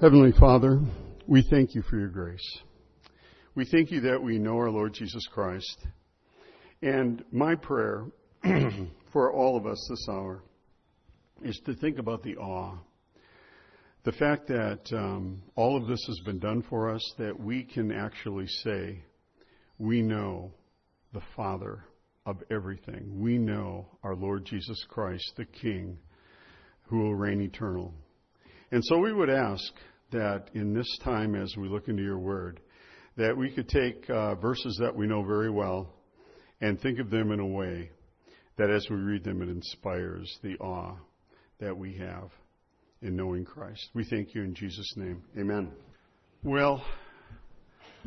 Heavenly 0.00 0.32
Father, 0.40 0.80
we 1.26 1.42
thank 1.42 1.74
you 1.74 1.82
for 1.82 1.98
your 1.98 2.08
grace. 2.08 2.58
We 3.54 3.66
thank 3.66 3.90
you 3.90 4.00
that 4.00 4.22
we 4.22 4.38
know 4.38 4.56
our 4.56 4.70
Lord 4.70 4.94
Jesus 4.94 5.28
Christ. 5.30 5.76
And 6.80 7.22
my 7.30 7.54
prayer 7.54 8.06
for 9.12 9.30
all 9.30 9.58
of 9.58 9.66
us 9.66 9.86
this 9.90 10.06
hour 10.08 10.42
is 11.42 11.60
to 11.66 11.74
think 11.74 11.98
about 11.98 12.22
the 12.22 12.38
awe. 12.38 12.78
The 14.04 14.12
fact 14.12 14.48
that 14.48 14.80
um, 14.92 15.42
all 15.54 15.76
of 15.76 15.86
this 15.86 16.02
has 16.06 16.20
been 16.24 16.38
done 16.38 16.62
for 16.62 16.88
us, 16.88 17.14
that 17.18 17.38
we 17.38 17.62
can 17.62 17.92
actually 17.92 18.46
say, 18.46 19.02
we 19.76 20.00
know 20.00 20.50
the 21.12 21.22
Father 21.36 21.84
of 22.24 22.38
everything. 22.50 23.20
We 23.20 23.36
know 23.36 23.86
our 24.02 24.16
Lord 24.16 24.46
Jesus 24.46 24.82
Christ, 24.88 25.30
the 25.36 25.44
King, 25.44 25.98
who 26.84 27.00
will 27.00 27.14
reign 27.14 27.42
eternal. 27.42 27.92
And 28.72 28.82
so 28.84 28.96
we 28.96 29.12
would 29.12 29.28
ask 29.28 29.62
that 30.12 30.50
in 30.54 30.74
this 30.74 30.98
time 31.04 31.34
as 31.34 31.54
we 31.56 31.68
look 31.68 31.88
into 31.88 32.02
your 32.02 32.18
word, 32.18 32.60
that 33.16 33.36
we 33.36 33.50
could 33.50 33.68
take 33.68 34.08
uh, 34.08 34.34
verses 34.36 34.78
that 34.80 34.94
we 34.94 35.06
know 35.06 35.22
very 35.22 35.50
well 35.50 35.92
and 36.60 36.80
think 36.80 36.98
of 36.98 37.10
them 37.10 37.32
in 37.32 37.40
a 37.40 37.46
way 37.46 37.90
that 38.56 38.70
as 38.70 38.86
we 38.90 38.96
read 38.96 39.24
them, 39.24 39.42
it 39.42 39.48
inspires 39.48 40.38
the 40.42 40.56
awe 40.58 40.94
that 41.60 41.76
we 41.76 41.96
have 41.96 42.30
in 43.02 43.16
knowing 43.16 43.44
Christ. 43.44 43.88
We 43.94 44.04
thank 44.04 44.34
you 44.34 44.42
in 44.42 44.54
Jesus' 44.54 44.92
name. 44.96 45.22
Amen. 45.38 45.72
Well, 46.42 46.82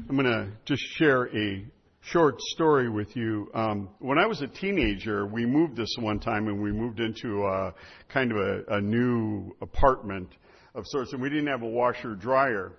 I'm 0.09 0.15
going 0.15 0.25
to 0.25 0.51
just 0.65 0.83
share 0.97 1.25
a 1.35 1.65
short 2.01 2.39
story 2.39 2.89
with 2.89 3.15
you. 3.15 3.49
Um, 3.53 3.89
when 3.99 4.17
I 4.17 4.25
was 4.25 4.41
a 4.41 4.47
teenager, 4.47 5.25
we 5.25 5.45
moved 5.45 5.75
this 5.75 5.95
one 5.99 6.19
time 6.19 6.47
and 6.47 6.61
we 6.61 6.71
moved 6.71 6.99
into 6.99 7.45
a, 7.45 7.73
kind 8.11 8.31
of 8.31 8.37
a, 8.37 8.75
a 8.75 8.81
new 8.81 9.55
apartment 9.61 10.29
of 10.75 10.85
sorts, 10.87 11.13
and 11.13 11.21
we 11.21 11.29
didn't 11.29 11.47
have 11.47 11.61
a 11.61 11.67
washer 11.67 12.15
dryer. 12.15 12.73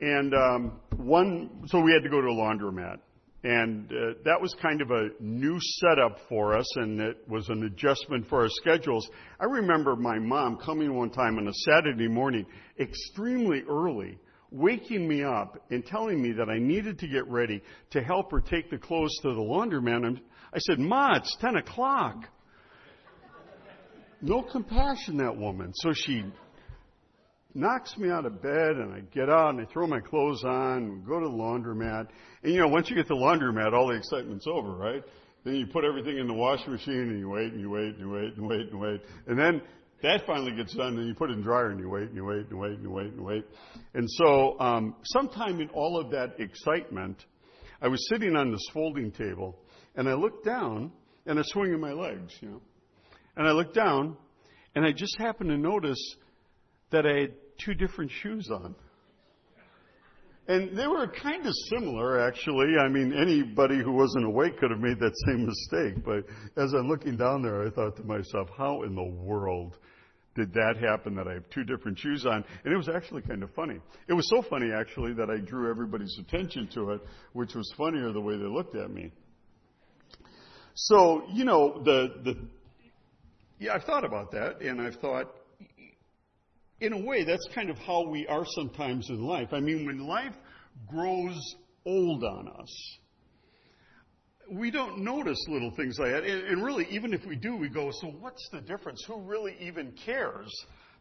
And 0.00 0.34
um, 0.34 0.80
one, 0.96 1.64
so 1.66 1.80
we 1.80 1.92
had 1.92 2.02
to 2.02 2.08
go 2.08 2.20
to 2.20 2.28
a 2.28 2.34
laundromat. 2.34 2.98
And 3.44 3.90
uh, 3.92 4.14
that 4.24 4.40
was 4.40 4.54
kind 4.60 4.82
of 4.82 4.90
a 4.90 5.10
new 5.20 5.58
setup 5.60 6.18
for 6.28 6.56
us, 6.56 6.66
and 6.76 7.00
it 7.00 7.18
was 7.28 7.48
an 7.48 7.64
adjustment 7.64 8.28
for 8.28 8.42
our 8.42 8.48
schedules. 8.48 9.08
I 9.38 9.44
remember 9.44 9.94
my 9.94 10.18
mom 10.18 10.56
coming 10.56 10.92
one 10.94 11.10
time 11.10 11.38
on 11.38 11.46
a 11.46 11.52
Saturday 11.54 12.08
morning, 12.08 12.46
extremely 12.80 13.62
early, 13.70 14.18
waking 14.50 15.06
me 15.06 15.22
up 15.22 15.62
and 15.70 15.86
telling 15.86 16.20
me 16.20 16.32
that 16.32 16.48
I 16.48 16.58
needed 16.58 16.98
to 16.98 17.06
get 17.06 17.28
ready 17.28 17.62
to 17.90 18.02
help 18.02 18.32
her 18.32 18.40
take 18.40 18.70
the 18.70 18.78
clothes 18.78 19.16
to 19.22 19.28
the 19.28 19.40
laundromat. 19.40 20.04
And 20.04 20.20
I 20.52 20.58
said, 20.58 20.80
Ma, 20.80 21.16
it's 21.16 21.36
10 21.40 21.56
o'clock. 21.56 22.24
No 24.20 24.42
compassion, 24.42 25.18
that 25.18 25.36
woman. 25.36 25.72
So 25.76 25.92
she 25.94 26.24
knocks 27.58 27.96
me 27.98 28.10
out 28.10 28.24
of 28.24 28.40
bed 28.40 28.76
and 28.76 28.94
I 28.94 29.00
get 29.12 29.28
out 29.28 29.50
and 29.50 29.60
I 29.60 29.64
throw 29.72 29.86
my 29.86 30.00
clothes 30.00 30.44
on 30.44 30.76
and 30.78 31.06
go 31.06 31.18
to 31.18 31.26
the 31.26 31.34
laundromat. 31.34 32.06
And 32.42 32.54
you 32.54 32.60
know, 32.60 32.68
once 32.68 32.88
you 32.88 32.96
get 32.96 33.08
the 33.08 33.14
laundromat, 33.14 33.72
all 33.72 33.88
the 33.88 33.96
excitement's 33.96 34.46
over, 34.46 34.70
right? 34.70 35.02
Then 35.44 35.56
you 35.56 35.66
put 35.66 35.84
everything 35.84 36.18
in 36.18 36.26
the 36.26 36.34
washing 36.34 36.72
machine 36.72 36.94
and 36.94 37.18
you 37.18 37.28
wait 37.28 37.52
and 37.52 37.60
you 37.60 37.70
wait 37.70 37.96
and 37.96 37.98
you 37.98 38.10
wait 38.10 38.36
and 38.36 38.48
wait 38.48 38.70
and 38.70 38.80
wait. 38.80 39.00
And 39.26 39.38
then 39.38 39.60
that 40.02 40.24
finally 40.26 40.52
gets 40.52 40.74
done 40.74 40.96
and 40.96 41.08
you 41.08 41.14
put 41.14 41.30
it 41.30 41.34
in 41.34 41.38
the 41.40 41.44
dryer 41.44 41.70
and 41.70 41.80
you 41.80 41.88
wait 41.88 42.04
and 42.04 42.14
you 42.14 42.24
wait 42.24 42.46
and 42.48 42.58
wait 42.58 42.72
and 42.72 42.82
you 42.82 42.90
wait 42.90 43.12
and 43.12 43.24
wait. 43.24 43.44
And 43.94 44.08
so, 44.08 44.58
um, 44.60 44.94
sometime 45.02 45.60
in 45.60 45.68
all 45.70 46.00
of 46.00 46.10
that 46.12 46.38
excitement, 46.38 47.24
I 47.82 47.88
was 47.88 48.06
sitting 48.08 48.36
on 48.36 48.52
this 48.52 48.64
folding 48.72 49.10
table 49.10 49.58
and 49.96 50.08
I 50.08 50.14
looked 50.14 50.44
down 50.44 50.92
and 51.26 51.38
I 51.38 51.40
was 51.40 51.50
swinging 51.50 51.80
my 51.80 51.92
legs, 51.92 52.32
you 52.40 52.50
know. 52.50 52.60
And 53.36 53.46
I 53.46 53.50
looked 53.50 53.74
down 53.74 54.16
and 54.74 54.84
I 54.84 54.92
just 54.92 55.16
happened 55.18 55.50
to 55.50 55.58
notice 55.58 55.98
that 56.90 57.06
I 57.06 57.20
had 57.20 57.34
two 57.58 57.74
different 57.74 58.10
shoes 58.10 58.50
on. 58.50 58.74
And 60.48 60.76
they 60.76 60.86
were 60.86 61.06
kind 61.06 61.46
of 61.46 61.52
similar, 61.68 62.26
actually. 62.26 62.78
I 62.82 62.88
mean, 62.88 63.12
anybody 63.12 63.82
who 63.84 63.92
wasn't 63.92 64.24
awake 64.24 64.58
could 64.58 64.70
have 64.70 64.80
made 64.80 64.98
that 64.98 65.12
same 65.26 65.44
mistake. 65.44 66.02
But 66.04 66.24
as 66.60 66.72
I'm 66.72 66.88
looking 66.88 67.16
down 67.18 67.42
there, 67.42 67.66
I 67.66 67.70
thought 67.70 67.96
to 67.96 68.04
myself, 68.04 68.48
how 68.56 68.82
in 68.82 68.94
the 68.94 69.04
world 69.04 69.76
did 70.34 70.54
that 70.54 70.76
happen 70.80 71.14
that 71.16 71.28
I 71.28 71.34
have 71.34 71.50
two 71.50 71.64
different 71.64 71.98
shoes 71.98 72.24
on? 72.24 72.44
And 72.64 72.72
it 72.72 72.76
was 72.76 72.88
actually 72.88 73.22
kind 73.22 73.42
of 73.42 73.50
funny. 73.54 73.78
It 74.08 74.14
was 74.14 74.26
so 74.30 74.40
funny, 74.48 74.72
actually, 74.72 75.12
that 75.14 75.28
I 75.28 75.36
drew 75.38 75.68
everybody's 75.68 76.16
attention 76.18 76.66
to 76.74 76.92
it, 76.92 77.02
which 77.34 77.54
was 77.54 77.70
funnier 77.76 78.10
the 78.12 78.20
way 78.20 78.38
they 78.38 78.44
looked 78.44 78.74
at 78.74 78.90
me. 78.90 79.12
So, 80.74 81.24
you 81.30 81.44
know, 81.44 81.82
the, 81.84 82.08
the, 82.24 82.36
yeah, 83.58 83.74
I've 83.74 83.84
thought 83.84 84.04
about 84.04 84.30
that, 84.30 84.62
and 84.62 84.80
I've 84.80 84.94
thought, 85.00 85.26
in 86.80 86.92
a 86.92 86.98
way, 86.98 87.24
that's 87.24 87.46
kind 87.54 87.70
of 87.70 87.78
how 87.78 88.06
we 88.06 88.26
are 88.26 88.44
sometimes 88.46 89.08
in 89.10 89.20
life. 89.22 89.48
I 89.52 89.60
mean, 89.60 89.86
when 89.86 90.06
life 90.06 90.34
grows 90.88 91.38
old 91.84 92.24
on 92.24 92.48
us, 92.48 92.98
we 94.50 94.70
don't 94.70 95.00
notice 95.00 95.38
little 95.48 95.72
things 95.76 95.98
like 95.98 96.12
that. 96.12 96.24
And, 96.24 96.46
and, 96.46 96.64
really, 96.64 96.86
even 96.90 97.12
if 97.12 97.24
we 97.26 97.36
do, 97.36 97.56
we 97.56 97.68
go, 97.68 97.90
so 97.90 98.08
what's 98.08 98.48
the 98.50 98.60
difference? 98.60 99.04
Who 99.06 99.20
really 99.20 99.56
even 99.60 99.92
cares 100.04 100.50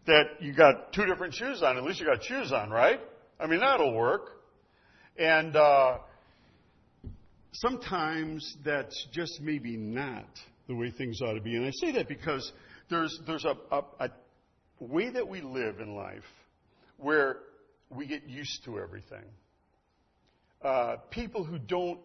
that 0.06 0.42
you 0.42 0.54
got 0.54 0.92
two 0.94 1.06
different 1.06 1.34
shoes 1.34 1.62
on? 1.62 1.78
At 1.78 1.84
least 1.84 2.00
you 2.00 2.08
got 2.08 2.24
shoes 2.24 2.52
on, 2.52 2.70
right? 2.70 3.00
I 3.40 3.48
mean, 3.48 3.60
that'll 3.60 3.94
work. 3.94 4.42
And 5.18 5.56
uh, 5.56 5.98
sometimes 7.54 8.58
that's 8.66 9.08
just 9.14 9.40
maybe 9.42 9.78
not 9.78 10.28
the 10.68 10.76
way 10.76 10.92
things 10.92 11.22
ought 11.22 11.34
to 11.34 11.42
be. 11.42 11.56
And 11.56 11.66
I 11.66 11.72
say 11.72 11.94
that 11.94 12.08
because 12.08 12.52
there's, 12.90 13.18
there's 13.26 13.46
a, 13.46 13.56
a, 13.72 13.82
a 14.00 14.10
way 14.80 15.10
that 15.10 15.28
we 15.28 15.42
live 15.42 15.80
in 15.80 15.96
life 15.96 16.24
where 16.98 17.38
we 17.90 18.08
get 18.08 18.28
used 18.28 18.64
to 18.66 18.80
everything. 18.80 19.24
Uh, 20.62 20.96
people 21.12 21.44
who 21.44 21.58
don't, 21.60 22.00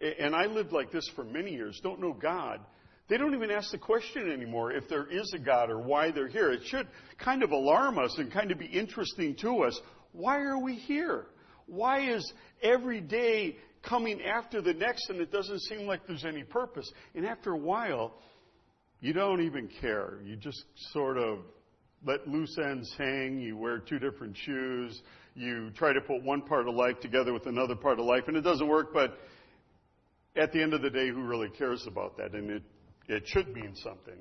and 0.00 0.34
I 0.34 0.46
lived 0.46 0.72
like 0.72 0.92
this 0.92 1.08
for 1.16 1.24
many 1.24 1.52
years, 1.52 1.80
don't 1.82 2.00
know 2.00 2.12
God. 2.12 2.60
They 3.08 3.18
don't 3.18 3.34
even 3.34 3.50
ask 3.50 3.70
the 3.70 3.78
question 3.78 4.30
anymore 4.30 4.72
if 4.72 4.88
there 4.88 5.06
is 5.06 5.32
a 5.34 5.38
God 5.38 5.70
or 5.70 5.78
why 5.78 6.10
they're 6.10 6.28
here. 6.28 6.52
It 6.52 6.62
should 6.66 6.88
kind 7.18 7.42
of 7.42 7.50
alarm 7.50 7.98
us 7.98 8.14
and 8.18 8.32
kind 8.32 8.50
of 8.50 8.58
be 8.58 8.66
interesting 8.66 9.36
to 9.42 9.64
us. 9.64 9.78
Why 10.12 10.38
are 10.40 10.58
we 10.58 10.74
here? 10.76 11.26
Why 11.66 12.10
is 12.10 12.32
every 12.62 13.00
day 13.00 13.56
coming 13.82 14.22
after 14.22 14.62
the 14.62 14.72
next 14.72 15.10
and 15.10 15.20
it 15.20 15.30
doesn't 15.30 15.60
seem 15.62 15.86
like 15.86 16.06
there's 16.06 16.24
any 16.24 16.44
purpose? 16.44 16.90
And 17.14 17.26
after 17.26 17.52
a 17.52 17.58
while, 17.58 18.14
you 19.00 19.12
don't 19.12 19.42
even 19.42 19.68
care. 19.80 20.18
You 20.24 20.36
just 20.36 20.64
sort 20.92 21.18
of 21.18 21.40
let 22.04 22.28
loose 22.28 22.56
ends 22.58 22.92
hang, 22.98 23.38
you 23.40 23.56
wear 23.56 23.78
two 23.78 23.98
different 23.98 24.36
shoes, 24.36 25.02
you 25.34 25.70
try 25.70 25.92
to 25.92 26.00
put 26.00 26.22
one 26.22 26.42
part 26.42 26.68
of 26.68 26.74
life 26.74 27.00
together 27.00 27.32
with 27.32 27.46
another 27.46 27.74
part 27.74 27.98
of 27.98 28.06
life, 28.06 28.24
and 28.28 28.36
it 28.36 28.42
doesn't 28.42 28.68
work, 28.68 28.92
but 28.92 29.18
at 30.36 30.52
the 30.52 30.62
end 30.62 30.74
of 30.74 30.82
the 30.82 30.90
day, 30.90 31.08
who 31.08 31.22
really 31.22 31.48
cares 31.48 31.86
about 31.86 32.16
that? 32.18 32.32
And 32.34 32.50
it, 32.50 32.62
it 33.08 33.22
should 33.26 33.54
mean 33.54 33.74
something. 33.76 34.18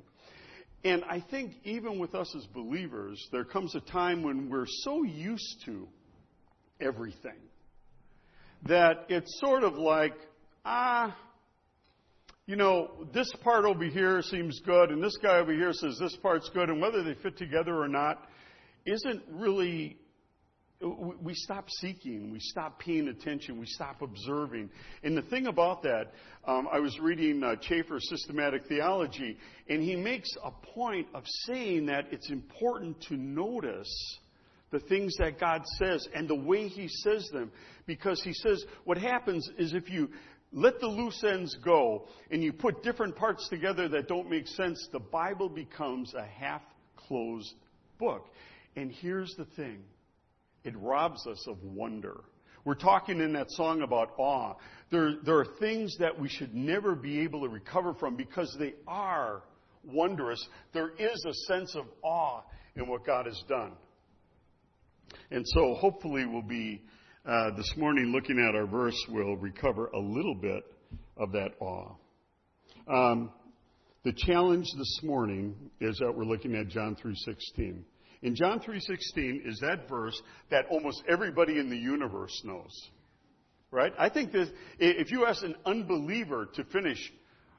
And 0.84 1.04
I 1.06 1.24
think 1.32 1.54
even 1.64 1.98
with 1.98 2.14
us 2.14 2.34
as 2.36 2.46
believers, 2.48 3.26
there 3.32 3.46
comes 3.46 3.74
a 3.74 3.80
time 3.80 4.22
when 4.22 4.50
we're 4.50 4.66
so 4.68 5.04
used 5.04 5.64
to 5.66 5.88
everything 6.82 7.40
that 8.68 9.06
it's 9.10 9.40
sort 9.40 9.64
of 9.64 9.76
like, 9.76 10.16
ah, 10.66 11.16
you 12.46 12.58
know, 12.58 12.92
this 13.14 13.32
part 13.42 13.64
over 13.64 13.86
here 13.86 14.22
seems 14.22 14.60
good, 14.66 14.90
and 14.90 15.02
this 15.02 15.18
guy 15.24 15.38
over 15.38 15.54
here 15.54 15.72
says 15.72 15.98
this 16.00 16.16
part's 16.18 16.50
good, 16.50 16.70
and 16.70 16.82
whether 16.82 17.02
they 17.02 17.14
fit 17.22 17.38
together 17.38 17.76
or 17.76 17.88
not 17.88 18.28
isn't 18.86 19.24
really. 19.30 19.98
We 21.22 21.34
stop 21.34 21.70
seeking, 21.80 22.30
we 22.30 22.40
stop 22.42 22.78
paying 22.78 23.08
attention, 23.08 23.58
we 23.58 23.68
stop 23.68 24.02
observing. 24.02 24.70
And 25.02 25.16
the 25.16 25.22
thing 25.22 25.48
about 25.48 25.84
that, 25.84 26.12
um, 26.46 26.68
I 26.70 26.80
was 26.80 27.00
reading 27.00 27.42
uh, 27.42 27.56
Chafer's 27.56 28.06
Systematic 28.10 28.66
Theology, 28.68 29.38
and 29.70 29.82
he 29.82 29.96
makes 29.96 30.28
a 30.44 30.52
point 30.52 31.08
of 31.14 31.24
saying 31.46 31.86
that 31.86 32.08
it's 32.12 32.30
important 32.30 33.00
to 33.04 33.16
notice 33.16 34.20
the 34.74 34.80
things 34.80 35.16
that 35.20 35.40
God 35.40 35.62
says 35.78 36.06
and 36.14 36.28
the 36.28 36.36
way 36.36 36.68
He 36.68 36.90
says 36.90 37.30
them. 37.32 37.52
Because 37.86 38.22
He 38.22 38.34
says 38.34 38.66
what 38.84 38.98
happens 38.98 39.48
is 39.58 39.74
if 39.74 39.90
you 39.90 40.10
let 40.54 40.80
the 40.80 40.88
loose 40.88 41.24
ends 41.24 41.58
go 41.64 42.08
and 42.32 42.44
you 42.44 42.54
put 42.54 42.84
different 42.84 43.16
parts 43.16 43.48
together 43.50 43.90
that 43.90 44.08
don't 44.08 44.30
make 44.30 44.48
sense, 44.48 44.88
the 44.92 45.00
Bible 45.00 45.50
becomes 45.50 46.14
a 46.14 46.26
half 46.26 46.62
closed 46.96 47.54
book. 48.00 48.28
And 48.76 48.92
here's 48.92 49.34
the 49.36 49.46
thing 49.56 49.84
it 50.64 50.76
robs 50.78 51.26
us 51.28 51.46
of 51.48 51.62
wonder. 51.64 52.22
We're 52.66 52.76
talking 52.76 53.20
in 53.20 53.34
that 53.34 53.52
song 53.52 53.82
about 53.82 54.14
awe. 54.18 54.56
There, 54.90 55.16
there 55.26 55.38
are 55.38 55.48
things 55.60 55.98
that 56.00 56.18
we 56.18 56.30
should 56.30 56.56
never 56.56 56.96
be 56.96 57.20
able 57.22 57.42
to 57.42 57.50
recover 57.50 57.94
from 57.94 58.16
because 58.16 58.56
they 58.58 58.74
are 58.88 59.44
wondrous. 59.84 60.48
There 60.74 60.92
is 60.98 61.26
a 61.28 61.34
sense 61.52 61.76
of 61.76 61.86
awe 62.04 62.42
in 62.76 62.88
what 62.88 63.06
God 63.06 63.26
has 63.26 63.42
done. 63.50 63.74
And 65.30 65.46
so 65.48 65.74
hopefully 65.74 66.26
we'll 66.26 66.42
be 66.42 66.82
uh, 67.26 67.52
this 67.56 67.74
morning, 67.78 68.12
looking 68.12 68.38
at 68.38 68.56
our 68.56 68.68
verse, 68.68 68.98
we'll 69.10 69.38
recover 69.38 69.88
a 69.88 70.00
little 70.00 70.36
bit 70.36 70.64
of 71.18 71.32
that 71.32 71.52
awe. 71.60 71.96
Um, 72.88 73.32
the 74.04 74.12
challenge 74.12 74.68
this 74.78 75.00
morning 75.04 75.56
is 75.80 75.98
that 76.00 76.12
we're 76.12 76.26
looking 76.26 76.56
at 76.56 76.68
John 76.68 76.96
3:16, 76.96 77.86
in 78.24 78.36
John 78.36 78.60
3:16 78.60 79.46
is 79.46 79.60
that 79.60 79.88
verse 79.88 80.20
that 80.50 80.66
almost 80.68 81.04
everybody 81.08 81.60
in 81.60 81.70
the 81.70 81.78
universe 81.78 82.42
knows. 82.44 82.90
Right? 83.72 83.94
I 83.98 84.10
think 84.10 84.32
that 84.34 84.52
if 84.80 85.12
you 85.12 85.26
ask 85.26 85.44
an 85.44 85.56
unbeliever 85.66 86.48
to 86.56 86.64
finish 86.66 87.12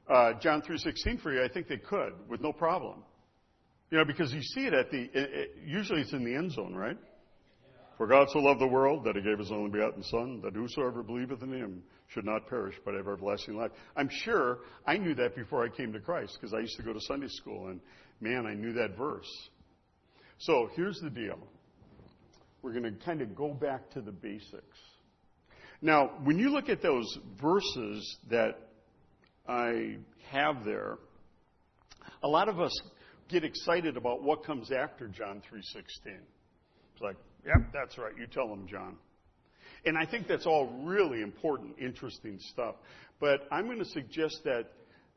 uh, 0.07 0.33
John 0.41 0.61
3:16 0.61 1.21
for 1.21 1.33
you, 1.33 1.43
I 1.43 1.47
think 1.47 1.67
they 1.67 1.77
could 1.77 2.13
with 2.29 2.41
no 2.41 2.53
problem. 2.53 3.03
You 3.89 3.99
know, 3.99 4.05
because 4.05 4.33
you 4.33 4.41
see 4.41 4.65
it 4.65 4.73
at 4.73 4.91
the 4.91 5.01
it, 5.01 5.11
it, 5.13 5.49
usually 5.65 6.01
it's 6.01 6.13
in 6.13 6.23
the 6.23 6.35
end 6.35 6.51
zone, 6.51 6.75
right? 6.75 6.97
For 7.97 8.07
God 8.07 8.27
so 8.31 8.39
loved 8.39 8.59
the 8.59 8.67
world 8.67 9.05
that 9.05 9.15
he 9.15 9.21
gave 9.21 9.39
his 9.39 9.51
only 9.51 9.71
begotten 9.71 10.03
Son, 10.03 10.41
that 10.43 10.53
whosoever 10.53 11.01
believeth 11.01 11.41
in 11.41 11.53
him 11.53 11.83
should 12.07 12.25
not 12.25 12.47
perish 12.47 12.75
but 12.83 12.93
have 12.93 13.07
everlasting 13.07 13.55
life. 13.55 13.71
I'm 13.95 14.09
sure 14.09 14.59
I 14.85 14.97
knew 14.97 15.15
that 15.15 15.35
before 15.35 15.63
I 15.63 15.69
came 15.69 15.93
to 15.93 15.99
Christ 15.99 16.37
because 16.39 16.53
I 16.53 16.59
used 16.59 16.75
to 16.77 16.83
go 16.83 16.93
to 16.93 16.99
Sunday 17.01 17.29
school 17.29 17.67
and 17.67 17.79
man, 18.19 18.45
I 18.45 18.53
knew 18.53 18.73
that 18.73 18.97
verse. 18.97 19.29
So 20.39 20.69
here's 20.75 20.99
the 21.01 21.09
deal. 21.09 21.39
We're 22.61 22.73
going 22.73 22.83
to 22.83 23.05
kind 23.05 23.21
of 23.21 23.35
go 23.35 23.53
back 23.53 23.91
to 23.91 24.01
the 24.01 24.11
basics. 24.11 24.77
Now, 25.81 26.11
when 26.23 26.39
you 26.39 26.49
look 26.49 26.67
at 26.67 26.81
those 26.81 27.05
verses 27.41 28.17
that 28.29 28.59
I 29.47 29.97
have 30.29 30.65
there, 30.65 30.97
a 32.23 32.27
lot 32.27 32.49
of 32.49 32.59
us 32.59 32.71
get 33.29 33.43
excited 33.43 33.97
about 33.97 34.23
what 34.23 34.43
comes 34.43 34.71
after 34.71 35.07
John 35.07 35.41
3:16. 35.51 36.19
It's 36.93 37.01
like, 37.01 37.17
yep, 37.45 37.71
that's 37.73 37.97
right. 37.97 38.13
You 38.17 38.27
tell 38.27 38.47
them, 38.47 38.67
John. 38.67 38.97
And 39.85 39.97
I 39.97 40.05
think 40.05 40.27
that's 40.27 40.45
all 40.45 40.81
really 40.83 41.21
important, 41.21 41.75
interesting 41.79 42.39
stuff. 42.39 42.75
But 43.19 43.41
I'm 43.51 43.65
going 43.65 43.79
to 43.79 43.85
suggest 43.85 44.41
that 44.45 44.65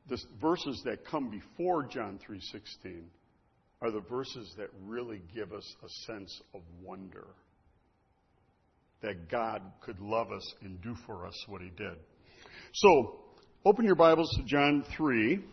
the 0.08 0.18
verses 0.40 0.82
that 0.84 1.06
come 1.06 1.30
before 1.30 1.84
John 1.84 2.18
3:16 2.28 3.04
are 3.80 3.90
the 3.90 4.00
verses 4.00 4.54
that 4.58 4.68
really 4.86 5.22
give 5.34 5.52
us 5.52 5.76
a 5.84 5.88
sense 6.06 6.42
of 6.54 6.62
wonder 6.82 7.26
that 9.00 9.30
God 9.30 9.62
could 9.80 10.00
love 10.00 10.32
us 10.32 10.54
and 10.62 10.80
do 10.82 10.94
for 11.06 11.26
us 11.26 11.34
what 11.46 11.62
he 11.62 11.70
did. 11.70 11.96
So, 12.74 13.20
open 13.64 13.84
your 13.84 13.94
Bibles 13.94 14.28
to 14.36 14.42
John 14.44 14.84
3. 14.96 15.44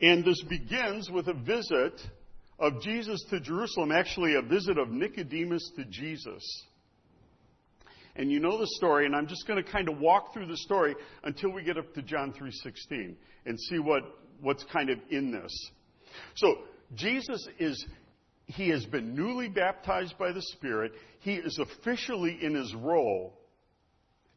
And 0.00 0.24
this 0.24 0.40
begins 0.44 1.10
with 1.10 1.26
a 1.26 1.34
visit 1.34 2.00
of 2.58 2.80
Jesus 2.82 3.24
to 3.30 3.40
Jerusalem, 3.40 3.92
actually 3.92 4.34
a 4.34 4.42
visit 4.42 4.78
of 4.78 4.90
Nicodemus 4.90 5.70
to 5.76 5.84
Jesus. 5.84 6.42
And 8.16 8.32
you 8.32 8.40
know 8.40 8.58
the 8.58 8.66
story, 8.76 9.06
and 9.06 9.14
I'm 9.14 9.28
just 9.28 9.46
going 9.46 9.62
to 9.62 9.70
kind 9.70 9.88
of 9.88 9.98
walk 9.98 10.34
through 10.34 10.46
the 10.46 10.56
story 10.56 10.96
until 11.22 11.50
we 11.52 11.62
get 11.62 11.78
up 11.78 11.94
to 11.94 12.02
John 12.02 12.32
3:16 12.32 13.14
and 13.46 13.60
see 13.60 13.78
what, 13.78 14.02
what's 14.40 14.64
kind 14.64 14.90
of 14.90 14.98
in 15.10 15.30
this. 15.30 15.52
So, 16.34 16.56
Jesus 16.94 17.46
is 17.60 17.86
he 18.46 18.70
has 18.70 18.84
been 18.86 19.14
newly 19.14 19.48
baptized 19.48 20.16
by 20.18 20.32
the 20.32 20.40
Spirit. 20.40 20.92
He 21.20 21.34
is 21.34 21.58
officially 21.58 22.38
in 22.40 22.54
his 22.54 22.74
role 22.74 23.38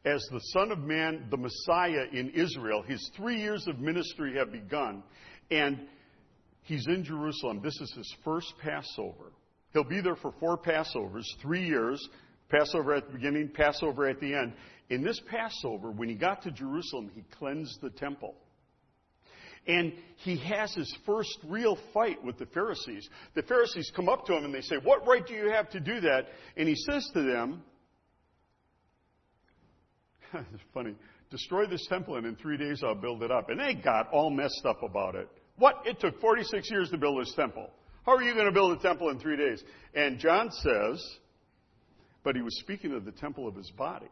as 0.04 0.22
the 0.30 0.40
Son 0.52 0.70
of 0.70 0.80
Man, 0.80 1.26
the 1.30 1.38
Messiah 1.38 2.04
in 2.12 2.30
Israel. 2.30 2.82
His 2.82 3.10
three 3.16 3.40
years 3.40 3.66
of 3.66 3.78
ministry 3.78 4.34
have 4.36 4.52
begun. 4.52 5.02
And 5.50 5.88
he's 6.62 6.86
in 6.86 7.04
Jerusalem. 7.04 7.60
This 7.62 7.78
is 7.80 7.92
his 7.96 8.14
first 8.24 8.52
Passover. 8.62 9.32
He'll 9.72 9.84
be 9.84 10.00
there 10.00 10.16
for 10.16 10.32
four 10.38 10.58
Passovers, 10.58 11.24
three 11.40 11.66
years. 11.66 12.06
Passover 12.48 12.94
at 12.94 13.06
the 13.06 13.14
beginning, 13.14 13.48
Passover 13.48 14.08
at 14.08 14.20
the 14.20 14.34
end. 14.34 14.52
In 14.90 15.02
this 15.02 15.20
Passover, 15.30 15.90
when 15.90 16.08
he 16.08 16.14
got 16.14 16.42
to 16.42 16.50
Jerusalem, 16.50 17.10
he 17.14 17.24
cleansed 17.38 17.80
the 17.80 17.90
temple. 17.90 18.34
And 19.66 19.92
he 20.16 20.36
has 20.38 20.74
his 20.74 20.94
first 21.06 21.38
real 21.48 21.78
fight 21.94 22.22
with 22.22 22.36
the 22.36 22.46
Pharisees. 22.46 23.08
The 23.34 23.42
Pharisees 23.42 23.90
come 23.94 24.08
up 24.08 24.26
to 24.26 24.36
him 24.36 24.44
and 24.44 24.52
they 24.52 24.60
say, 24.60 24.76
What 24.82 25.06
right 25.06 25.24
do 25.24 25.34
you 25.34 25.50
have 25.50 25.70
to 25.70 25.80
do 25.80 26.00
that? 26.00 26.26
And 26.56 26.68
he 26.68 26.74
says 26.74 27.08
to 27.14 27.22
them, 27.22 27.62
It's 30.34 30.62
funny, 30.74 30.96
destroy 31.30 31.66
this 31.66 31.86
temple 31.88 32.16
and 32.16 32.26
in 32.26 32.34
three 32.36 32.56
days 32.56 32.82
I'll 32.84 32.96
build 32.96 33.22
it 33.22 33.30
up. 33.30 33.50
And 33.50 33.60
they 33.60 33.74
got 33.74 34.08
all 34.12 34.30
messed 34.30 34.66
up 34.66 34.82
about 34.82 35.14
it. 35.14 35.28
What? 35.56 35.82
It 35.84 36.00
took 36.00 36.20
46 36.20 36.70
years 36.70 36.90
to 36.90 36.98
build 36.98 37.20
this 37.20 37.34
temple. 37.34 37.70
How 38.04 38.16
are 38.16 38.22
you 38.22 38.34
going 38.34 38.46
to 38.46 38.52
build 38.52 38.76
a 38.76 38.82
temple 38.82 39.10
in 39.10 39.18
three 39.18 39.36
days? 39.36 39.62
And 39.94 40.18
John 40.18 40.50
says, 40.50 41.04
but 42.24 42.36
he 42.36 42.42
was 42.42 42.58
speaking 42.60 42.94
of 42.94 43.04
the 43.04 43.12
temple 43.12 43.46
of 43.46 43.54
his 43.54 43.70
body. 43.70 44.08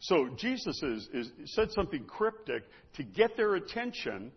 So 0.00 0.28
Jesus 0.36 0.80
is, 0.82 1.08
is, 1.12 1.30
said 1.46 1.70
something 1.72 2.04
cryptic 2.04 2.62
to 2.94 3.02
get 3.02 3.36
their 3.36 3.56
attention, 3.56 4.30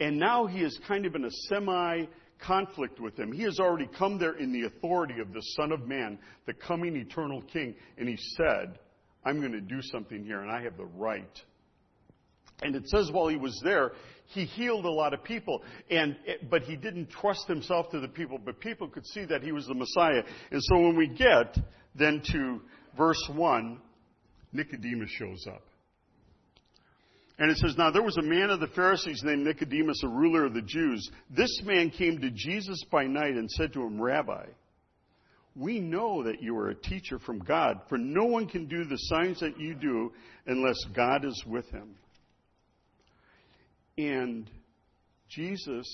and 0.00 0.18
now 0.18 0.46
he 0.46 0.60
is 0.60 0.78
kind 0.88 1.06
of 1.06 1.14
in 1.14 1.24
a 1.24 1.30
semi 1.48 2.06
conflict 2.40 3.00
with 3.00 3.16
them. 3.16 3.32
He 3.32 3.42
has 3.44 3.58
already 3.58 3.88
come 3.98 4.18
there 4.18 4.34
in 4.34 4.52
the 4.52 4.66
authority 4.66 5.20
of 5.20 5.32
the 5.32 5.42
Son 5.56 5.72
of 5.72 5.86
Man, 5.86 6.18
the 6.46 6.54
coming 6.54 6.96
eternal 6.96 7.42
King, 7.42 7.74
and 7.96 8.08
he 8.08 8.16
said, 8.36 8.78
I'm 9.24 9.40
going 9.40 9.52
to 9.52 9.60
do 9.60 9.80
something 9.82 10.24
here, 10.24 10.40
and 10.40 10.50
I 10.50 10.62
have 10.62 10.76
the 10.76 10.86
right. 10.86 11.42
And 12.62 12.74
it 12.74 12.88
says 12.88 13.10
while 13.12 13.28
he 13.28 13.36
was 13.36 13.60
there, 13.62 13.92
he 14.26 14.44
healed 14.44 14.84
a 14.84 14.90
lot 14.90 15.14
of 15.14 15.24
people, 15.24 15.62
and 15.90 16.16
but 16.50 16.62
he 16.62 16.76
didn't 16.76 17.08
trust 17.10 17.46
himself 17.46 17.88
to 17.90 18.00
the 18.00 18.08
people. 18.08 18.38
But 18.44 18.60
people 18.60 18.88
could 18.88 19.06
see 19.06 19.24
that 19.24 19.42
he 19.42 19.52
was 19.52 19.66
the 19.66 19.74
Messiah. 19.74 20.22
And 20.50 20.62
so 20.62 20.80
when 20.80 20.96
we 20.96 21.08
get 21.08 21.56
then 21.94 22.20
to 22.32 22.60
verse 22.96 23.22
one, 23.32 23.80
Nicodemus 24.52 25.10
shows 25.10 25.46
up. 25.48 25.62
And 27.38 27.50
it 27.50 27.56
says, 27.58 27.76
Now 27.78 27.90
there 27.90 28.02
was 28.02 28.16
a 28.16 28.22
man 28.22 28.50
of 28.50 28.60
the 28.60 28.66
Pharisees 28.66 29.22
named 29.24 29.44
Nicodemus, 29.44 30.02
a 30.02 30.08
ruler 30.08 30.44
of 30.44 30.54
the 30.54 30.62
Jews. 30.62 31.08
This 31.30 31.60
man 31.64 31.90
came 31.90 32.20
to 32.20 32.30
Jesus 32.30 32.82
by 32.90 33.04
night 33.04 33.34
and 33.34 33.48
said 33.50 33.72
to 33.74 33.82
him, 33.82 34.00
Rabbi, 34.00 34.46
we 35.54 35.78
know 35.78 36.24
that 36.24 36.42
you 36.42 36.56
are 36.58 36.70
a 36.70 36.74
teacher 36.74 37.18
from 37.18 37.38
God, 37.38 37.80
for 37.88 37.96
no 37.96 38.24
one 38.24 38.46
can 38.46 38.66
do 38.66 38.84
the 38.84 38.96
signs 38.96 39.40
that 39.40 39.58
you 39.58 39.74
do 39.74 40.12
unless 40.46 40.76
God 40.94 41.24
is 41.24 41.44
with 41.46 41.68
him. 41.70 41.94
And 43.98 44.48
Jesus 45.28 45.86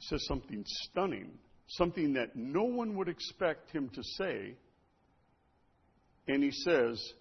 says 0.00 0.24
something 0.26 0.64
stunning, 0.66 1.38
something 1.68 2.14
that 2.14 2.34
no 2.34 2.64
one 2.64 2.96
would 2.96 3.08
expect 3.08 3.70
him 3.70 3.90
to 3.90 4.02
say. 4.02 4.54
And 6.26 6.42
he 6.42 6.50
says, 6.50 7.12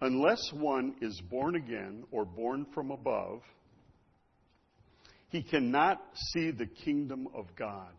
Unless 0.00 0.52
one 0.54 0.96
is 1.00 1.20
born 1.30 1.54
again 1.54 2.04
or 2.10 2.24
born 2.24 2.66
from 2.74 2.90
above, 2.90 3.42
he 5.28 5.42
cannot 5.42 6.02
see 6.32 6.50
the 6.50 6.66
kingdom 6.66 7.28
of 7.34 7.46
God. 7.58 7.92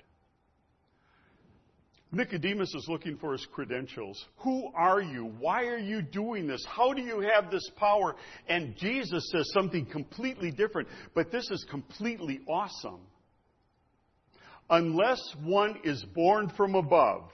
Nicodemus 2.12 2.74
is 2.74 2.86
looking 2.88 3.18
for 3.18 3.34
his 3.34 3.46
credentials. 3.52 4.26
Who 4.38 4.72
are 4.74 5.02
you? 5.02 5.34
Why 5.40 5.66
are 5.66 5.78
you 5.78 6.02
doing 6.02 6.48
this? 6.48 6.66
How 6.66 6.94
do 6.94 7.02
you 7.02 7.20
have 7.20 7.52
this 7.52 7.70
power? 7.76 8.16
And 8.48 8.76
Jesus 8.78 9.30
says 9.32 9.50
something 9.54 9.86
completely 9.86 10.52
different, 10.52 10.88
but 11.14 11.32
this 11.32 11.50
is 11.52 11.66
completely 11.70 12.40
awesome. 12.48 13.02
Unless 14.70 15.22
one 15.44 15.80
is 15.84 16.04
born 16.16 16.52
from 16.56 16.76
above, 16.76 17.30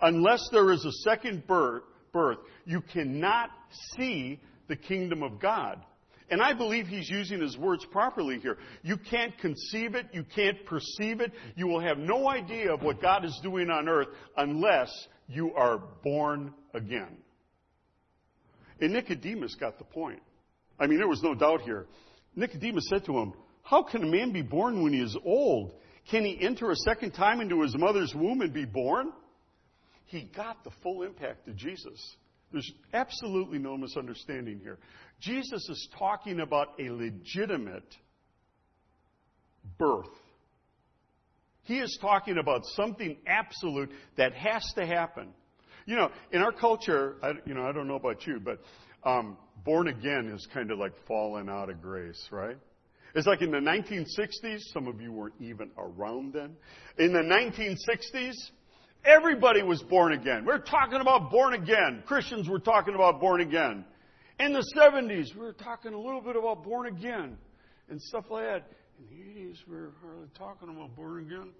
unless 0.00 0.48
there 0.52 0.72
is 0.72 0.84
a 0.84 0.92
second 1.08 1.46
birth, 1.46 1.82
birth 2.12 2.38
you 2.64 2.80
cannot 2.80 3.50
see 3.96 4.40
the 4.68 4.76
kingdom 4.76 5.22
of 5.22 5.40
God. 5.40 5.84
And 6.30 6.40
I 6.40 6.54
believe 6.54 6.86
he's 6.86 7.08
using 7.08 7.40
his 7.40 7.56
words 7.58 7.84
properly 7.90 8.38
here. 8.40 8.56
You 8.82 8.96
can't 8.96 9.36
conceive 9.38 9.94
it. 9.94 10.06
You 10.12 10.24
can't 10.34 10.64
perceive 10.64 11.20
it. 11.20 11.32
You 11.54 11.66
will 11.66 11.80
have 11.80 11.98
no 11.98 12.28
idea 12.28 12.72
of 12.72 12.82
what 12.82 13.02
God 13.02 13.24
is 13.24 13.38
doing 13.42 13.68
on 13.70 13.88
earth 13.88 14.08
unless 14.36 14.90
you 15.28 15.52
are 15.54 15.82
born 16.02 16.54
again. 16.72 17.18
And 18.80 18.92
Nicodemus 18.92 19.54
got 19.56 19.78
the 19.78 19.84
point. 19.84 20.22
I 20.78 20.86
mean, 20.86 20.98
there 20.98 21.08
was 21.08 21.22
no 21.22 21.34
doubt 21.34 21.62
here. 21.62 21.86
Nicodemus 22.34 22.86
said 22.88 23.04
to 23.04 23.18
him, 23.18 23.34
How 23.62 23.82
can 23.82 24.02
a 24.02 24.06
man 24.06 24.32
be 24.32 24.42
born 24.42 24.82
when 24.82 24.92
he 24.92 25.00
is 25.00 25.16
old? 25.24 25.72
Can 26.10 26.24
he 26.24 26.38
enter 26.40 26.70
a 26.70 26.76
second 26.76 27.12
time 27.12 27.40
into 27.40 27.62
his 27.62 27.76
mother's 27.76 28.14
womb 28.14 28.40
and 28.40 28.52
be 28.52 28.64
born? 28.64 29.12
He 30.06 30.30
got 30.36 30.64
the 30.64 30.70
full 30.82 31.02
impact 31.02 31.48
of 31.48 31.56
Jesus. 31.56 32.16
There's 32.54 32.72
absolutely 32.92 33.58
no 33.58 33.76
misunderstanding 33.76 34.60
here. 34.60 34.78
Jesus 35.20 35.68
is 35.68 35.88
talking 35.98 36.38
about 36.38 36.68
a 36.78 36.88
legitimate 36.88 37.96
birth. 39.76 40.06
He 41.64 41.80
is 41.80 41.98
talking 42.00 42.38
about 42.38 42.60
something 42.76 43.16
absolute 43.26 43.90
that 44.16 44.34
has 44.34 44.62
to 44.76 44.86
happen. 44.86 45.34
You 45.84 45.96
know, 45.96 46.10
in 46.30 46.42
our 46.42 46.52
culture, 46.52 47.16
I, 47.24 47.32
you 47.44 47.54
know, 47.54 47.66
I 47.66 47.72
don't 47.72 47.88
know 47.88 47.96
about 47.96 48.24
you, 48.24 48.38
but 48.38 48.60
um, 49.02 49.36
born 49.64 49.88
again 49.88 50.30
is 50.32 50.46
kind 50.54 50.70
of 50.70 50.78
like 50.78 50.92
falling 51.08 51.48
out 51.48 51.70
of 51.70 51.82
grace, 51.82 52.28
right? 52.30 52.56
It's 53.16 53.26
like 53.26 53.42
in 53.42 53.50
the 53.50 53.58
1960s, 53.58 54.60
some 54.72 54.86
of 54.86 55.00
you 55.00 55.10
weren't 55.10 55.34
even 55.40 55.72
around 55.76 56.34
then. 56.34 56.54
In 56.98 57.12
the 57.12 57.18
1960s, 57.18 58.34
everybody 59.04 59.62
was 59.62 59.82
born 59.82 60.12
again. 60.12 60.44
We're 60.44 60.58
talking 60.58 61.00
about 61.00 61.30
born 61.30 61.54
again. 61.54 62.02
Christians 62.06 62.48
were 62.48 62.58
talking 62.58 62.94
about 62.94 63.20
born 63.20 63.40
again. 63.40 63.84
In 64.40 64.52
the 64.52 64.64
70s, 64.76 65.34
we 65.34 65.40
were 65.40 65.52
talking 65.52 65.94
a 65.94 65.98
little 65.98 66.20
bit 66.20 66.36
about 66.36 66.64
born 66.64 66.86
again 66.86 67.36
and 67.88 68.00
stuff 68.00 68.24
like 68.30 68.44
that. 68.44 68.70
In 68.98 69.16
the 69.16 69.40
80s, 69.40 69.56
we 69.68 69.76
were 69.76 69.92
hardly 70.02 70.28
talking 70.36 70.68
about 70.68 70.94
born 70.96 71.20
again. 71.20 71.50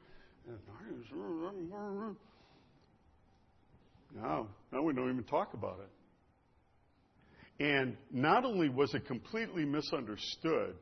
Now, 4.14 4.48
now 4.72 4.82
we 4.82 4.92
don't 4.92 5.10
even 5.10 5.24
talk 5.24 5.54
about 5.54 5.80
it. 5.80 7.64
And 7.64 7.96
not 8.10 8.44
only 8.44 8.68
was 8.68 8.92
it 8.94 9.06
completely 9.06 9.64
misunderstood 9.64 10.74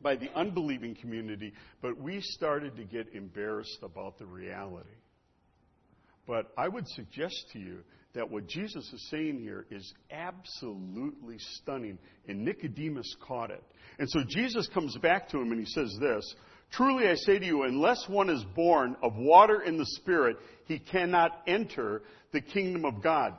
by 0.00 0.16
the 0.16 0.30
unbelieving 0.34 0.94
community, 0.94 1.52
but 1.82 2.00
we 2.00 2.20
started 2.22 2.76
to 2.76 2.84
get 2.84 3.14
embarrassed 3.14 3.78
about 3.82 4.18
the 4.18 4.26
reality. 4.26 4.88
But 6.30 6.52
I 6.56 6.68
would 6.68 6.86
suggest 6.86 7.34
to 7.54 7.58
you 7.58 7.78
that 8.14 8.30
what 8.30 8.46
Jesus 8.46 8.84
is 8.92 9.08
saying 9.10 9.40
here 9.40 9.66
is 9.68 9.92
absolutely 10.12 11.38
stunning, 11.56 11.98
and 12.28 12.44
Nicodemus 12.44 13.16
caught 13.20 13.50
it. 13.50 13.60
And 13.98 14.08
so 14.08 14.20
Jesus 14.28 14.68
comes 14.68 14.96
back 14.98 15.28
to 15.30 15.40
him 15.40 15.50
and 15.50 15.58
he 15.58 15.66
says 15.66 15.92
this 16.00 16.36
Truly 16.70 17.08
I 17.08 17.16
say 17.16 17.40
to 17.40 17.44
you, 17.44 17.64
unless 17.64 18.08
one 18.08 18.30
is 18.30 18.44
born 18.54 18.94
of 19.02 19.16
water 19.16 19.58
and 19.58 19.76
the 19.76 19.86
Spirit, 19.86 20.36
he 20.66 20.78
cannot 20.78 21.32
enter 21.48 22.02
the 22.30 22.40
kingdom 22.40 22.84
of 22.84 23.02
God. 23.02 23.34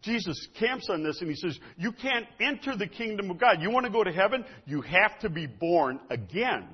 Jesus 0.00 0.48
camps 0.58 0.88
on 0.88 1.02
this 1.02 1.20
and 1.20 1.28
he 1.28 1.36
says, 1.36 1.58
You 1.76 1.92
can't 1.92 2.24
enter 2.40 2.74
the 2.74 2.86
kingdom 2.86 3.30
of 3.30 3.38
God. 3.38 3.60
You 3.60 3.70
want 3.70 3.84
to 3.84 3.92
go 3.92 4.02
to 4.02 4.12
heaven? 4.12 4.46
You 4.64 4.80
have 4.80 5.18
to 5.20 5.28
be 5.28 5.46
born 5.46 6.00
again. 6.08 6.68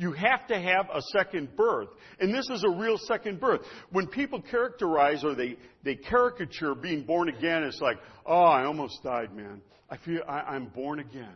You 0.00 0.12
have 0.12 0.46
to 0.46 0.58
have 0.58 0.86
a 0.94 1.02
second 1.12 1.54
birth. 1.56 1.90
And 2.20 2.34
this 2.34 2.48
is 2.50 2.64
a 2.64 2.70
real 2.70 2.96
second 2.96 3.38
birth. 3.38 3.60
When 3.92 4.06
people 4.06 4.40
characterize 4.40 5.22
or 5.22 5.34
they, 5.34 5.58
they 5.84 5.94
caricature 5.94 6.74
being 6.74 7.02
born 7.02 7.28
again, 7.28 7.64
it's 7.64 7.82
like, 7.82 7.98
oh, 8.24 8.44
I 8.44 8.64
almost 8.64 9.02
died, 9.04 9.36
man. 9.36 9.60
I 9.90 9.98
feel 9.98 10.22
I, 10.26 10.38
I'm 10.38 10.68
born 10.68 11.00
again. 11.00 11.34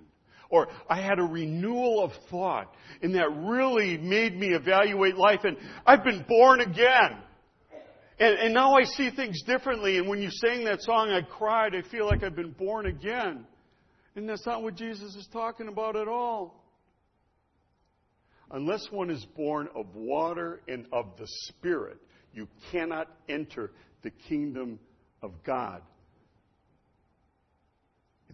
Or 0.49 0.69
I 0.89 0.99
had 1.03 1.19
a 1.19 1.25
renewal 1.25 2.05
of 2.05 2.13
thought 2.31 2.75
and 3.03 3.15
that 3.17 3.31
really 3.37 3.99
made 3.99 4.35
me 4.35 4.55
evaluate 4.55 5.17
life 5.17 5.41
and 5.45 5.59
I've 5.85 6.03
been 6.03 6.25
born 6.27 6.63
again. 6.63 7.19
And, 8.19 8.39
and 8.39 8.55
now 8.55 8.77
I 8.77 8.85
see 8.85 9.11
things 9.11 9.43
differently. 9.43 9.99
And 9.99 10.09
when 10.09 10.23
you 10.23 10.31
sang 10.31 10.65
that 10.65 10.81
song, 10.81 11.11
I 11.11 11.21
cried. 11.21 11.75
I 11.75 11.87
feel 11.91 12.07
like 12.07 12.23
I've 12.23 12.37
been 12.37 12.53
born 12.53 12.87
again. 12.87 13.45
And 14.17 14.27
that's 14.27 14.47
not 14.47 14.63
what 14.63 14.75
Jesus 14.75 15.15
is 15.17 15.29
talking 15.35 15.69
about 15.69 15.97
at 15.97 16.09
all. 16.09 16.64
Unless 18.51 18.89
one 18.91 19.11
is 19.11 19.25
born 19.37 19.69
of 19.75 19.95
water 19.95 20.61
and 20.69 20.87
of 20.93 21.07
the 21.19 21.27
Spirit, 21.49 21.99
you 22.33 22.49
cannot 22.71 23.09
enter 23.29 23.71
the 24.03 24.11
kingdom 24.11 24.79
of 25.23 25.33
God. 25.45 25.83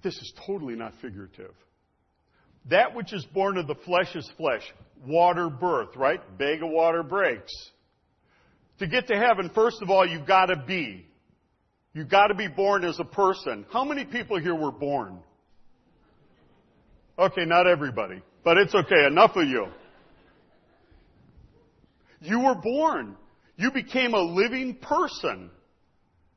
This 0.03 0.17
is 0.17 0.33
totally 0.47 0.75
not 0.75 0.95
figurative. 1.01 1.55
That 2.71 2.95
which 2.95 3.13
is 3.13 3.25
born 3.27 3.57
of 3.57 3.67
the 3.67 3.75
flesh 3.75 4.15
is 4.15 4.29
flesh. 4.37 4.63
Water 5.07 5.49
birth, 5.49 5.97
right? 5.97 6.21
Bag 6.39 6.63
of 6.63 6.71
water 6.71 7.03
breaks. 7.03 7.53
To 8.79 8.87
get 8.87 9.09
to 9.09 9.17
heaven, 9.17 9.51
first 9.55 9.83
of 9.83 9.91
all, 9.91 10.07
you've 10.07 10.27
got 10.27 10.47
to 10.47 10.57
be. 10.57 11.07
You've 11.93 12.09
got 12.09 12.29
to 12.29 12.35
be 12.35 12.49
born 12.49 12.85
as 12.85 12.99
a 12.99 13.05
person. 13.05 13.67
How 13.73 13.85
many 13.85 14.05
people 14.05 14.39
here 14.39 14.55
were 14.55 14.73
born? 14.73 15.19
Okay, 17.19 17.45
not 17.45 17.67
everybody, 17.67 18.23
but 18.45 18.57
it's 18.57 18.75
okay. 18.75 19.07
Enough 19.07 19.37
of 19.37 19.47
you. 19.47 19.67
You 22.21 22.41
were 22.41 22.55
born. 22.55 23.17
You 23.57 23.71
became 23.71 24.15
a 24.15 24.21
living 24.21 24.77
person. 24.77 25.51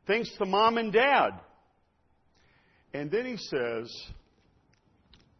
Thanks 0.07 0.29
to 0.37 0.45
mom 0.45 0.77
and 0.77 0.91
dad. 0.91 1.31
And 2.93 3.09
then 3.09 3.25
he 3.25 3.37
says, 3.37 3.89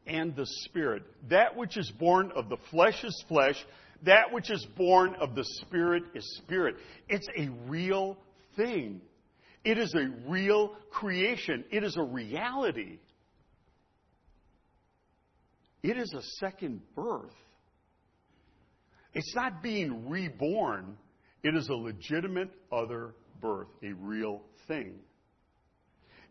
and 0.06 0.36
the 0.36 0.46
Spirit. 0.66 1.04
That 1.30 1.56
which 1.56 1.78
is 1.78 1.92
born 2.00 2.32
of 2.36 2.50
the 2.50 2.58
flesh 2.72 3.04
is 3.04 3.24
flesh. 3.28 3.56
That 4.04 4.32
which 4.32 4.52
is 4.52 4.66
born 4.78 5.16
of 5.16 5.36
the 5.36 5.46
Spirit 5.62 6.04
is 6.14 6.40
spirit. 6.44 6.76
It's 7.08 7.28
a 7.38 7.50
real 7.68 8.18
thing. 8.56 9.02
It 9.64 9.78
is 9.78 9.94
a 9.96 10.30
real 10.30 10.76
creation. 10.92 11.64
It 11.72 11.84
is 11.84 11.96
a 11.96 12.04
reality. 12.04 13.00
It 15.82 15.98
is 15.98 16.14
a 16.14 16.22
second 16.40 16.82
birth. 16.96 17.32
It's 19.14 19.36
not 19.36 19.62
being 19.62 20.10
reborn, 20.10 20.98
it 21.44 21.56
is 21.56 21.70
a 21.70 21.74
legitimate 21.74 22.50
other 22.72 23.14
birth, 23.42 23.68
a 23.84 23.94
real 23.94 24.42
thing. 24.68 24.96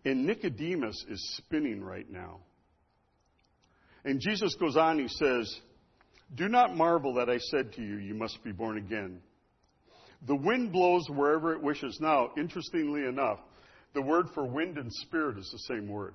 And 0.04 0.26
Nicodemus 0.26 1.04
is 1.08 1.36
spinning 1.36 1.82
right 1.82 2.10
now. 2.10 2.40
And 4.04 4.20
Jesus 4.20 4.54
goes 4.56 4.76
on, 4.76 4.98
he 4.98 5.06
says, 5.06 5.54
Do 6.34 6.48
not 6.48 6.76
marvel 6.76 7.14
that 7.14 7.30
I 7.30 7.38
said 7.38 7.72
to 7.74 7.82
you, 7.82 7.98
You 7.98 8.14
must 8.14 8.42
be 8.42 8.50
born 8.50 8.78
again. 8.78 9.20
The 10.26 10.36
wind 10.36 10.72
blows 10.72 11.08
wherever 11.08 11.52
it 11.52 11.62
wishes. 11.62 11.98
Now, 12.00 12.30
interestingly 12.36 13.04
enough, 13.04 13.38
the 13.94 14.02
word 14.02 14.26
for 14.34 14.44
wind 14.44 14.78
and 14.78 14.92
spirit 14.92 15.38
is 15.38 15.48
the 15.52 15.74
same 15.74 15.88
word. 15.88 16.14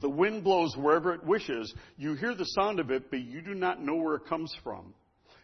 The 0.00 0.08
wind 0.08 0.44
blows 0.44 0.74
wherever 0.76 1.12
it 1.12 1.24
wishes. 1.24 1.72
You 1.96 2.14
hear 2.14 2.34
the 2.34 2.44
sound 2.44 2.80
of 2.80 2.90
it, 2.90 3.10
but 3.10 3.20
you 3.20 3.42
do 3.42 3.54
not 3.54 3.82
know 3.82 3.96
where 3.96 4.16
it 4.16 4.26
comes 4.26 4.54
from. 4.62 4.94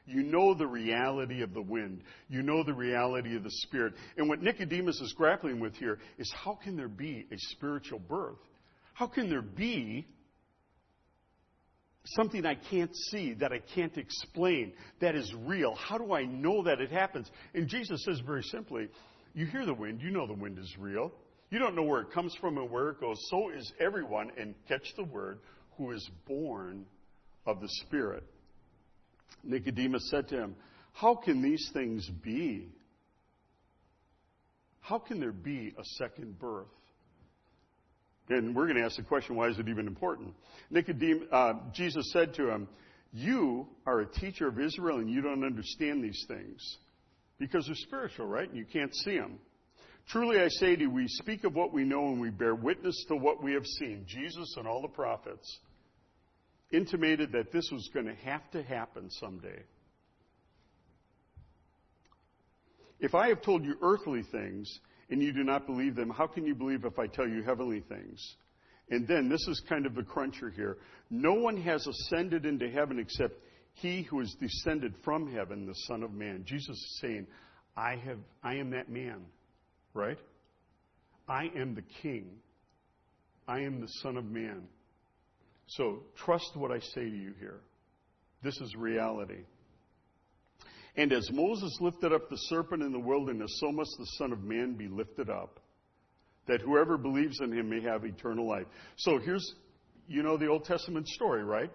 You 0.08 0.22
know 0.22 0.54
the 0.54 0.66
reality 0.66 1.42
of 1.42 1.52
the 1.52 1.60
wind. 1.60 2.02
You 2.28 2.42
know 2.42 2.64
the 2.64 2.72
reality 2.72 3.36
of 3.36 3.44
the 3.44 3.50
Spirit. 3.50 3.92
And 4.16 4.26
what 4.26 4.42
Nicodemus 4.42 4.98
is 5.00 5.12
grappling 5.12 5.60
with 5.60 5.76
here 5.76 5.98
is 6.18 6.32
how 6.32 6.58
can 6.62 6.76
there 6.76 6.88
be 6.88 7.26
a 7.30 7.36
spiritual 7.50 7.98
birth? 7.98 8.38
How 8.94 9.06
can 9.06 9.28
there 9.28 9.42
be 9.42 10.08
something 12.16 12.46
I 12.46 12.54
can't 12.54 12.94
see, 13.10 13.34
that 13.34 13.52
I 13.52 13.58
can't 13.74 13.96
explain, 13.98 14.72
that 15.00 15.14
is 15.14 15.30
real? 15.44 15.74
How 15.74 15.98
do 15.98 16.14
I 16.14 16.24
know 16.24 16.62
that 16.62 16.80
it 16.80 16.90
happens? 16.90 17.30
And 17.52 17.68
Jesus 17.68 18.02
says 18.04 18.20
very 18.26 18.42
simply, 18.44 18.88
You 19.34 19.44
hear 19.44 19.66
the 19.66 19.74
wind, 19.74 20.00
you 20.00 20.10
know 20.10 20.26
the 20.26 20.32
wind 20.32 20.58
is 20.58 20.74
real. 20.78 21.12
You 21.50 21.58
don't 21.58 21.76
know 21.76 21.82
where 21.82 22.00
it 22.00 22.12
comes 22.12 22.34
from 22.40 22.56
and 22.56 22.70
where 22.70 22.90
it 22.90 23.00
goes. 23.00 23.18
So 23.30 23.50
is 23.50 23.70
everyone, 23.78 24.30
and 24.38 24.54
catch 24.68 24.94
the 24.96 25.04
word, 25.04 25.40
who 25.76 25.92
is 25.92 26.08
born 26.26 26.86
of 27.46 27.60
the 27.60 27.68
Spirit. 27.86 28.24
Nicodemus 29.44 30.08
said 30.10 30.28
to 30.28 30.36
him, 30.36 30.56
How 30.92 31.14
can 31.14 31.42
these 31.42 31.70
things 31.72 32.08
be? 32.22 32.68
How 34.80 34.98
can 34.98 35.20
there 35.20 35.32
be 35.32 35.74
a 35.78 35.84
second 35.98 36.38
birth? 36.38 36.66
And 38.30 38.54
we're 38.54 38.66
going 38.66 38.76
to 38.76 38.84
ask 38.84 38.96
the 38.96 39.02
question, 39.02 39.36
why 39.36 39.48
is 39.48 39.58
it 39.58 39.68
even 39.68 39.86
important? 39.86 40.34
Nicodemus, 40.70 41.28
uh, 41.32 41.54
Jesus 41.72 42.10
said 42.12 42.34
to 42.34 42.50
him, 42.50 42.68
You 43.12 43.66
are 43.86 44.00
a 44.00 44.06
teacher 44.06 44.48
of 44.48 44.58
Israel 44.58 44.98
and 44.98 45.10
you 45.10 45.22
don't 45.22 45.44
understand 45.44 46.04
these 46.04 46.24
things 46.28 46.78
because 47.38 47.66
they're 47.66 47.74
spiritual, 47.74 48.26
right? 48.26 48.48
And 48.48 48.56
you 48.56 48.66
can't 48.66 48.94
see 48.94 49.16
them. 49.16 49.38
Truly 50.08 50.40
I 50.40 50.48
say 50.48 50.74
to 50.74 50.82
you, 50.82 50.90
we 50.90 51.06
speak 51.06 51.44
of 51.44 51.54
what 51.54 51.72
we 51.72 51.84
know 51.84 52.08
and 52.08 52.20
we 52.20 52.30
bear 52.30 52.54
witness 52.54 53.04
to 53.08 53.16
what 53.16 53.42
we 53.42 53.52
have 53.52 53.66
seen. 53.66 54.04
Jesus 54.06 54.54
and 54.56 54.66
all 54.66 54.82
the 54.82 54.88
prophets 54.88 55.58
intimated 56.70 57.32
that 57.32 57.52
this 57.52 57.68
was 57.72 57.88
going 57.92 58.06
to 58.06 58.14
have 58.14 58.50
to 58.52 58.62
happen 58.62 59.10
someday. 59.10 59.62
If 63.00 63.14
I 63.14 63.28
have 63.28 63.42
told 63.42 63.64
you 63.64 63.76
earthly 63.80 64.22
things 64.30 64.80
and 65.08 65.22
you 65.22 65.32
do 65.32 65.44
not 65.44 65.66
believe 65.66 65.94
them, 65.94 66.10
how 66.10 66.26
can 66.26 66.44
you 66.44 66.54
believe 66.54 66.84
if 66.84 66.98
I 66.98 67.06
tell 67.06 67.28
you 67.28 67.42
heavenly 67.42 67.80
things? 67.88 68.36
And 68.90 69.06
then, 69.06 69.28
this 69.28 69.46
is 69.48 69.62
kind 69.68 69.86
of 69.86 69.94
the 69.94 70.02
cruncher 70.02 70.50
here. 70.50 70.78
No 71.10 71.34
one 71.34 71.60
has 71.60 71.86
ascended 71.86 72.46
into 72.46 72.70
heaven 72.70 72.98
except 72.98 73.34
he 73.74 74.02
who 74.02 74.20
is 74.20 74.34
descended 74.40 74.94
from 75.04 75.32
heaven, 75.32 75.66
the 75.66 75.74
Son 75.86 76.02
of 76.02 76.12
Man. 76.12 76.44
Jesus 76.46 76.76
is 76.76 76.98
saying, 77.00 77.26
I, 77.76 77.96
have, 77.96 78.18
I 78.42 78.54
am 78.56 78.70
that 78.70 78.88
man, 78.90 79.26
right? 79.94 80.18
I 81.28 81.50
am 81.54 81.74
the 81.74 81.84
king. 82.02 82.30
I 83.46 83.60
am 83.60 83.80
the 83.80 83.88
Son 84.02 84.16
of 84.16 84.24
Man. 84.24 84.62
So 85.68 86.00
trust 86.24 86.50
what 86.54 86.72
I 86.72 86.80
say 86.80 87.04
to 87.04 87.16
you 87.16 87.34
here. 87.38 87.60
This 88.42 88.56
is 88.60 88.74
reality. 88.76 89.44
And 90.96 91.12
as 91.12 91.28
Moses 91.30 91.76
lifted 91.80 92.12
up 92.12 92.28
the 92.28 92.36
serpent 92.36 92.82
in 92.82 92.92
the 92.92 92.98
wilderness, 92.98 93.50
so 93.60 93.70
must 93.70 93.94
the 93.98 94.06
Son 94.18 94.32
of 94.32 94.42
Man 94.42 94.74
be 94.74 94.88
lifted 94.88 95.30
up, 95.30 95.60
that 96.46 96.60
whoever 96.60 96.96
believes 96.96 97.40
in 97.40 97.52
him 97.52 97.68
may 97.68 97.82
have 97.82 98.04
eternal 98.04 98.48
life. 98.48 98.66
So 98.96 99.18
here's, 99.18 99.54
you 100.08 100.22
know, 100.22 100.36
the 100.36 100.46
Old 100.46 100.64
Testament 100.64 101.06
story, 101.08 101.44
right? 101.44 101.70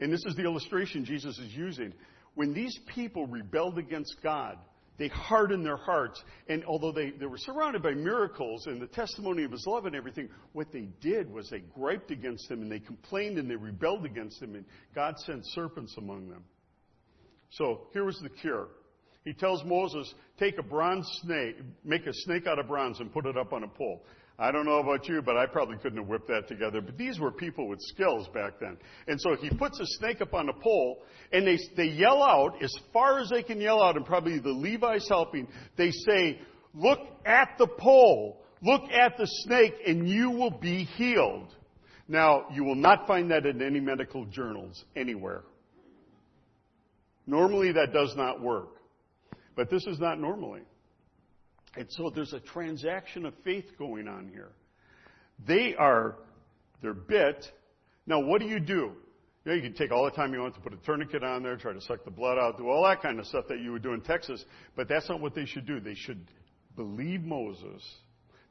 And 0.00 0.12
this 0.12 0.24
is 0.26 0.36
the 0.36 0.44
illustration 0.44 1.04
Jesus 1.04 1.38
is 1.38 1.52
using. 1.52 1.92
When 2.34 2.52
these 2.52 2.78
people 2.94 3.26
rebelled 3.26 3.78
against 3.78 4.16
God, 4.22 4.58
they 5.02 5.08
hardened 5.08 5.66
their 5.66 5.76
hearts. 5.76 6.22
And 6.46 6.64
although 6.64 6.92
they, 6.92 7.10
they 7.10 7.26
were 7.26 7.36
surrounded 7.36 7.82
by 7.82 7.90
miracles 7.90 8.68
and 8.68 8.80
the 8.80 8.86
testimony 8.86 9.42
of 9.42 9.50
his 9.50 9.66
love 9.66 9.84
and 9.84 9.96
everything, 9.96 10.28
what 10.52 10.70
they 10.70 10.86
did 11.00 11.28
was 11.28 11.50
they 11.50 11.58
griped 11.74 12.12
against 12.12 12.48
him 12.48 12.62
and 12.62 12.70
they 12.70 12.78
complained 12.78 13.36
and 13.36 13.50
they 13.50 13.56
rebelled 13.56 14.06
against 14.06 14.40
him, 14.40 14.54
and 14.54 14.64
God 14.94 15.18
sent 15.26 15.44
serpents 15.46 15.96
among 15.98 16.28
them. 16.28 16.44
So 17.50 17.88
here 17.92 18.04
was 18.04 18.16
the 18.22 18.28
cure. 18.28 18.68
He 19.24 19.32
tells 19.32 19.64
Moses, 19.64 20.14
take 20.38 20.56
a 20.58 20.62
bronze 20.62 21.08
snake, 21.24 21.56
make 21.82 22.06
a 22.06 22.12
snake 22.12 22.46
out 22.46 22.60
of 22.60 22.68
bronze 22.68 23.00
and 23.00 23.12
put 23.12 23.26
it 23.26 23.36
up 23.36 23.52
on 23.52 23.64
a 23.64 23.68
pole. 23.68 24.04
I 24.38 24.50
don't 24.50 24.64
know 24.64 24.78
about 24.78 25.08
you, 25.08 25.22
but 25.22 25.36
I 25.36 25.46
probably 25.46 25.76
couldn't 25.76 25.98
have 25.98 26.08
whipped 26.08 26.28
that 26.28 26.48
together. 26.48 26.80
But 26.80 26.96
these 26.96 27.20
were 27.20 27.30
people 27.30 27.68
with 27.68 27.80
skills 27.80 28.28
back 28.34 28.54
then. 28.60 28.76
And 29.06 29.20
so 29.20 29.36
he 29.36 29.50
puts 29.50 29.78
a 29.78 29.86
snake 29.86 30.20
up 30.20 30.34
on 30.34 30.48
a 30.48 30.52
pole, 30.52 31.02
and 31.32 31.46
they, 31.46 31.58
they 31.76 31.88
yell 31.90 32.22
out 32.22 32.62
as 32.62 32.72
far 32.92 33.20
as 33.20 33.28
they 33.28 33.42
can 33.42 33.60
yell 33.60 33.82
out, 33.82 33.96
and 33.96 34.06
probably 34.06 34.38
the 34.38 34.52
Levites 34.52 35.08
helping. 35.08 35.46
They 35.76 35.90
say, 35.90 36.40
Look 36.74 37.00
at 37.26 37.50
the 37.58 37.66
pole, 37.66 38.42
look 38.62 38.82
at 38.90 39.18
the 39.18 39.26
snake, 39.26 39.74
and 39.86 40.08
you 40.08 40.30
will 40.30 40.50
be 40.50 40.84
healed. 40.84 41.54
Now, 42.08 42.46
you 42.52 42.64
will 42.64 42.74
not 42.74 43.06
find 43.06 43.30
that 43.30 43.46
in 43.46 43.62
any 43.62 43.80
medical 43.80 44.24
journals 44.26 44.84
anywhere. 44.96 45.42
Normally, 47.26 47.72
that 47.72 47.92
does 47.92 48.14
not 48.16 48.40
work. 48.40 48.70
But 49.54 49.70
this 49.70 49.86
is 49.86 50.00
not 50.00 50.18
normally. 50.18 50.62
And 51.76 51.86
so 51.90 52.10
there's 52.10 52.32
a 52.32 52.40
transaction 52.40 53.24
of 53.24 53.34
faith 53.44 53.64
going 53.78 54.08
on 54.08 54.28
here. 54.28 54.50
They 55.46 55.74
are, 55.74 56.16
they're 56.82 56.94
bit. 56.94 57.50
Now, 58.06 58.20
what 58.20 58.40
do 58.40 58.46
you 58.46 58.60
do? 58.60 58.92
You, 59.44 59.50
know, 59.50 59.54
you 59.54 59.62
can 59.62 59.74
take 59.74 59.90
all 59.90 60.04
the 60.04 60.10
time 60.10 60.32
you 60.32 60.40
want 60.40 60.54
to 60.54 60.60
put 60.60 60.72
a 60.72 60.76
tourniquet 60.76 61.24
on 61.24 61.42
there, 61.42 61.56
try 61.56 61.72
to 61.72 61.80
suck 61.80 62.04
the 62.04 62.10
blood 62.10 62.38
out, 62.38 62.58
do 62.58 62.68
all 62.68 62.84
that 62.84 63.02
kind 63.02 63.18
of 63.18 63.26
stuff 63.26 63.46
that 63.48 63.60
you 63.60 63.72
would 63.72 63.82
do 63.82 63.92
in 63.92 64.00
Texas, 64.00 64.44
but 64.76 64.88
that's 64.88 65.08
not 65.08 65.20
what 65.20 65.34
they 65.34 65.46
should 65.46 65.66
do. 65.66 65.80
They 65.80 65.94
should 65.94 66.28
believe 66.76 67.22
Moses. 67.22 67.82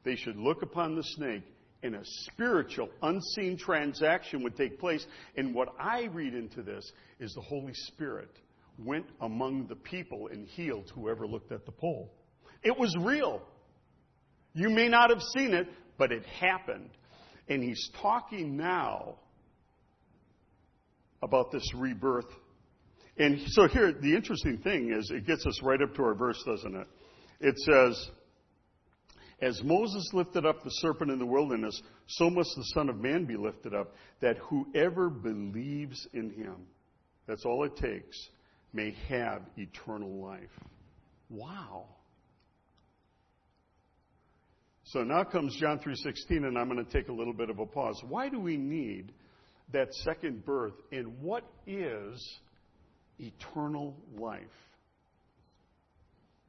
They 0.04 0.16
should 0.16 0.36
look 0.36 0.64
upon 0.64 0.96
the 0.96 1.04
snake, 1.04 1.44
and 1.84 1.96
a 1.96 2.02
spiritual, 2.04 2.90
unseen 3.02 3.58
transaction 3.58 4.44
would 4.44 4.58
take 4.58 4.80
place. 4.80 5.06
And 5.38 5.56
what 5.56 5.70
I 5.80 6.06
read 6.06 6.34
into 6.34 6.62
this 6.62 6.92
is 7.20 7.34
the 7.34 7.42
Holy 7.42 7.74
Spirit 7.74 8.32
went 8.78 9.06
among 9.22 9.68
the 9.68 9.76
people 9.76 10.28
and 10.32 10.48
healed 10.48 10.92
whoever 10.94 11.28
looked 11.28 11.52
at 11.52 11.66
the 11.66 11.72
pole. 11.72 12.12
It 12.64 12.78
was 12.78 12.96
real. 13.00 13.42
You 14.54 14.70
may 14.70 14.88
not 14.88 15.10
have 15.10 15.22
seen 15.36 15.54
it, 15.54 15.68
but 15.98 16.12
it 16.12 16.26
happened. 16.26 16.90
And 17.48 17.64
he's 17.64 17.90
talking 18.02 18.58
now 18.58 19.16
about 21.24 21.52
this 21.52 21.64
rebirth. 21.76 22.26
And 23.18 23.40
so 23.48 23.68
here, 23.68 23.94
the 23.94 24.16
interesting 24.16 24.58
thing 24.60 24.94
is, 24.94 25.12
it 25.12 25.26
gets 25.28 25.46
us 25.46 25.62
right 25.62 25.82
up 25.82 25.94
to 25.96 26.04
our 26.04 26.16
verse, 26.16 26.42
doesn't 26.46 26.76
it? 26.76 26.88
It 27.40 27.58
says, 27.60 28.10
As 29.42 29.62
Moses 29.64 30.10
lifted 30.14 30.46
up 30.46 30.64
the 30.64 30.70
serpent 30.70 31.12
in 31.12 31.20
the 31.20 31.26
wilderness, 31.26 31.80
so 32.08 32.30
must 32.30 32.50
the 32.56 32.64
Son 32.74 32.90
of 32.90 32.98
Man 32.98 33.26
be 33.26 33.36
lifted 33.36 33.74
up, 33.74 33.94
that 34.22 34.38
whoever 34.38 35.10
believes 35.10 36.08
in 36.14 36.32
him, 36.32 36.56
that's 37.28 37.46
all 37.46 37.64
it 37.66 37.76
takes, 37.76 38.18
may 38.74 38.96
have 39.10 39.42
eternal 39.58 40.22
life. 40.22 40.50
Wow. 41.30 41.86
So 44.92 45.04
now 45.04 45.24
comes 45.24 45.56
John 45.56 45.80
3:16 45.80 46.46
and 46.46 46.58
I'm 46.58 46.70
going 46.70 46.84
to 46.84 46.92
take 46.92 47.08
a 47.08 47.14
little 47.14 47.34
bit 47.34 47.50
of 47.50 47.60
a 47.60 47.66
pause. 47.66 48.02
Why 48.10 48.28
do 48.28 48.42
we 48.42 48.58
need 48.58 49.14
that 49.72 49.94
second 49.94 50.44
birth 50.44 50.74
and 50.92 51.18
what 51.22 51.46
is 51.66 52.40
eternal 53.18 53.96
life? 54.18 54.42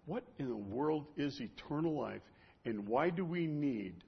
What 0.07 0.25
in 0.41 0.49
the 0.49 0.57
world 0.57 1.07
is 1.17 1.41
eternal 1.41 1.97
life 1.97 2.23
and 2.65 2.89
why 2.89 3.11
do 3.11 3.25
we 3.25 3.47
need 3.47 4.03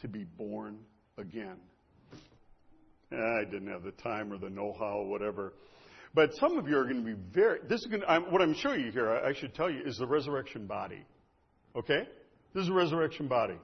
to 0.00 0.08
be 0.08 0.24
born 0.24 0.78
again? 1.18 1.56
Ah, 3.12 3.40
I 3.40 3.44
didn't 3.44 3.68
have 3.68 3.82
the 3.82 3.92
time 3.92 4.32
or 4.32 4.38
the 4.38 4.48
know-how 4.48 5.02
whatever. 5.02 5.52
But 6.14 6.30
some 6.36 6.56
of 6.56 6.66
you 6.66 6.78
are 6.78 6.84
going 6.84 7.04
to 7.04 7.14
be 7.14 7.20
very, 7.34 7.58
this 7.68 7.80
is 7.80 7.86
going 7.88 8.00
to, 8.00 8.10
I'm, 8.10 8.32
what 8.32 8.40
I'm 8.40 8.54
showing 8.54 8.80
you 8.80 8.90
here, 8.90 9.10
I 9.10 9.34
should 9.34 9.54
tell 9.54 9.70
you, 9.70 9.82
is 9.84 9.98
the 9.98 10.06
resurrection 10.06 10.66
body. 10.66 11.04
Okay? 11.76 12.08
This 12.56 12.62
is 12.62 12.70
a 12.70 12.72
resurrection 12.72 13.28
body. 13.28 13.58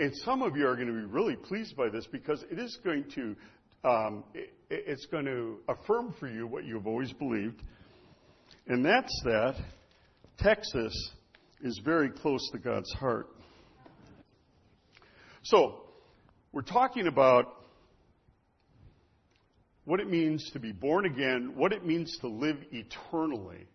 And 0.00 0.12
some 0.24 0.42
of 0.42 0.56
you 0.56 0.66
are 0.66 0.74
going 0.74 0.88
to 0.88 0.92
be 0.92 1.06
really 1.06 1.36
pleased 1.36 1.76
by 1.76 1.88
this 1.90 2.08
because 2.10 2.44
it 2.50 2.58
is 2.58 2.76
going 2.82 3.04
to, 3.14 3.36
um, 3.88 4.24
it, 4.34 4.52
it's 4.68 5.06
going 5.06 5.26
to 5.26 5.60
affirm 5.68 6.12
for 6.18 6.26
you 6.26 6.48
what 6.48 6.64
you've 6.64 6.88
always 6.88 7.12
believed. 7.12 7.62
And 8.66 8.84
that's 8.84 9.16
that 9.26 9.54
Texas 10.40 10.92
is 11.62 11.80
very 11.84 12.10
close 12.10 12.40
to 12.50 12.58
God's 12.58 12.92
heart. 12.94 13.28
So, 15.44 15.84
we're 16.50 16.62
talking 16.62 17.06
about 17.06 17.44
what 19.84 20.00
it 20.00 20.10
means 20.10 20.50
to 20.52 20.58
be 20.58 20.72
born 20.72 21.06
again, 21.06 21.52
what 21.54 21.72
it 21.72 21.86
means 21.86 22.18
to 22.22 22.26
live 22.26 22.56
eternally. 22.72 23.68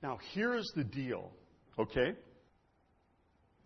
Now, 0.00 0.20
here's 0.32 0.70
the 0.76 0.84
deal, 0.84 1.32
okay? 1.76 2.14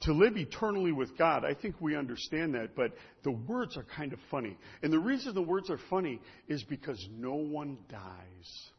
To 0.02 0.12
live 0.12 0.36
eternally 0.36 0.92
with 0.92 1.16
God, 1.16 1.44
I 1.44 1.54
think 1.54 1.80
we 1.80 1.96
understand 1.96 2.54
that, 2.54 2.76
but 2.76 2.92
the 3.22 3.30
words 3.30 3.76
are 3.76 3.86
kind 3.96 4.12
of 4.12 4.18
funny. 4.30 4.56
And 4.82 4.92
the 4.92 4.98
reason 4.98 5.34
the 5.34 5.42
words 5.42 5.70
are 5.70 5.80
funny 5.88 6.20
is 6.48 6.62
because 6.64 7.02
no 7.16 7.34
one 7.34 7.78
dies. 7.88 8.70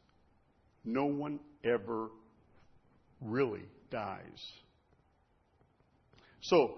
No 0.85 1.05
one 1.05 1.39
ever 1.63 2.09
really 3.19 3.63
dies. 3.89 4.21
So, 6.41 6.75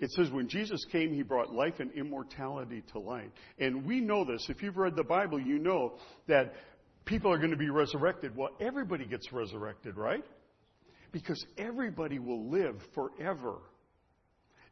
it 0.00 0.10
says 0.12 0.30
when 0.30 0.48
Jesus 0.48 0.84
came, 0.90 1.12
he 1.12 1.22
brought 1.22 1.52
life 1.52 1.74
and 1.78 1.92
immortality 1.92 2.82
to 2.92 2.98
light. 2.98 3.30
And 3.58 3.84
we 3.84 4.00
know 4.00 4.24
this. 4.24 4.46
If 4.48 4.62
you've 4.62 4.76
read 4.76 4.96
the 4.96 5.04
Bible, 5.04 5.40
you 5.40 5.58
know 5.58 5.94
that 6.26 6.54
people 7.04 7.32
are 7.32 7.38
going 7.38 7.52
to 7.52 7.56
be 7.56 7.70
resurrected. 7.70 8.36
Well, 8.36 8.50
everybody 8.60 9.04
gets 9.04 9.32
resurrected, 9.32 9.96
right? 9.96 10.24
Because 11.14 11.46
everybody 11.56 12.18
will 12.18 12.50
live 12.50 12.74
forever. 12.92 13.58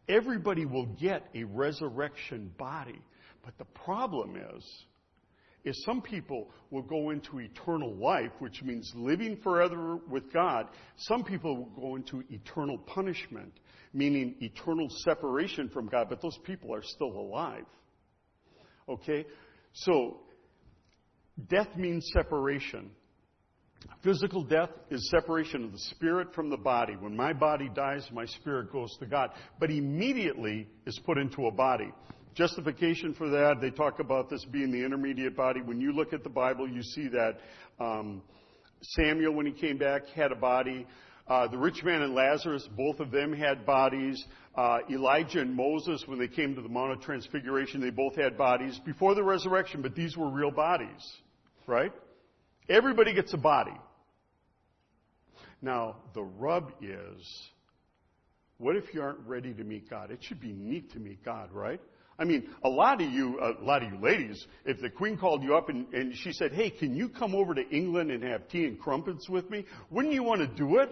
Everybody 0.08 0.64
will 0.64 0.86
get 0.86 1.22
a 1.36 1.44
resurrection 1.44 2.52
body. 2.58 3.00
But 3.44 3.56
the 3.58 3.64
problem 3.64 4.34
is, 4.56 4.64
is 5.64 5.80
some 5.84 6.02
people 6.02 6.50
will 6.72 6.82
go 6.82 7.10
into 7.10 7.38
eternal 7.38 7.94
life, 7.94 8.32
which 8.40 8.60
means 8.64 8.90
living 8.96 9.38
forever 9.44 10.00
with 10.10 10.32
God. 10.32 10.66
Some 10.96 11.22
people 11.22 11.56
will 11.56 11.80
go 11.80 11.94
into 11.94 12.24
eternal 12.28 12.76
punishment, 12.76 13.52
meaning 13.94 14.34
eternal 14.40 14.88
separation 15.04 15.68
from 15.68 15.86
God, 15.86 16.08
but 16.08 16.20
those 16.20 16.38
people 16.42 16.74
are 16.74 16.82
still 16.82 17.12
alive. 17.12 17.66
Okay? 18.88 19.26
So, 19.74 20.22
death 21.48 21.68
means 21.76 22.04
separation. 22.12 22.90
Physical 24.02 24.42
death 24.42 24.70
is 24.90 25.08
separation 25.10 25.64
of 25.64 25.72
the 25.72 25.78
spirit 25.78 26.34
from 26.34 26.50
the 26.50 26.56
body. 26.56 26.94
When 26.94 27.16
my 27.16 27.32
body 27.32 27.70
dies, 27.74 28.08
my 28.12 28.26
spirit 28.26 28.72
goes 28.72 28.96
to 28.98 29.06
God. 29.06 29.30
But 29.58 29.70
immediately 29.70 30.68
is 30.86 30.98
put 31.04 31.18
into 31.18 31.46
a 31.46 31.50
body. 31.50 31.92
Justification 32.34 33.14
for 33.14 33.28
that, 33.28 33.60
they 33.60 33.70
talk 33.70 34.00
about 34.00 34.30
this 34.30 34.44
being 34.46 34.70
the 34.70 34.84
intermediate 34.84 35.36
body. 35.36 35.60
When 35.60 35.80
you 35.80 35.92
look 35.92 36.12
at 36.12 36.24
the 36.24 36.30
Bible, 36.30 36.68
you 36.68 36.82
see 36.82 37.08
that 37.08 37.38
um, 37.78 38.22
Samuel, 38.80 39.34
when 39.34 39.46
he 39.46 39.52
came 39.52 39.78
back, 39.78 40.06
had 40.08 40.32
a 40.32 40.36
body. 40.36 40.86
Uh, 41.28 41.46
the 41.48 41.58
rich 41.58 41.84
man 41.84 42.02
and 42.02 42.14
Lazarus, 42.14 42.68
both 42.76 43.00
of 43.00 43.10
them 43.10 43.32
had 43.32 43.64
bodies. 43.64 44.22
Uh, 44.56 44.78
Elijah 44.90 45.40
and 45.40 45.54
Moses, 45.54 46.02
when 46.06 46.18
they 46.18 46.28
came 46.28 46.54
to 46.54 46.62
the 46.62 46.68
Mount 46.68 46.92
of 46.92 47.00
Transfiguration, 47.00 47.80
they 47.80 47.90
both 47.90 48.16
had 48.16 48.36
bodies 48.36 48.80
before 48.84 49.14
the 49.14 49.22
resurrection, 49.22 49.82
but 49.82 49.94
these 49.94 50.16
were 50.16 50.28
real 50.28 50.50
bodies, 50.50 51.00
right? 51.66 51.92
Everybody 52.68 53.14
gets 53.14 53.32
a 53.32 53.38
body. 53.38 53.76
Now, 55.60 55.96
the 56.14 56.22
rub 56.22 56.72
is, 56.80 57.48
what 58.58 58.76
if 58.76 58.92
you 58.94 59.02
aren't 59.02 59.20
ready 59.26 59.52
to 59.54 59.64
meet 59.64 59.88
God? 59.88 60.10
It 60.10 60.22
should 60.22 60.40
be 60.40 60.52
neat 60.52 60.92
to 60.92 60.98
meet 60.98 61.24
God, 61.24 61.52
right? 61.52 61.80
I 62.18 62.24
mean, 62.24 62.48
a 62.62 62.68
lot 62.68 63.00
of 63.00 63.10
you, 63.10 63.40
a 63.40 63.64
lot 63.64 63.82
of 63.82 63.92
you 63.92 63.98
ladies, 64.00 64.46
if 64.64 64.80
the 64.80 64.90
queen 64.90 65.16
called 65.16 65.42
you 65.42 65.56
up 65.56 65.68
and, 65.68 65.92
and 65.92 66.14
she 66.16 66.32
said, 66.32 66.52
hey, 66.52 66.70
can 66.70 66.94
you 66.94 67.08
come 67.08 67.34
over 67.34 67.54
to 67.54 67.68
England 67.70 68.10
and 68.10 68.22
have 68.22 68.48
tea 68.48 68.64
and 68.64 68.78
crumpets 68.78 69.28
with 69.28 69.48
me? 69.50 69.64
Wouldn't 69.90 70.14
you 70.14 70.22
want 70.22 70.40
to 70.40 70.46
do 70.46 70.78
it? 70.78 70.90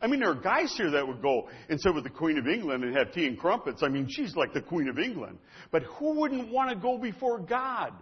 I 0.00 0.08
mean, 0.08 0.20
there 0.20 0.30
are 0.30 0.34
guys 0.34 0.74
here 0.76 0.90
that 0.90 1.06
would 1.06 1.22
go 1.22 1.48
and 1.68 1.80
sit 1.80 1.94
with 1.94 2.04
the 2.04 2.10
Queen 2.10 2.38
of 2.38 2.46
England 2.46 2.84
and 2.84 2.96
have 2.96 3.12
tea 3.12 3.26
and 3.26 3.38
crumpets. 3.38 3.82
I 3.82 3.88
mean, 3.88 4.08
she's 4.10 4.36
like 4.36 4.52
the 4.52 4.60
Queen 4.60 4.88
of 4.88 4.98
England. 4.98 5.38
But 5.70 5.84
who 5.84 6.20
wouldn't 6.20 6.50
want 6.50 6.70
to 6.70 6.76
go 6.76 6.98
before 6.98 7.38
God? 7.38 7.92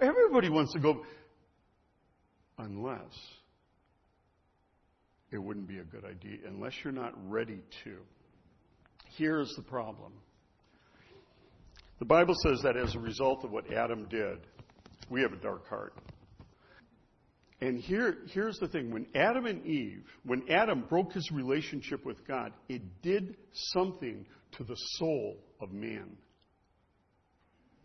Everybody 0.00 0.48
wants 0.48 0.72
to 0.72 0.80
go 0.80 1.04
unless 2.58 3.12
it 5.30 5.38
wouldn't 5.38 5.66
be 5.66 5.78
a 5.78 5.84
good 5.84 6.04
idea, 6.04 6.38
unless 6.46 6.72
you're 6.82 6.92
not 6.92 7.12
ready 7.28 7.60
to. 7.84 7.96
Here's 9.16 9.52
the 9.56 9.62
problem. 9.62 10.12
The 11.98 12.04
Bible 12.04 12.34
says 12.44 12.60
that 12.62 12.76
as 12.76 12.94
a 12.94 12.98
result 12.98 13.44
of 13.44 13.50
what 13.50 13.72
Adam 13.72 14.06
did, 14.08 14.38
we 15.10 15.22
have 15.22 15.32
a 15.32 15.36
dark 15.36 15.68
heart. 15.68 15.94
And 17.60 17.78
here, 17.78 18.18
here's 18.32 18.58
the 18.58 18.68
thing 18.68 18.90
when 18.90 19.06
Adam 19.14 19.46
and 19.46 19.64
Eve, 19.64 20.04
when 20.24 20.42
Adam 20.50 20.84
broke 20.88 21.12
his 21.12 21.30
relationship 21.32 22.04
with 22.04 22.26
God, 22.26 22.52
it 22.68 22.82
did 23.02 23.36
something 23.52 24.26
to 24.58 24.64
the 24.64 24.76
soul 24.98 25.36
of 25.60 25.72
man. 25.72 26.16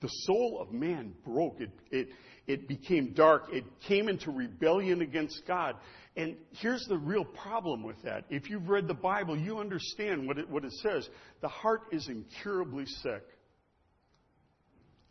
The 0.02 0.08
soul 0.08 0.60
of 0.62 0.74
man 0.74 1.14
broke. 1.26 1.60
It, 1.60 1.72
it, 1.92 2.10
it 2.50 2.68
became 2.68 3.14
dark. 3.14 3.44
It 3.54 3.64
came 3.88 4.10
into 4.10 4.32
rebellion 4.32 5.02
against 5.02 5.44
God. 5.48 5.76
And 6.18 6.36
here's 6.54 6.84
the 6.90 6.98
real 6.98 7.24
problem 7.24 7.84
with 7.84 8.02
that. 8.04 8.26
If 8.32 8.50
you've 8.50 8.68
read 8.68 8.88
the 8.88 8.96
Bible, 8.96 9.38
you 9.38 9.60
understand 9.60 10.28
what 10.28 10.40
it, 10.40 10.50
what 10.50 10.66
it 10.66 10.74
says. 10.82 11.08
The 11.42 11.48
heart 11.48 11.82
is 11.92 12.10
incurably 12.10 12.88
sick. 12.88 13.24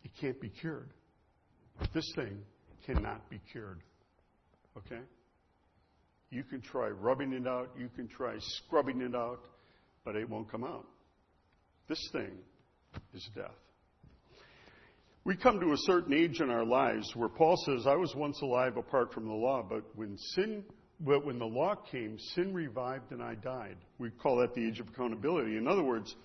It 0.02 0.10
can't 0.20 0.40
be 0.40 0.48
cured. 0.48 0.90
This 1.94 2.12
thing 2.16 2.40
cannot 2.84 3.30
be 3.30 3.40
cured. 3.52 3.82
Okay? 4.76 5.02
You 6.30 6.42
can 6.42 6.60
try 6.60 6.88
rubbing 6.88 7.32
it 7.32 7.46
out, 7.46 7.70
you 7.78 7.88
can 7.94 8.08
try 8.08 8.34
scrubbing 8.40 9.00
it 9.00 9.14
out, 9.14 9.44
but 10.04 10.16
it 10.16 10.28
won't 10.28 10.50
come 10.50 10.64
out. 10.64 10.86
This 11.88 12.04
thing 12.10 12.32
is 13.14 13.28
death. 13.36 13.54
We 15.28 15.36
come 15.36 15.60
to 15.60 15.72
a 15.72 15.76
certain 15.76 16.14
age 16.14 16.40
in 16.40 16.48
our 16.48 16.64
lives 16.64 17.14
where 17.14 17.28
Paul 17.28 17.54
says, 17.66 17.86
I 17.86 17.96
was 17.96 18.14
once 18.16 18.40
alive 18.40 18.78
apart 18.78 19.12
from 19.12 19.26
the 19.26 19.34
law, 19.34 19.62
but 19.62 19.84
when 19.94 20.16
sin 20.16 20.64
but 21.00 21.22
when 21.26 21.38
the 21.38 21.44
law 21.44 21.74
came, 21.74 22.18
sin 22.34 22.54
revived 22.54 23.12
and 23.12 23.22
I 23.22 23.34
died. 23.34 23.76
We 23.98 24.08
call 24.08 24.38
that 24.38 24.54
the 24.54 24.66
age 24.66 24.80
of 24.80 24.88
accountability. 24.88 25.58
In 25.58 25.68
other 25.68 25.82
words, 25.82 26.16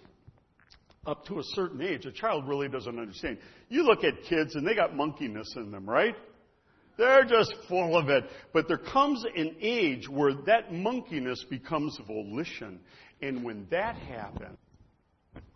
up 1.05 1.25
to 1.25 1.39
a 1.39 1.43
certain 1.43 1.81
age, 1.81 2.05
a 2.05 2.13
child 2.13 2.47
really 2.47 2.69
doesn't 2.69 2.97
understand. 2.97 3.39
You 3.67 3.83
look 3.83 4.05
at 4.05 4.23
kids 4.23 4.55
and 4.55 4.65
they 4.65 4.73
got 4.73 4.93
monkeyness 4.93 5.57
in 5.57 5.69
them, 5.69 5.85
right? 5.85 6.15
They're 6.97 7.25
just 7.25 7.53
full 7.67 7.97
of 7.97 8.07
it. 8.07 8.23
But 8.53 8.69
there 8.69 8.77
comes 8.77 9.25
an 9.35 9.57
age 9.59 10.07
where 10.07 10.33
that 10.45 10.71
monkeyness 10.71 11.39
becomes 11.49 11.99
volition. 12.07 12.79
And 13.21 13.43
when 13.43 13.67
that 13.69 13.97
happens, 13.97 14.57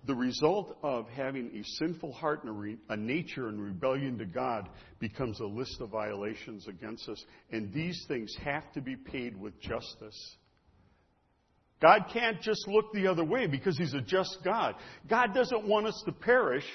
the 0.07 0.15
result 0.15 0.77
of 0.81 1.07
having 1.09 1.51
a 1.53 1.63
sinful 1.77 2.13
heart 2.13 2.43
and 2.43 2.49
a, 2.49 2.53
re- 2.53 2.77
a, 2.89 2.95
nature 2.95 3.49
in 3.49 3.59
rebellion 3.59 4.17
to 4.17 4.25
God 4.25 4.69
becomes 4.99 5.39
a 5.41 5.45
list 5.45 5.81
of 5.81 5.89
violations 5.89 6.67
against 6.67 7.07
us. 7.09 7.23
And 7.51 7.73
these 7.73 8.05
things 8.07 8.33
have 8.43 8.71
to 8.73 8.81
be 8.81 8.95
paid 8.95 9.39
with 9.39 9.59
justice. 9.59 10.35
God 11.81 12.05
can't 12.11 12.41
just 12.41 12.67
look 12.67 12.91
the 12.93 13.07
other 13.07 13.23
way 13.23 13.47
because 13.47 13.77
He's 13.77 13.93
a 13.93 14.01
just 14.01 14.37
God. 14.43 14.75
God 15.09 15.33
doesn't 15.33 15.67
want 15.67 15.87
us 15.87 16.01
to 16.05 16.13
perish. 16.13 16.65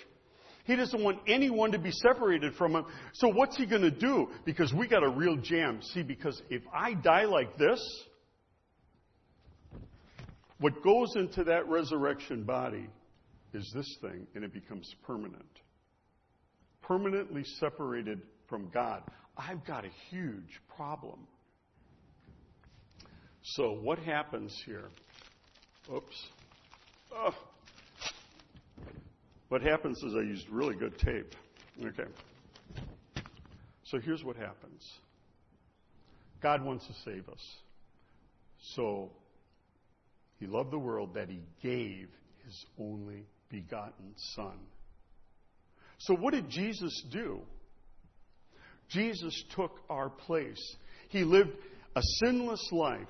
He 0.65 0.77
doesn't 0.77 1.03
want 1.03 1.19
anyone 1.27 1.73
to 1.73 1.79
be 1.79 1.91
separated 1.91 2.55
from 2.55 2.77
Him. 2.77 2.85
So 3.15 3.29
what's 3.29 3.57
He 3.57 3.67
going 3.67 3.83
to 3.83 3.91
do? 3.91 4.29
Because 4.45 4.73
we 4.73 4.87
got 4.87 5.03
a 5.03 5.09
real 5.09 5.39
jam. 5.39 5.81
See, 5.95 6.03
because 6.03 6.41
if 6.51 6.63
I 6.73 6.95
die 6.95 7.25
like 7.25 7.57
this, 7.57 7.81
what 10.59 10.85
goes 10.85 11.17
into 11.17 11.45
that 11.45 11.67
resurrection 11.69 12.45
body 12.45 12.87
is 13.55 13.71
this 13.75 13.99
thing, 14.01 14.27
and 14.35 14.45
it 14.45 14.53
becomes 14.53 14.95
permanent. 15.07 15.61
Permanently 16.83 17.45
separated 17.61 18.23
from 18.49 18.71
God. 18.73 19.03
I've 19.37 19.65
got 19.65 19.85
a 19.85 19.91
huge 20.11 20.61
problem. 20.77 21.27
So, 23.43 23.73
what 23.83 23.99
happens 23.99 24.61
here? 24.65 24.89
Oops. 25.95 26.29
Oh. 27.15 27.35
What 29.49 29.63
happens 29.63 30.03
is 30.03 30.15
I 30.15 30.21
used 30.21 30.49
really 30.49 30.77
good 30.77 30.99
tape. 30.99 31.35
Okay. 31.85 32.11
So, 33.85 33.99
here's 33.99 34.25
what 34.25 34.37
happens 34.37 34.83
God 36.43 36.65
wants 36.65 36.87
to 36.87 36.93
save 37.05 37.29
us. 37.29 37.43
So, 38.75 39.11
He 40.39 40.47
loved 40.47 40.71
the 40.71 40.79
world 40.79 41.15
that 41.15 41.29
He 41.29 41.43
gave 41.63 42.09
His 42.45 42.65
only 42.79 43.27
begotten 43.53 44.15
Son. 44.35 44.59
So, 45.99 46.17
what 46.17 46.35
did 46.35 46.49
Jesus 46.49 47.05
do? 47.13 47.43
Jesus 48.89 49.45
took 49.55 49.79
our 49.89 50.11
place. 50.11 50.61
He 51.11 51.23
lived 51.23 51.53
a 51.95 52.03
sinless 52.25 52.67
life 52.73 53.07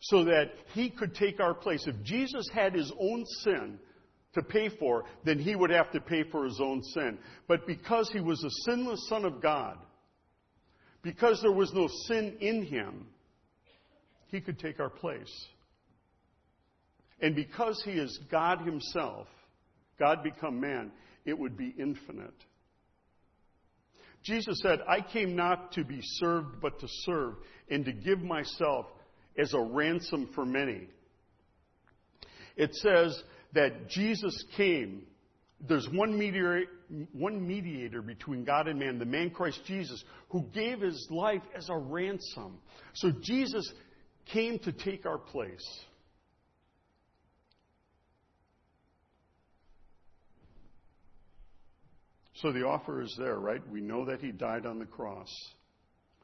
so 0.00 0.24
that 0.24 0.52
he 0.72 0.88
could 0.88 1.14
take 1.14 1.40
our 1.40 1.52
place. 1.52 1.86
If 1.86 2.02
Jesus 2.02 2.48
had 2.54 2.74
his 2.74 2.90
own 2.98 3.24
sin 3.42 3.78
to 4.34 4.42
pay 4.42 4.68
for, 4.68 5.04
then 5.24 5.38
he 5.38 5.54
would 5.54 5.70
have 5.70 5.90
to 5.92 6.00
pay 6.00 6.22
for 6.30 6.44
his 6.44 6.60
own 6.62 6.82
sin. 6.82 7.18
But 7.48 7.66
because 7.66 8.10
he 8.10 8.20
was 8.20 8.42
a 8.42 8.70
sinless 8.70 9.06
Son 9.08 9.24
of 9.24 9.42
God, 9.42 9.76
because 11.02 11.40
there 11.42 11.52
was 11.52 11.72
no 11.74 11.88
sin 12.06 12.36
in 12.40 12.64
him, 12.64 13.06
he 14.28 14.40
could 14.40 14.58
take 14.58 14.80
our 14.80 14.90
place. 14.90 15.32
And 17.20 17.34
because 17.34 17.82
he 17.84 17.92
is 17.92 18.18
God 18.30 18.60
himself, 18.60 19.26
God 19.98 20.22
become 20.22 20.60
man, 20.60 20.92
it 21.24 21.38
would 21.38 21.56
be 21.56 21.74
infinite. 21.78 22.34
Jesus 24.22 24.60
said, 24.60 24.80
I 24.88 25.00
came 25.00 25.36
not 25.36 25.72
to 25.72 25.84
be 25.84 26.00
served, 26.02 26.60
but 26.60 26.80
to 26.80 26.86
serve, 27.04 27.34
and 27.70 27.84
to 27.84 27.92
give 27.92 28.20
myself 28.20 28.86
as 29.38 29.54
a 29.54 29.60
ransom 29.60 30.28
for 30.34 30.44
many. 30.44 30.88
It 32.56 32.74
says 32.74 33.22
that 33.52 33.88
Jesus 33.88 34.44
came. 34.56 35.02
There's 35.60 35.88
one 35.92 36.18
mediator, 36.18 36.64
one 37.12 37.46
mediator 37.46 38.02
between 38.02 38.44
God 38.44 38.66
and 38.66 38.78
man, 38.78 38.98
the 38.98 39.04
man 39.04 39.30
Christ 39.30 39.60
Jesus, 39.66 40.02
who 40.30 40.42
gave 40.52 40.80
his 40.80 41.06
life 41.10 41.42
as 41.56 41.68
a 41.68 41.76
ransom. 41.76 42.58
So 42.94 43.12
Jesus 43.22 43.72
came 44.26 44.58
to 44.60 44.72
take 44.72 45.06
our 45.06 45.18
place. 45.18 45.64
So 52.40 52.52
the 52.52 52.66
offer 52.66 53.02
is 53.02 53.14
there, 53.18 53.38
right? 53.38 53.62
We 53.70 53.80
know 53.80 54.04
that 54.06 54.20
he 54.20 54.30
died 54.30 54.66
on 54.66 54.78
the 54.78 54.86
cross. 54.86 55.30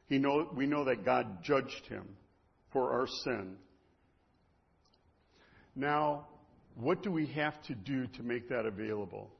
He 0.09 0.19
know, 0.19 0.49
we 0.55 0.67
know 0.67 0.85
that 0.85 1.05
God 1.05 1.43
judged 1.43 1.87
him 1.89 2.07
for 2.73 2.93
our 2.93 3.07
sin. 3.25 3.57
Now, 5.75 6.27
what 6.75 7.03
do 7.03 7.11
we 7.11 7.27
have 7.29 7.63
to 7.65 7.75
do 7.75 8.07
to 8.07 8.23
make 8.23 8.49
that 8.49 8.67
available? 8.67 9.31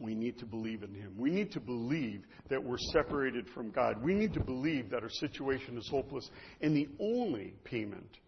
We 0.00 0.14
need 0.14 0.38
to 0.38 0.46
believe 0.46 0.82
in 0.82 0.92
Him. 0.92 1.14
We 1.16 1.30
need 1.30 1.52
to 1.52 1.60
believe 1.60 2.24
that 2.50 2.62
we're 2.62 2.78
separated 2.92 3.48
from 3.54 3.70
God. 3.70 4.02
We 4.02 4.14
need 4.14 4.32
to 4.34 4.40
believe 4.40 4.90
that 4.90 5.04
our 5.04 5.10
situation 5.10 5.78
is 5.78 5.88
hopeless. 5.88 6.28
And 6.60 6.76
the 6.76 6.88
only 7.00 7.54
payment 7.62 8.18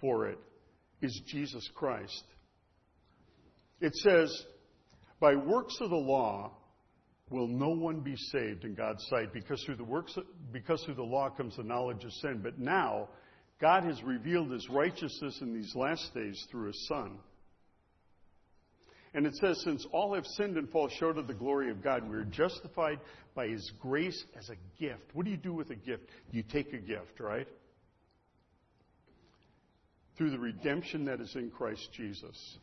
for 0.00 0.28
it 0.28 0.38
is 1.02 1.20
Jesus 1.26 1.68
Christ. 1.74 2.22
It 3.80 3.94
says, 3.96 4.32
by 5.18 5.34
works 5.34 5.76
of 5.80 5.90
the 5.90 5.96
law, 5.96 6.52
will 7.30 7.48
no 7.48 7.70
one 7.70 8.00
be 8.00 8.16
saved 8.16 8.64
in 8.64 8.74
God's 8.74 9.04
sight 9.08 9.32
because 9.32 9.62
through 9.64 9.76
the 9.76 9.84
works 9.84 10.16
because 10.52 10.82
through 10.84 10.94
the 10.94 11.02
law 11.02 11.28
comes 11.28 11.56
the 11.56 11.64
knowledge 11.64 12.04
of 12.04 12.12
sin. 12.12 12.40
But 12.42 12.58
now 12.58 13.08
God 13.60 13.84
has 13.84 14.02
revealed 14.02 14.52
his 14.52 14.68
righteousness 14.70 15.38
in 15.40 15.52
these 15.52 15.74
last 15.74 16.14
days 16.14 16.46
through 16.50 16.68
his 16.68 16.86
son. 16.86 17.18
And 19.14 19.26
it 19.26 19.34
says 19.36 19.60
since 19.64 19.84
all 19.92 20.14
have 20.14 20.26
sinned 20.26 20.56
and 20.56 20.68
fall 20.70 20.88
short 20.88 21.18
of 21.18 21.26
the 21.26 21.34
glory 21.34 21.70
of 21.70 21.82
God 21.82 22.08
we 22.08 22.16
are 22.16 22.24
justified 22.24 23.00
by 23.34 23.48
his 23.48 23.72
grace 23.80 24.24
as 24.38 24.48
a 24.50 24.80
gift. 24.80 25.10
What 25.12 25.24
do 25.24 25.30
you 25.30 25.36
do 25.36 25.52
with 25.52 25.70
a 25.70 25.76
gift? 25.76 26.04
You 26.30 26.42
take 26.44 26.72
a 26.74 26.78
gift 26.78 27.18
right? 27.18 27.48
Through 30.16 30.30
the 30.30 30.38
redemption 30.38 31.06
that 31.06 31.20
is 31.20 31.34
in 31.34 31.50
Christ 31.50 31.88
Jesus 31.92 32.58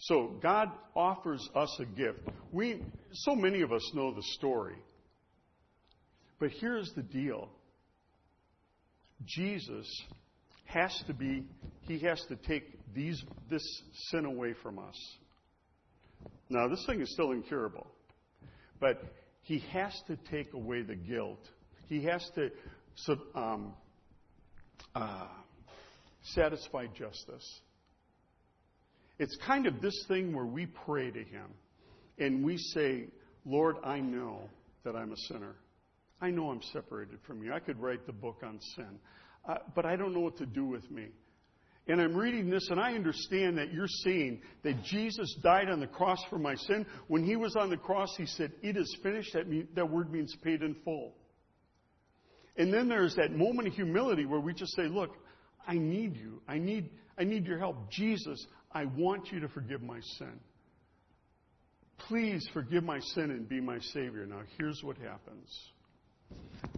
so 0.00 0.38
God 0.42 0.68
offers 0.96 1.46
us 1.54 1.78
a 1.78 1.84
gift. 1.84 2.20
We, 2.52 2.82
so 3.12 3.34
many 3.34 3.60
of 3.60 3.70
us 3.70 3.82
know 3.94 4.14
the 4.14 4.22
story. 4.38 4.76
But 6.38 6.50
here's 6.58 6.90
the 6.96 7.02
deal. 7.02 7.50
Jesus 9.26 9.86
has 10.64 10.90
to 11.06 11.12
be, 11.12 11.44
he 11.82 11.98
has 11.98 12.18
to 12.28 12.36
take 12.36 12.78
these, 12.94 13.22
this 13.50 13.62
sin 14.10 14.24
away 14.24 14.54
from 14.62 14.78
us. 14.78 14.96
Now, 16.48 16.66
this 16.66 16.82
thing 16.86 17.02
is 17.02 17.12
still 17.12 17.32
incurable, 17.32 17.86
but 18.80 19.02
he 19.42 19.58
has 19.72 19.92
to 20.06 20.16
take 20.30 20.54
away 20.54 20.80
the 20.80 20.96
guilt. 20.96 21.46
He 21.88 22.04
has 22.04 22.26
to 22.36 22.50
um, 23.34 23.74
uh, 24.94 25.26
satisfy 26.22 26.86
justice. 26.86 27.60
It's 29.20 29.36
kind 29.46 29.66
of 29.66 29.82
this 29.82 30.06
thing 30.08 30.34
where 30.34 30.46
we 30.46 30.64
pray 30.64 31.10
to 31.10 31.18
Him 31.18 31.44
and 32.18 32.42
we 32.42 32.56
say, 32.56 33.08
Lord, 33.44 33.76
I 33.84 34.00
know 34.00 34.48
that 34.82 34.96
I'm 34.96 35.12
a 35.12 35.16
sinner. 35.28 35.56
I 36.22 36.30
know 36.30 36.48
I'm 36.48 36.62
separated 36.72 37.18
from 37.26 37.42
you. 37.42 37.52
I 37.52 37.60
could 37.60 37.78
write 37.78 38.06
the 38.06 38.14
book 38.14 38.38
on 38.42 38.58
sin, 38.74 38.98
uh, 39.46 39.56
but 39.74 39.84
I 39.84 39.96
don't 39.96 40.14
know 40.14 40.20
what 40.20 40.38
to 40.38 40.46
do 40.46 40.64
with 40.64 40.90
me. 40.90 41.08
And 41.86 42.00
I'm 42.00 42.16
reading 42.16 42.48
this, 42.48 42.66
and 42.70 42.80
I 42.80 42.94
understand 42.94 43.58
that 43.58 43.74
you're 43.74 43.86
saying 43.88 44.40
that 44.64 44.82
Jesus 44.84 45.36
died 45.42 45.68
on 45.68 45.80
the 45.80 45.86
cross 45.86 46.22
for 46.30 46.38
my 46.38 46.54
sin. 46.54 46.86
When 47.08 47.22
he 47.22 47.36
was 47.36 47.56
on 47.56 47.68
the 47.68 47.76
cross, 47.76 48.08
he 48.16 48.24
said, 48.24 48.52
It 48.62 48.78
is 48.78 48.96
finished. 49.02 49.34
That, 49.34 49.48
mean, 49.48 49.68
that 49.74 49.90
word 49.90 50.10
means 50.10 50.34
paid 50.42 50.62
in 50.62 50.76
full. 50.82 51.12
And 52.56 52.72
then 52.72 52.88
there's 52.88 53.16
that 53.16 53.32
moment 53.32 53.68
of 53.68 53.74
humility 53.74 54.24
where 54.24 54.40
we 54.40 54.54
just 54.54 54.74
say, 54.76 54.84
Look, 54.84 55.10
I 55.68 55.74
need 55.74 56.16
you. 56.16 56.40
I 56.48 56.56
need, 56.56 56.90
I 57.18 57.24
need 57.24 57.44
your 57.46 57.58
help. 57.58 57.90
Jesus, 57.90 58.46
I 58.72 58.84
want 58.84 59.32
you 59.32 59.40
to 59.40 59.48
forgive 59.48 59.82
my 59.82 60.00
sin. 60.18 60.38
Please 62.08 62.48
forgive 62.52 62.84
my 62.84 63.00
sin 63.00 63.30
and 63.30 63.48
be 63.48 63.60
my 63.60 63.78
Savior. 63.92 64.26
Now, 64.26 64.42
here's 64.58 64.82
what 64.82 64.96
happens 64.98 65.48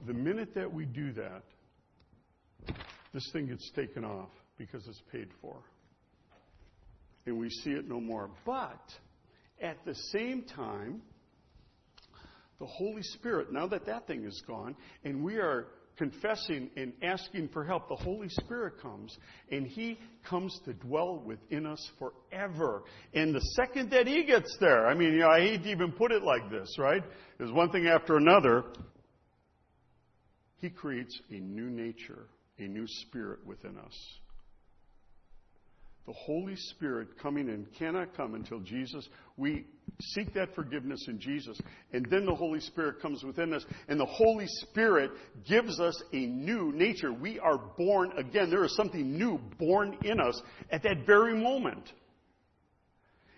The 0.06 0.14
minute 0.14 0.54
that 0.54 0.72
we 0.72 0.84
do 0.84 1.12
that, 1.12 1.42
this 3.12 3.28
thing 3.32 3.46
gets 3.46 3.70
taken 3.76 4.04
off 4.04 4.30
because 4.58 4.86
it's 4.88 5.02
paid 5.12 5.28
for. 5.40 5.56
And 7.26 7.38
we 7.38 7.50
see 7.50 7.70
it 7.70 7.88
no 7.88 8.00
more. 8.00 8.30
But 8.44 8.80
at 9.60 9.84
the 9.84 9.94
same 9.94 10.42
time, 10.42 11.02
the 12.58 12.66
Holy 12.66 13.02
Spirit, 13.02 13.52
now 13.52 13.66
that 13.68 13.86
that 13.86 14.06
thing 14.06 14.24
is 14.24 14.42
gone, 14.46 14.76
and 15.04 15.22
we 15.22 15.36
are 15.36 15.66
confessing 15.96 16.70
and 16.76 16.92
asking 17.02 17.48
for 17.48 17.64
help, 17.64 17.88
the 17.88 17.96
Holy 17.96 18.28
Spirit 18.28 18.80
comes 18.80 19.16
and 19.50 19.66
He 19.66 19.98
comes 20.28 20.58
to 20.64 20.72
dwell 20.72 21.22
within 21.24 21.66
us 21.66 21.90
forever. 21.98 22.82
And 23.14 23.34
the 23.34 23.40
second 23.56 23.90
that 23.90 24.06
He 24.06 24.24
gets 24.24 24.56
there, 24.60 24.86
I 24.86 24.94
mean, 24.94 25.12
you 25.12 25.20
know, 25.20 25.30
I 25.30 25.40
hate 25.40 25.62
to 25.64 25.70
even 25.70 25.92
put 25.92 26.12
it 26.12 26.22
like 26.22 26.50
this, 26.50 26.76
right? 26.78 27.02
There's 27.38 27.52
one 27.52 27.70
thing 27.70 27.86
after 27.86 28.16
another. 28.16 28.64
He 30.58 30.70
creates 30.70 31.18
a 31.30 31.34
new 31.34 31.70
nature, 31.70 32.26
a 32.58 32.62
new 32.62 32.86
spirit 32.86 33.44
within 33.46 33.76
us 33.78 33.94
the 36.06 36.12
Holy 36.12 36.56
Spirit 36.56 37.16
coming 37.20 37.48
in 37.48 37.66
cannot 37.78 38.16
come 38.16 38.34
until 38.34 38.58
Jesus. 38.58 39.08
We 39.36 39.66
seek 40.00 40.34
that 40.34 40.52
forgiveness 40.54 41.06
in 41.06 41.20
Jesus. 41.20 41.56
And 41.92 42.04
then 42.10 42.26
the 42.26 42.34
Holy 42.34 42.58
Spirit 42.58 43.00
comes 43.00 43.22
within 43.22 43.54
us. 43.54 43.64
And 43.86 44.00
the 44.00 44.06
Holy 44.06 44.46
Spirit 44.48 45.12
gives 45.48 45.78
us 45.78 46.02
a 46.12 46.26
new 46.26 46.72
nature. 46.72 47.12
We 47.12 47.38
are 47.38 47.58
born 47.78 48.12
again. 48.18 48.50
There 48.50 48.64
is 48.64 48.74
something 48.74 49.16
new 49.16 49.38
born 49.60 49.96
in 50.02 50.20
us 50.20 50.40
at 50.70 50.82
that 50.82 51.06
very 51.06 51.34
moment. 51.40 51.88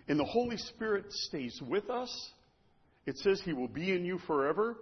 And 0.07 0.19
the 0.19 0.25
Holy 0.25 0.57
Spirit 0.57 1.05
stays 1.11 1.59
with 1.67 1.89
us. 1.91 2.31
It 3.05 3.17
says 3.19 3.41
He 3.45 3.53
will 3.53 3.67
be 3.67 3.91
in 3.91 4.05
you 4.05 4.17
forever. 4.25 4.75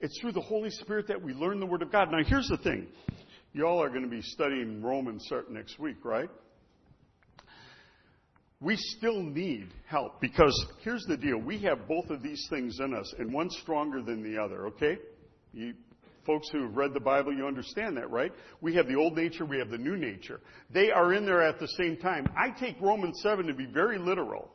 It's 0.00 0.18
through 0.20 0.32
the 0.32 0.40
Holy 0.40 0.70
Spirit 0.70 1.08
that 1.08 1.22
we 1.22 1.34
learn 1.34 1.60
the 1.60 1.66
Word 1.66 1.82
of 1.82 1.92
God. 1.92 2.10
Now, 2.10 2.24
here's 2.24 2.48
the 2.48 2.56
thing. 2.58 2.86
You 3.52 3.66
all 3.66 3.82
are 3.82 3.90
going 3.90 4.02
to 4.02 4.08
be 4.08 4.22
studying 4.22 4.82
Romans 4.82 5.28
next 5.50 5.78
week, 5.78 5.96
right? 6.04 6.30
We 8.60 8.76
still 8.76 9.22
need 9.22 9.68
help 9.86 10.20
because 10.20 10.66
here's 10.82 11.04
the 11.04 11.16
deal. 11.16 11.38
We 11.38 11.58
have 11.60 11.86
both 11.86 12.10
of 12.10 12.22
these 12.22 12.44
things 12.50 12.78
in 12.80 12.92
us, 12.92 13.14
and 13.18 13.32
one's 13.32 13.56
stronger 13.62 14.02
than 14.02 14.22
the 14.22 14.40
other, 14.42 14.66
okay? 14.68 14.98
You, 15.52 15.74
folks 16.26 16.48
who 16.50 16.62
have 16.62 16.76
read 16.76 16.92
the 16.92 17.00
Bible, 17.00 17.32
you 17.32 17.46
understand 17.46 17.96
that, 17.96 18.10
right? 18.10 18.32
We 18.60 18.74
have 18.74 18.88
the 18.88 18.96
old 18.96 19.16
nature, 19.16 19.44
we 19.44 19.58
have 19.58 19.70
the 19.70 19.78
new 19.78 19.96
nature. 19.96 20.40
They 20.70 20.90
are 20.90 21.14
in 21.14 21.24
there 21.24 21.42
at 21.42 21.60
the 21.60 21.68
same 21.68 21.96
time. 21.98 22.26
I 22.36 22.50
take 22.50 22.80
Romans 22.80 23.20
7 23.22 23.46
to 23.46 23.54
be 23.54 23.66
very 23.66 23.98
literal. 23.98 24.50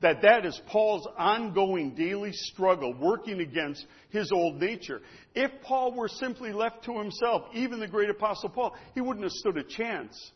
That 0.00 0.22
that 0.22 0.44
is 0.44 0.60
Paul's 0.66 1.06
ongoing 1.16 1.94
daily 1.94 2.32
struggle 2.32 2.92
working 2.92 3.40
against 3.40 3.86
his 4.08 4.32
old 4.32 4.56
nature. 4.56 5.00
If 5.34 5.52
Paul 5.62 5.94
were 5.94 6.08
simply 6.08 6.52
left 6.52 6.84
to 6.86 6.98
himself, 6.98 7.42
even 7.54 7.78
the 7.78 7.86
great 7.86 8.10
apostle 8.10 8.48
Paul, 8.48 8.74
he 8.94 9.00
wouldn't 9.00 9.22
have 9.22 9.32
stood 9.32 9.58
a 9.58 9.62
chance. 9.62 10.32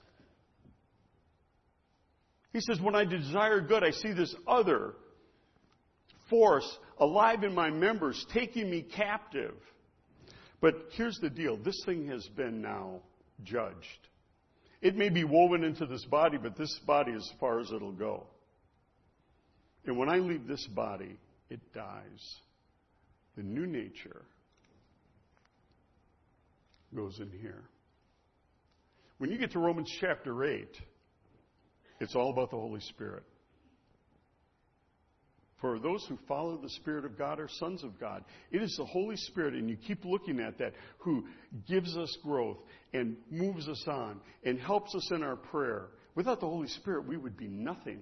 He 2.52 2.60
says, 2.60 2.80
When 2.80 2.94
I 2.94 3.04
desire 3.04 3.60
good, 3.60 3.84
I 3.84 3.90
see 3.90 4.12
this 4.12 4.34
other 4.46 4.94
force 6.30 6.78
alive 6.98 7.44
in 7.44 7.54
my 7.54 7.70
members 7.70 8.24
taking 8.32 8.70
me 8.70 8.82
captive. 8.82 9.54
But 10.60 10.74
here's 10.92 11.18
the 11.20 11.30
deal 11.30 11.56
this 11.56 11.80
thing 11.84 12.08
has 12.08 12.26
been 12.36 12.62
now 12.62 13.00
judged. 13.44 14.08
It 14.80 14.96
may 14.96 15.08
be 15.08 15.24
woven 15.24 15.64
into 15.64 15.86
this 15.86 16.04
body, 16.04 16.38
but 16.38 16.56
this 16.56 16.78
body 16.86 17.12
is 17.12 17.30
as 17.32 17.40
far 17.40 17.60
as 17.60 17.70
it'll 17.72 17.92
go. 17.92 18.26
And 19.84 19.96
when 19.96 20.08
I 20.08 20.18
leave 20.18 20.46
this 20.46 20.66
body, 20.68 21.16
it 21.48 21.60
dies. 21.72 22.36
The 23.36 23.42
new 23.42 23.66
nature 23.66 24.22
goes 26.94 27.18
in 27.20 27.30
here. 27.30 27.62
When 29.18 29.30
you 29.30 29.38
get 29.38 29.52
to 29.52 29.58
Romans 29.58 29.90
chapter 30.00 30.44
8, 30.44 30.68
it's 32.00 32.14
all 32.14 32.30
about 32.30 32.50
the 32.50 32.56
Holy 32.56 32.80
Spirit. 32.80 33.24
For 35.60 35.78
those 35.78 36.04
who 36.06 36.18
follow 36.28 36.58
the 36.58 36.68
Spirit 36.68 37.04
of 37.06 37.16
God 37.16 37.40
are 37.40 37.48
sons 37.48 37.82
of 37.82 37.98
God. 37.98 38.24
It 38.50 38.62
is 38.62 38.76
the 38.76 38.84
Holy 38.84 39.16
Spirit, 39.16 39.54
and 39.54 39.70
you 39.70 39.76
keep 39.76 40.04
looking 40.04 40.38
at 40.38 40.58
that, 40.58 40.74
who 40.98 41.24
gives 41.66 41.96
us 41.96 42.14
growth 42.22 42.58
and 42.92 43.16
moves 43.30 43.66
us 43.66 43.82
on 43.86 44.20
and 44.44 44.60
helps 44.60 44.94
us 44.94 45.10
in 45.12 45.22
our 45.22 45.36
prayer. 45.36 45.88
Without 46.14 46.40
the 46.40 46.46
Holy 46.46 46.68
Spirit, 46.68 47.06
we 47.06 47.16
would 47.16 47.36
be 47.36 47.48
nothing. 47.48 48.00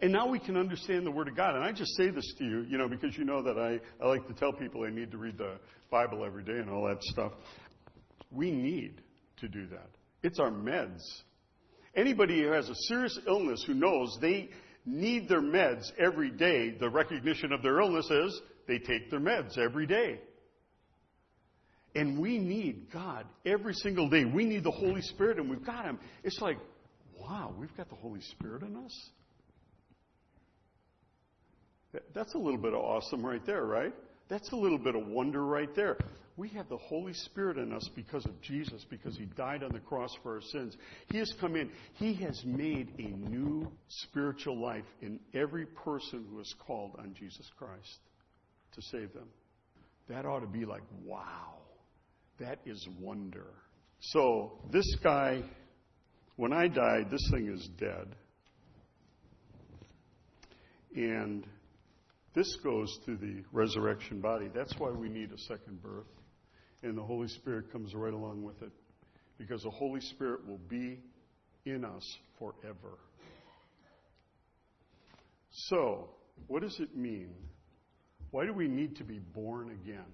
And 0.00 0.12
now 0.12 0.28
we 0.28 0.38
can 0.38 0.56
understand 0.56 1.06
the 1.06 1.10
Word 1.10 1.28
of 1.28 1.36
God. 1.36 1.54
And 1.54 1.64
I 1.64 1.72
just 1.72 1.94
say 1.96 2.10
this 2.10 2.34
to 2.38 2.44
you, 2.44 2.62
you 2.62 2.78
know, 2.78 2.88
because 2.88 3.16
you 3.16 3.24
know 3.24 3.42
that 3.42 3.58
I, 3.58 3.80
I 4.02 4.08
like 4.08 4.26
to 4.26 4.34
tell 4.34 4.52
people 4.52 4.82
they 4.82 4.90
need 4.90 5.10
to 5.12 5.18
read 5.18 5.38
the 5.38 5.58
Bible 5.90 6.24
every 6.24 6.42
day 6.42 6.58
and 6.58 6.70
all 6.70 6.86
that 6.88 7.02
stuff. 7.02 7.32
We 8.30 8.50
need 8.50 9.02
to 9.38 9.48
do 9.48 9.66
that. 9.68 9.90
It's 10.22 10.40
our 10.40 10.50
meds 10.50 11.00
Anybody 11.96 12.42
who 12.42 12.50
has 12.50 12.68
a 12.68 12.74
serious 12.88 13.18
illness 13.26 13.62
who 13.66 13.74
knows 13.74 14.16
they 14.20 14.50
need 14.84 15.28
their 15.28 15.40
meds 15.40 15.84
every 15.98 16.30
day, 16.30 16.70
the 16.70 16.88
recognition 16.88 17.52
of 17.52 17.62
their 17.62 17.80
illness 17.80 18.08
is 18.10 18.40
they 18.66 18.78
take 18.78 19.10
their 19.10 19.20
meds 19.20 19.56
every 19.58 19.86
day. 19.86 20.20
And 21.94 22.18
we 22.18 22.38
need 22.38 22.90
God 22.92 23.26
every 23.46 23.74
single 23.74 24.08
day. 24.08 24.24
We 24.24 24.44
need 24.44 24.64
the 24.64 24.72
Holy 24.72 25.02
Spirit, 25.02 25.38
and 25.38 25.48
we've 25.48 25.64
got 25.64 25.84
Him. 25.84 26.00
It's 26.24 26.40
like, 26.40 26.58
wow, 27.16 27.54
we've 27.56 27.74
got 27.76 27.88
the 27.88 27.94
Holy 27.94 28.20
Spirit 28.20 28.62
in 28.62 28.76
us? 28.76 29.10
That's 32.12 32.34
a 32.34 32.38
little 32.38 32.58
bit 32.58 32.74
of 32.74 32.80
awesome 32.80 33.24
right 33.24 33.44
there, 33.46 33.64
right? 33.64 33.92
That's 34.28 34.50
a 34.50 34.56
little 34.56 34.78
bit 34.78 34.96
of 34.96 35.06
wonder 35.06 35.44
right 35.44 35.72
there. 35.76 35.96
We 36.36 36.48
have 36.48 36.68
the 36.68 36.76
Holy 36.76 37.12
Spirit 37.12 37.58
in 37.58 37.72
us 37.72 37.88
because 37.94 38.26
of 38.26 38.40
Jesus, 38.40 38.84
because 38.90 39.16
He 39.16 39.26
died 39.26 39.62
on 39.62 39.72
the 39.72 39.78
cross 39.78 40.10
for 40.22 40.34
our 40.34 40.40
sins. 40.40 40.76
He 41.10 41.18
has 41.18 41.32
come 41.40 41.54
in. 41.54 41.70
He 41.94 42.14
has 42.14 42.42
made 42.44 42.92
a 42.98 43.08
new 43.30 43.70
spiritual 43.88 44.60
life 44.60 44.84
in 45.00 45.20
every 45.32 45.66
person 45.66 46.26
who 46.28 46.40
is 46.40 46.52
called 46.66 46.96
on 46.98 47.14
Jesus 47.16 47.48
Christ 47.56 47.98
to 48.74 48.82
save 48.82 49.12
them. 49.12 49.28
That 50.08 50.26
ought 50.26 50.40
to 50.40 50.48
be 50.48 50.64
like, 50.64 50.82
wow, 51.04 51.54
that 52.40 52.58
is 52.66 52.84
wonder. 53.00 53.46
So, 54.00 54.58
this 54.72 54.96
guy, 55.04 55.40
when 56.34 56.52
I 56.52 56.66
died, 56.66 57.10
this 57.12 57.30
thing 57.32 57.48
is 57.48 57.68
dead. 57.78 58.08
And 60.96 61.46
this 62.34 62.56
goes 62.64 62.98
to 63.06 63.16
the 63.16 63.44
resurrection 63.52 64.20
body. 64.20 64.50
That's 64.52 64.74
why 64.78 64.90
we 64.90 65.08
need 65.08 65.30
a 65.30 65.38
second 65.38 65.80
birth 65.80 66.06
and 66.84 66.96
the 66.96 67.02
Holy 67.02 67.28
Spirit 67.28 67.72
comes 67.72 67.94
right 67.94 68.12
along 68.12 68.42
with 68.44 68.60
it. 68.62 68.70
Because 69.38 69.62
the 69.62 69.70
Holy 69.70 70.00
Spirit 70.00 70.46
will 70.46 70.60
be 70.68 71.00
in 71.64 71.84
us 71.84 72.16
forever. 72.38 72.98
So, 75.50 76.10
what 76.46 76.62
does 76.62 76.78
it 76.78 76.96
mean? 76.96 77.34
Why 78.30 78.44
do 78.44 78.52
we 78.52 78.68
need 78.68 78.96
to 78.96 79.04
be 79.04 79.18
born 79.18 79.70
again? 79.70 80.04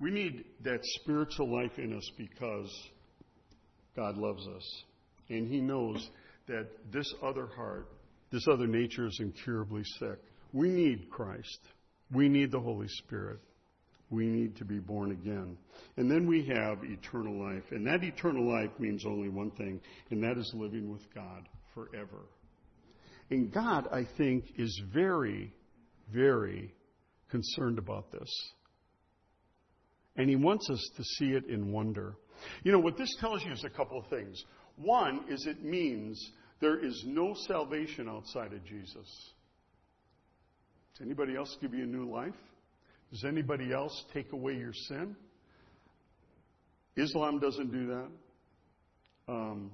We 0.00 0.10
need 0.10 0.44
that 0.62 0.80
spiritual 1.00 1.52
life 1.52 1.78
in 1.78 1.96
us 1.96 2.10
because 2.18 2.70
God 3.96 4.16
loves 4.16 4.46
us. 4.46 4.84
And 5.30 5.48
He 5.48 5.60
knows 5.60 6.08
that 6.48 6.66
this 6.92 7.12
other 7.22 7.46
heart, 7.46 7.88
this 8.30 8.46
other 8.48 8.66
nature 8.66 9.06
is 9.06 9.18
incurably 9.20 9.84
sick. 9.98 10.18
We 10.52 10.68
need 10.68 11.08
Christ. 11.10 11.60
We 12.12 12.28
need 12.28 12.50
the 12.50 12.60
Holy 12.60 12.88
Spirit 12.88 13.40
we 14.10 14.26
need 14.26 14.56
to 14.56 14.64
be 14.64 14.78
born 14.78 15.12
again. 15.12 15.56
And 15.96 16.10
then 16.10 16.26
we 16.26 16.44
have 16.46 16.78
eternal 16.84 17.40
life. 17.40 17.64
And 17.70 17.86
that 17.86 18.04
eternal 18.04 18.48
life 18.48 18.70
means 18.78 19.04
only 19.06 19.28
one 19.28 19.50
thing, 19.52 19.80
and 20.10 20.22
that 20.22 20.38
is 20.38 20.50
living 20.54 20.92
with 20.92 21.02
God 21.14 21.48
forever. 21.74 22.26
And 23.30 23.52
God, 23.52 23.88
I 23.92 24.06
think, 24.16 24.44
is 24.56 24.82
very, 24.92 25.52
very 26.12 26.72
concerned 27.30 27.78
about 27.78 28.12
this. 28.12 28.30
And 30.16 30.28
He 30.28 30.36
wants 30.36 30.68
us 30.70 30.90
to 30.96 31.04
see 31.04 31.32
it 31.32 31.46
in 31.46 31.72
wonder. 31.72 32.14
You 32.62 32.72
know, 32.72 32.78
what 32.78 32.96
this 32.96 33.14
tells 33.20 33.44
you 33.44 33.52
is 33.52 33.64
a 33.64 33.70
couple 33.70 33.98
of 33.98 34.06
things. 34.08 34.42
One 34.76 35.24
is 35.28 35.46
it 35.46 35.64
means 35.64 36.20
there 36.60 36.84
is 36.84 37.02
no 37.06 37.34
salvation 37.46 38.08
outside 38.08 38.52
of 38.52 38.64
Jesus. 38.64 39.32
Does 40.92 41.00
anybody 41.04 41.36
else 41.36 41.56
give 41.60 41.74
you 41.74 41.84
a 41.84 41.86
new 41.86 42.10
life? 42.10 42.34
Does 43.14 43.24
anybody 43.24 43.72
else 43.72 44.04
take 44.12 44.32
away 44.32 44.54
your 44.54 44.72
sin? 44.88 45.14
Islam 46.96 47.38
doesn't 47.38 47.70
do 47.70 47.86
that. 47.86 49.32
Um, 49.32 49.70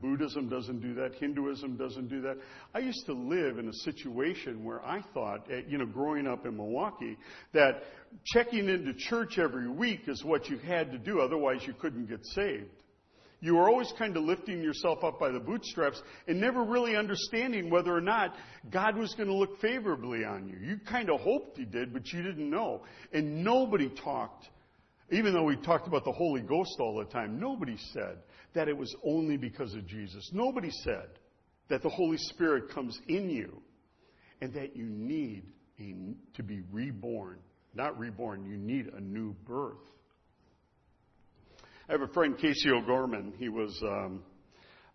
Buddhism 0.00 0.48
doesn't 0.48 0.80
do 0.80 0.94
that. 0.94 1.16
Hinduism 1.16 1.76
doesn't 1.76 2.08
do 2.08 2.22
that. 2.22 2.38
I 2.74 2.78
used 2.78 3.04
to 3.04 3.12
live 3.12 3.58
in 3.58 3.68
a 3.68 3.74
situation 3.84 4.64
where 4.64 4.82
I 4.82 5.02
thought, 5.12 5.50
eh, 5.52 5.60
you 5.68 5.76
know, 5.76 5.84
growing 5.84 6.26
up 6.26 6.46
in 6.46 6.56
Milwaukee, 6.56 7.18
that 7.52 7.82
checking 8.24 8.70
into 8.70 8.94
church 8.94 9.38
every 9.38 9.68
week 9.68 10.08
is 10.08 10.24
what 10.24 10.48
you 10.48 10.56
had 10.56 10.90
to 10.92 10.98
do. 10.98 11.20
Otherwise, 11.20 11.60
you 11.66 11.74
couldn't 11.74 12.06
get 12.06 12.24
saved. 12.24 12.70
You 13.40 13.54
were 13.56 13.68
always 13.68 13.92
kind 13.98 14.16
of 14.16 14.24
lifting 14.24 14.62
yourself 14.62 15.02
up 15.02 15.18
by 15.18 15.30
the 15.30 15.40
bootstraps 15.40 16.00
and 16.28 16.40
never 16.40 16.62
really 16.62 16.94
understanding 16.94 17.70
whether 17.70 17.94
or 17.94 18.02
not 18.02 18.34
God 18.70 18.96
was 18.96 19.14
going 19.14 19.28
to 19.28 19.34
look 19.34 19.60
favorably 19.60 20.24
on 20.24 20.46
you. 20.46 20.56
You 20.62 20.78
kind 20.78 21.10
of 21.10 21.20
hoped 21.20 21.56
He 21.56 21.64
did, 21.64 21.92
but 21.92 22.12
you 22.12 22.22
didn't 22.22 22.50
know. 22.50 22.82
And 23.12 23.42
nobody 23.42 23.88
talked, 23.88 24.46
even 25.10 25.32
though 25.32 25.44
we 25.44 25.56
talked 25.56 25.88
about 25.88 26.04
the 26.04 26.12
Holy 26.12 26.42
Ghost 26.42 26.76
all 26.80 26.98
the 26.98 27.10
time, 27.10 27.40
nobody 27.40 27.78
said 27.94 28.18
that 28.54 28.68
it 28.68 28.76
was 28.76 28.94
only 29.04 29.38
because 29.38 29.74
of 29.74 29.86
Jesus. 29.86 30.30
Nobody 30.34 30.70
said 30.84 31.08
that 31.68 31.82
the 31.82 31.88
Holy 31.88 32.18
Spirit 32.18 32.70
comes 32.74 32.98
in 33.08 33.30
you 33.30 33.62
and 34.42 34.52
that 34.54 34.76
you 34.76 34.84
need 34.84 35.44
a, 35.78 35.94
to 36.34 36.42
be 36.42 36.60
reborn. 36.70 37.38
Not 37.74 37.98
reborn, 37.98 38.44
you 38.44 38.56
need 38.56 38.88
a 38.88 39.00
new 39.00 39.34
birth. 39.46 39.78
I 41.90 41.94
have 41.94 42.02
a 42.02 42.12
friend, 42.12 42.38
Casey 42.38 42.70
O'Gorman. 42.70 43.32
He 43.36 43.48
was, 43.48 43.76
um, 43.82 44.22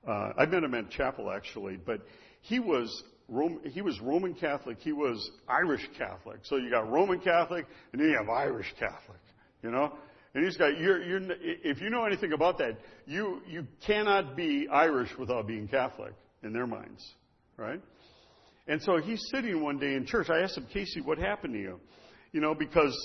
uh, 0.08 0.30
I 0.38 0.46
met 0.46 0.64
him 0.64 0.74
at 0.76 0.90
chapel 0.90 1.30
actually, 1.30 1.76
but 1.76 2.00
he 2.40 2.60
was 2.60 3.04
Rome, 3.28 3.60
he 3.66 3.82
was 3.82 4.00
Roman 4.00 4.34
Catholic. 4.34 4.78
He 4.80 4.94
was 4.94 5.30
Irish 5.50 5.86
Catholic. 5.98 6.40
So 6.44 6.56
you 6.56 6.70
got 6.70 6.90
Roman 6.90 7.20
Catholic, 7.20 7.66
and 7.92 8.00
then 8.00 8.10
you 8.10 8.18
have 8.18 8.30
Irish 8.30 8.74
Catholic. 8.80 9.20
You 9.62 9.72
know, 9.72 9.92
and 10.34 10.46
he's 10.46 10.56
got. 10.56 10.80
You're, 10.80 11.04
you're, 11.04 11.20
if 11.32 11.82
you 11.82 11.90
know 11.90 12.06
anything 12.06 12.32
about 12.32 12.60
that, 12.60 12.78
you 13.06 13.42
you 13.46 13.68
cannot 13.86 14.38
be 14.38 14.70
Irish 14.72 15.10
without 15.20 15.48
being 15.48 15.68
Catholic 15.68 16.14
in 16.44 16.54
their 16.54 16.68
minds, 16.68 17.04
right? 17.58 17.82
And 18.68 18.82
so 18.82 19.02
he's 19.02 19.22
sitting 19.34 19.62
one 19.62 19.80
day 19.80 19.96
in 19.96 20.06
church. 20.06 20.30
I 20.30 20.44
asked 20.44 20.58
him, 20.58 20.68
Casey, 20.72 21.02
what 21.02 21.18
happened 21.18 21.56
to 21.56 21.60
you? 21.60 21.80
You 22.32 22.40
know, 22.40 22.56
because 22.56 22.96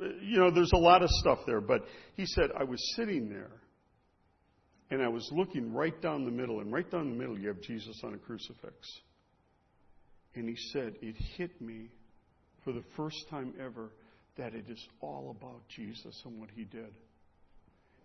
you 0.00 0.38
know, 0.38 0.50
there's 0.50 0.72
a 0.72 0.78
lot 0.78 1.02
of 1.02 1.10
stuff 1.10 1.40
there, 1.46 1.60
but 1.60 1.82
he 2.14 2.26
said, 2.26 2.50
I 2.58 2.64
was 2.64 2.78
sitting 2.96 3.28
there 3.28 3.50
and 4.90 5.02
I 5.02 5.08
was 5.08 5.28
looking 5.32 5.72
right 5.72 6.00
down 6.00 6.24
the 6.24 6.30
middle, 6.30 6.60
and 6.60 6.72
right 6.72 6.90
down 6.90 7.10
the 7.10 7.16
middle 7.16 7.38
you 7.38 7.48
have 7.48 7.60
Jesus 7.60 8.00
on 8.04 8.14
a 8.14 8.18
crucifix. 8.18 8.74
And 10.34 10.48
he 10.48 10.56
said, 10.72 10.94
It 11.02 11.14
hit 11.36 11.60
me 11.60 11.90
for 12.64 12.72
the 12.72 12.82
first 12.96 13.28
time 13.28 13.52
ever 13.62 13.90
that 14.38 14.54
it 14.54 14.70
is 14.70 14.82
all 15.00 15.36
about 15.38 15.68
Jesus 15.68 16.22
and 16.24 16.40
what 16.40 16.48
he 16.54 16.64
did. 16.64 16.94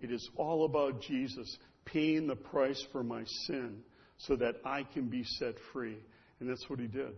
It 0.02 0.12
is 0.12 0.30
all 0.36 0.66
about 0.66 1.02
Jesus 1.02 1.58
paying 1.86 2.28
the 2.28 2.36
price 2.36 2.84
for 2.92 3.04
my 3.04 3.24
sin 3.46 3.78
so 4.18 4.36
that 4.36 4.56
I 4.66 4.84
can 4.84 5.08
be 5.08 5.24
set 5.24 5.56
free. 5.72 5.98
And 6.40 6.50
that's 6.50 6.70
what 6.70 6.80
he 6.80 6.88
did. 6.88 7.14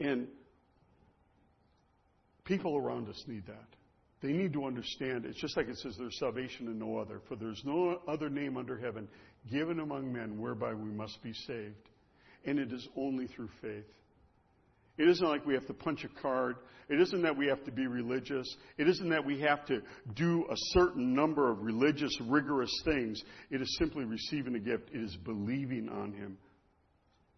And 0.00 0.28
People 2.48 2.78
around 2.78 3.10
us 3.10 3.22
need 3.26 3.46
that. 3.46 3.68
They 4.22 4.32
need 4.32 4.54
to 4.54 4.64
understand. 4.64 5.26
It's 5.26 5.38
just 5.38 5.54
like 5.54 5.68
it 5.68 5.76
says 5.76 5.94
there's 5.98 6.18
salvation 6.18 6.66
in 6.66 6.78
no 6.78 6.96
other. 6.96 7.20
For 7.28 7.36
there's 7.36 7.62
no 7.62 8.00
other 8.08 8.30
name 8.30 8.56
under 8.56 8.78
heaven 8.78 9.06
given 9.52 9.80
among 9.80 10.10
men 10.10 10.40
whereby 10.40 10.72
we 10.72 10.90
must 10.90 11.22
be 11.22 11.34
saved. 11.46 11.76
And 12.46 12.58
it 12.58 12.72
is 12.72 12.88
only 12.96 13.26
through 13.26 13.50
faith. 13.60 13.84
It 14.96 15.08
isn't 15.08 15.28
like 15.28 15.44
we 15.44 15.52
have 15.54 15.66
to 15.66 15.74
punch 15.74 16.04
a 16.04 16.22
card. 16.22 16.56
It 16.88 16.98
isn't 17.02 17.22
that 17.22 17.36
we 17.36 17.48
have 17.48 17.62
to 17.66 17.70
be 17.70 17.86
religious. 17.86 18.46
It 18.78 18.88
isn't 18.88 19.10
that 19.10 19.26
we 19.26 19.40
have 19.42 19.66
to 19.66 19.80
do 20.16 20.46
a 20.50 20.56
certain 20.72 21.14
number 21.14 21.52
of 21.52 21.60
religious, 21.60 22.16
rigorous 22.22 22.72
things. 22.86 23.22
It 23.50 23.60
is 23.60 23.76
simply 23.78 24.04
receiving 24.06 24.54
a 24.54 24.58
gift. 24.58 24.88
It 24.92 25.02
is 25.02 25.16
believing 25.22 25.90
on 25.90 26.14
Him. 26.14 26.38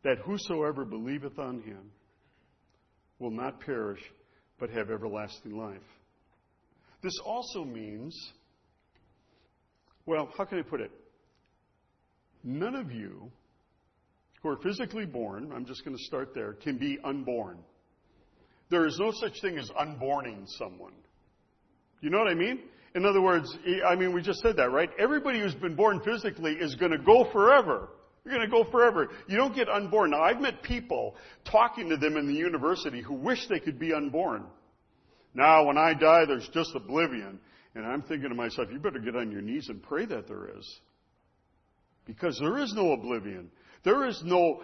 That 0.04 0.18
whosoever 0.24 0.84
believeth 0.84 1.38
on 1.38 1.62
Him 1.62 1.90
will 3.18 3.32
not 3.32 3.60
perish, 3.60 4.00
but 4.60 4.70
have 4.70 4.90
everlasting 4.90 5.56
life. 5.56 5.80
This 7.02 7.18
also 7.24 7.64
means, 7.64 8.14
well, 10.06 10.30
how 10.36 10.44
can 10.44 10.58
I 10.58 10.62
put 10.62 10.82
it? 10.82 10.92
None 12.44 12.74
of 12.74 12.92
you 12.92 13.30
who 14.42 14.50
are 14.50 14.58
physically 14.58 15.06
born, 15.06 15.50
I'm 15.54 15.64
just 15.64 15.84
going 15.84 15.96
to 15.96 16.02
start 16.04 16.34
there, 16.34 16.52
can 16.52 16.76
be 16.76 16.98
unborn. 17.02 17.58
There 18.70 18.86
is 18.86 18.96
no 19.00 19.10
such 19.12 19.40
thing 19.40 19.58
as 19.58 19.70
unborning 19.78 20.46
someone. 20.58 20.92
You 22.00 22.10
know 22.10 22.18
what 22.18 22.28
I 22.28 22.34
mean? 22.34 22.60
In 22.94 23.04
other 23.04 23.20
words, 23.20 23.52
I 23.86 23.94
mean, 23.94 24.12
we 24.12 24.22
just 24.22 24.40
said 24.40 24.56
that, 24.56 24.70
right? 24.70 24.90
Everybody 24.98 25.40
who's 25.40 25.54
been 25.54 25.76
born 25.76 26.00
physically 26.04 26.52
is 26.52 26.74
going 26.76 26.92
to 26.92 26.98
go 26.98 27.30
forever. 27.32 27.88
You're 28.24 28.34
going 28.34 28.48
to 28.48 28.50
go 28.50 28.70
forever. 28.70 29.08
You 29.28 29.36
don't 29.36 29.54
get 29.54 29.68
unborn. 29.68 30.10
Now, 30.10 30.22
I've 30.22 30.40
met 30.40 30.62
people 30.62 31.16
talking 31.44 31.88
to 31.88 31.96
them 31.96 32.16
in 32.16 32.26
the 32.26 32.34
university 32.34 33.00
who 33.00 33.14
wish 33.14 33.46
they 33.48 33.60
could 33.60 33.78
be 33.78 33.94
unborn. 33.94 34.44
Now, 35.34 35.66
when 35.66 35.78
I 35.78 35.94
die, 35.94 36.24
there's 36.26 36.48
just 36.52 36.74
oblivion. 36.74 37.40
And 37.74 37.86
I'm 37.86 38.02
thinking 38.02 38.28
to 38.28 38.34
myself, 38.34 38.68
you 38.72 38.78
better 38.78 38.98
get 38.98 39.16
on 39.16 39.30
your 39.30 39.42
knees 39.42 39.68
and 39.68 39.82
pray 39.82 40.04
that 40.06 40.26
there 40.28 40.48
is. 40.58 40.80
Because 42.04 42.38
there 42.38 42.58
is 42.58 42.72
no 42.74 42.92
oblivion. 42.92 43.50
There 43.84 44.06
is 44.06 44.20
no 44.24 44.62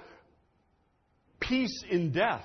peace 1.41 1.85
in 1.89 2.13
death. 2.13 2.43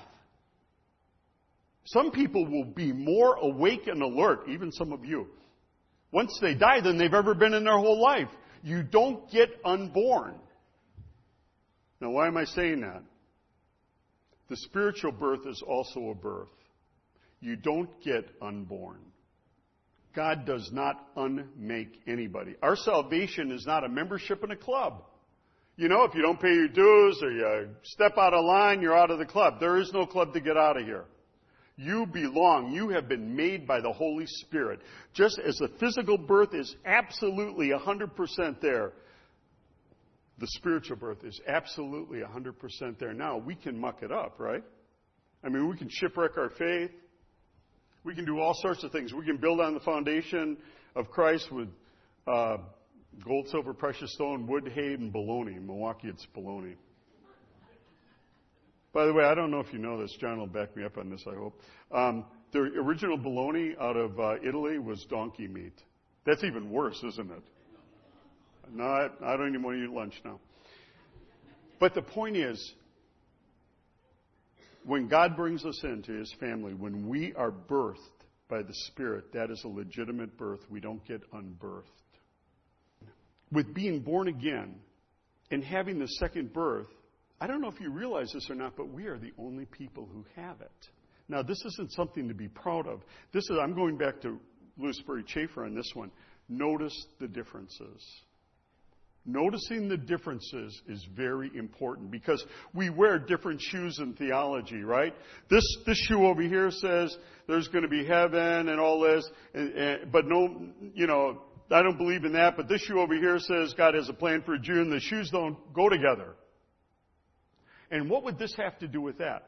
Some 1.84 2.12
people 2.12 2.46
will 2.46 2.64
be 2.64 2.92
more 2.92 3.34
awake 3.34 3.86
and 3.86 4.00
alert, 4.00 4.44
even 4.48 4.70
some 4.70 4.92
of 4.92 5.04
you, 5.04 5.26
once 6.12 6.38
they 6.40 6.54
die 6.54 6.80
than 6.80 6.96
they've 6.96 7.12
ever 7.12 7.34
been 7.34 7.54
in 7.54 7.64
their 7.64 7.78
whole 7.78 8.00
life. 8.00 8.28
You 8.62 8.84
don't 8.84 9.28
get 9.30 9.48
unborn. 9.64 10.34
Now, 12.02 12.10
why 12.10 12.26
am 12.26 12.36
I 12.36 12.44
saying 12.44 12.80
that? 12.80 13.00
The 14.48 14.56
spiritual 14.56 15.12
birth 15.12 15.46
is 15.46 15.62
also 15.64 16.10
a 16.10 16.14
birth. 16.16 16.48
You 17.40 17.54
don't 17.54 17.88
get 18.02 18.28
unborn. 18.42 18.98
God 20.12 20.44
does 20.44 20.68
not 20.72 20.96
unmake 21.16 22.00
anybody. 22.08 22.56
Our 22.60 22.74
salvation 22.74 23.52
is 23.52 23.64
not 23.66 23.84
a 23.84 23.88
membership 23.88 24.42
in 24.42 24.50
a 24.50 24.56
club. 24.56 25.04
You 25.76 25.88
know, 25.88 26.02
if 26.02 26.12
you 26.16 26.22
don't 26.22 26.40
pay 26.40 26.52
your 26.52 26.66
dues 26.66 27.22
or 27.22 27.30
you 27.30 27.68
step 27.84 28.18
out 28.18 28.34
of 28.34 28.44
line, 28.44 28.82
you're 28.82 28.98
out 28.98 29.12
of 29.12 29.20
the 29.20 29.24
club. 29.24 29.60
There 29.60 29.78
is 29.78 29.92
no 29.92 30.04
club 30.04 30.34
to 30.34 30.40
get 30.40 30.56
out 30.56 30.76
of 30.76 30.84
here. 30.84 31.04
You 31.76 32.06
belong. 32.06 32.72
You 32.72 32.88
have 32.88 33.08
been 33.08 33.36
made 33.36 33.64
by 33.64 33.80
the 33.80 33.92
Holy 33.92 34.26
Spirit. 34.26 34.80
Just 35.14 35.38
as 35.38 35.56
the 35.56 35.68
physical 35.78 36.18
birth 36.18 36.52
is 36.52 36.74
absolutely 36.84 37.70
100% 37.70 38.60
there, 38.60 38.92
the 40.42 40.48
spiritual 40.48 40.96
birth 40.96 41.22
is 41.22 41.40
absolutely 41.46 42.18
100% 42.18 42.98
there. 42.98 43.14
Now, 43.14 43.36
we 43.36 43.54
can 43.54 43.78
muck 43.78 44.02
it 44.02 44.10
up, 44.10 44.40
right? 44.40 44.64
I 45.44 45.48
mean, 45.48 45.68
we 45.68 45.76
can 45.76 45.88
shipwreck 45.88 46.36
our 46.36 46.50
faith. 46.50 46.90
We 48.02 48.16
can 48.16 48.24
do 48.24 48.40
all 48.40 48.52
sorts 48.54 48.82
of 48.82 48.90
things. 48.90 49.12
We 49.12 49.24
can 49.24 49.36
build 49.36 49.60
on 49.60 49.72
the 49.72 49.80
foundation 49.80 50.56
of 50.96 51.08
Christ 51.10 51.52
with 51.52 51.68
uh, 52.26 52.56
gold, 53.24 53.50
silver, 53.50 53.72
precious 53.72 54.12
stone, 54.14 54.48
wood, 54.48 54.68
hay, 54.74 54.94
and. 54.94 55.14
In 55.14 55.64
Milwaukee, 55.64 56.08
it's 56.08 56.26
bologna. 56.34 56.74
By 58.92 59.06
the 59.06 59.12
way, 59.12 59.22
I 59.22 59.36
don't 59.36 59.52
know 59.52 59.60
if 59.60 59.72
you 59.72 59.78
know 59.78 60.02
this. 60.02 60.12
John 60.20 60.40
will 60.40 60.48
back 60.48 60.76
me 60.76 60.82
up 60.82 60.98
on 60.98 61.08
this, 61.08 61.24
I 61.24 61.36
hope. 61.36 61.60
Um, 61.92 62.24
the 62.52 62.58
original 62.58 63.16
bologna 63.16 63.76
out 63.80 63.96
of 63.96 64.18
uh, 64.18 64.34
Italy 64.44 64.80
was 64.80 65.04
donkey 65.08 65.46
meat. 65.46 65.80
That's 66.26 66.42
even 66.42 66.68
worse, 66.68 67.00
isn't 67.04 67.30
it? 67.30 67.42
No, 68.70 68.84
I, 68.84 69.36
don't 69.36 69.48
even 69.48 69.62
want 69.62 69.78
to 69.78 69.84
eat 69.84 69.90
lunch 69.90 70.14
now. 70.24 70.40
But 71.80 71.94
the 71.94 72.02
point 72.02 72.36
is, 72.36 72.74
when 74.84 75.08
God 75.08 75.36
brings 75.36 75.64
us 75.64 75.80
into 75.84 76.12
His 76.12 76.32
family, 76.40 76.74
when 76.74 77.08
we 77.08 77.34
are 77.34 77.50
birthed 77.50 77.96
by 78.48 78.62
the 78.62 78.74
Spirit, 78.88 79.32
that 79.32 79.50
is 79.50 79.62
a 79.64 79.68
legitimate 79.68 80.36
birth. 80.36 80.60
We 80.70 80.80
don't 80.80 81.04
get 81.06 81.22
unbirthed. 81.32 81.86
With 83.50 83.74
being 83.74 84.00
born 84.00 84.28
again 84.28 84.76
and 85.50 85.62
having 85.62 85.98
the 85.98 86.08
second 86.08 86.52
birth, 86.52 86.88
I 87.40 87.46
don't 87.46 87.60
know 87.60 87.68
if 87.68 87.80
you 87.80 87.90
realize 87.90 88.30
this 88.32 88.48
or 88.48 88.54
not, 88.54 88.76
but 88.76 88.88
we 88.88 89.06
are 89.06 89.18
the 89.18 89.32
only 89.38 89.66
people 89.66 90.08
who 90.12 90.24
have 90.36 90.60
it. 90.60 90.70
Now, 91.28 91.42
this 91.42 91.62
isn't 91.64 91.92
something 91.92 92.28
to 92.28 92.34
be 92.34 92.48
proud 92.48 92.86
of. 92.86 93.00
This 93.32 93.44
is, 93.44 93.56
I'm 93.60 93.74
going 93.74 93.96
back 93.96 94.20
to 94.22 94.38
Lewis 94.78 94.98
Sperry 94.98 95.24
Chafer 95.26 95.64
on 95.64 95.74
this 95.74 95.90
one. 95.94 96.10
Notice 96.48 96.94
the 97.20 97.28
differences. 97.28 98.04
Noticing 99.24 99.88
the 99.88 99.96
differences 99.96 100.82
is 100.88 101.06
very 101.14 101.50
important 101.54 102.10
because 102.10 102.44
we 102.74 102.90
wear 102.90 103.20
different 103.20 103.60
shoes 103.60 104.00
in 104.00 104.14
theology, 104.14 104.82
right? 104.82 105.14
This, 105.48 105.62
this 105.86 105.96
shoe 106.08 106.26
over 106.26 106.42
here 106.42 106.72
says 106.72 107.16
there's 107.46 107.68
going 107.68 107.82
to 107.82 107.88
be 107.88 108.04
heaven 108.04 108.68
and 108.68 108.80
all 108.80 109.00
this, 109.00 109.24
and, 109.54 109.72
and, 109.74 110.12
but 110.12 110.26
no, 110.26 110.66
you 110.94 111.06
know, 111.06 111.40
I 111.70 111.82
don't 111.82 111.98
believe 111.98 112.24
in 112.24 112.32
that, 112.32 112.56
but 112.56 112.68
this 112.68 112.80
shoe 112.82 112.98
over 112.98 113.14
here 113.14 113.38
says 113.38 113.74
God 113.76 113.94
has 113.94 114.08
a 114.08 114.12
plan 114.12 114.42
for 114.42 114.54
and 114.54 114.92
the 114.92 114.98
shoes 114.98 115.30
don't 115.30 115.56
go 115.72 115.88
together. 115.88 116.34
And 117.92 118.10
what 118.10 118.24
would 118.24 118.38
this 118.38 118.54
have 118.56 118.76
to 118.80 118.88
do 118.88 119.00
with 119.00 119.18
that? 119.18 119.46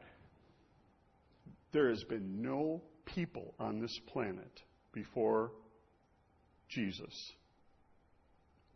There 1.73 1.89
has 1.89 2.01
been 2.05 2.41
no 2.41 2.81
people 3.03 3.53
on 3.59 3.81
this 3.81 3.99
planet 4.07 4.61
before 4.93 5.51
Jesus 6.69 7.33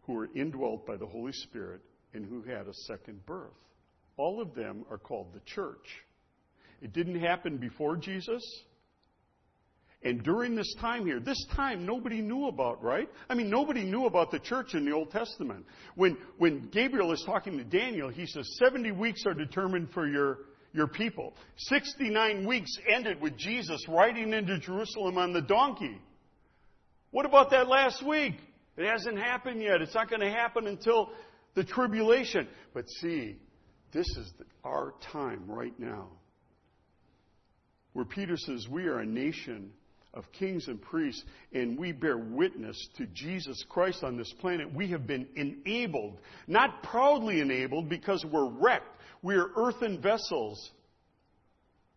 who 0.09 0.15
were 0.15 0.29
indwelt 0.33 0.87
by 0.87 0.97
the 0.97 1.05
Holy 1.05 1.31
Spirit 1.31 1.81
and 2.15 2.25
who 2.25 2.41
had 2.41 2.67
a 2.67 2.73
second 2.87 3.23
birth. 3.27 3.53
All 4.17 4.41
of 4.41 4.55
them 4.55 4.83
are 4.89 4.97
called 4.97 5.27
the 5.35 5.39
church. 5.41 5.85
It 6.81 6.93
didn't 6.93 7.19
happen 7.19 7.57
before 7.57 7.95
Jesus. 7.95 8.41
And 10.01 10.23
during 10.23 10.55
this 10.55 10.73
time 10.81 11.05
here, 11.05 11.19
this 11.19 11.45
time 11.55 11.85
nobody 11.85 12.21
knew 12.21 12.47
about, 12.47 12.81
right? 12.83 13.07
I 13.29 13.35
mean, 13.35 13.51
nobody 13.51 13.83
knew 13.83 14.07
about 14.07 14.31
the 14.31 14.39
church 14.39 14.73
in 14.73 14.83
the 14.83 14.93
Old 14.93 15.11
Testament. 15.11 15.63
When, 15.93 16.17
when 16.39 16.69
Gabriel 16.71 17.11
is 17.11 17.21
talking 17.23 17.59
to 17.59 17.63
Daniel, 17.63 18.09
he 18.09 18.25
says 18.25 18.49
70 18.57 18.91
weeks 18.93 19.27
are 19.27 19.35
determined 19.35 19.91
for 19.91 20.07
your, 20.07 20.39
your 20.73 20.87
people. 20.87 21.35
69 21.57 22.47
weeks 22.47 22.71
ended 22.91 23.21
with 23.21 23.37
Jesus 23.37 23.79
riding 23.87 24.33
into 24.33 24.57
Jerusalem 24.57 25.19
on 25.19 25.33
the 25.33 25.41
donkey. 25.43 26.01
What 27.11 27.27
about 27.27 27.51
that 27.51 27.67
last 27.67 28.03
week? 28.03 28.33
It 28.79 28.89
hasn't 28.89 29.17
happened 29.17 29.61
yet. 29.61 29.81
It's 29.81 29.93
not 29.93 30.09
going 30.09 30.21
to 30.21 30.31
happen 30.31 30.65
until 30.65 31.09
the 31.53 31.65
tribulation. 31.65 32.47
But 32.73 32.85
see, 33.01 33.35
this 33.91 34.07
is 34.17 34.31
our 34.63 34.93
time 35.11 35.43
right 35.47 35.77
now. 35.77 36.07
Where 37.91 38.05
Peter 38.05 38.37
says, 38.37 38.67
We 38.69 38.85
are 38.85 38.99
a 38.99 39.05
nation 39.05 39.71
of 40.13 40.23
kings 40.31 40.69
and 40.69 40.81
priests, 40.81 41.25
and 41.51 41.77
we 41.77 41.91
bear 41.91 42.17
witness 42.17 42.77
to 42.97 43.05
Jesus 43.07 43.61
Christ 43.67 44.01
on 44.01 44.15
this 44.15 44.33
planet. 44.39 44.73
We 44.73 44.89
have 44.91 45.05
been 45.05 45.27
enabled, 45.35 46.17
not 46.47 46.81
proudly 46.83 47.41
enabled 47.41 47.89
because 47.89 48.25
we're 48.31 48.49
wrecked. 48.49 48.87
We 49.21 49.35
are 49.35 49.49
earthen 49.57 50.01
vessels. 50.01 50.71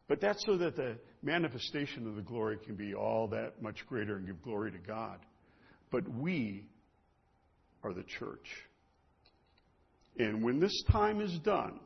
But 0.08 0.20
that's 0.20 0.44
so 0.44 0.56
that 0.56 0.74
the 0.74 0.96
manifestation 1.22 2.08
of 2.08 2.16
the 2.16 2.22
glory 2.22 2.58
can 2.66 2.74
be 2.74 2.92
all 2.92 3.28
that 3.28 3.62
much 3.62 3.86
greater 3.86 4.16
and 4.16 4.26
give 4.26 4.42
glory 4.42 4.72
to 4.72 4.78
God. 4.78 5.20
But 5.92 6.08
we 6.08 6.64
are 7.84 7.92
the 7.92 8.02
church. 8.02 8.48
And 10.18 10.42
when 10.42 10.58
this 10.58 10.82
time 10.90 11.20
is 11.20 11.38
done, 11.40 11.78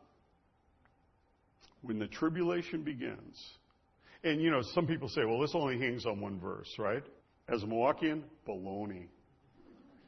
when 1.83 1.99
the 1.99 2.07
tribulation 2.07 2.83
begins, 2.83 3.37
and 4.25 4.41
you 4.41 4.51
know, 4.51 4.63
some 4.75 4.87
people 4.87 5.09
say, 5.09 5.25
well, 5.25 5.41
this 5.41 5.55
only 5.55 5.79
hangs 5.79 6.07
on 6.07 6.21
one 6.21 6.41
verse, 6.41 6.73
right? 6.79 7.03
As 7.49 7.63
a 7.63 7.67
Milwaukeean, 7.67 8.23
baloney. 8.49 9.09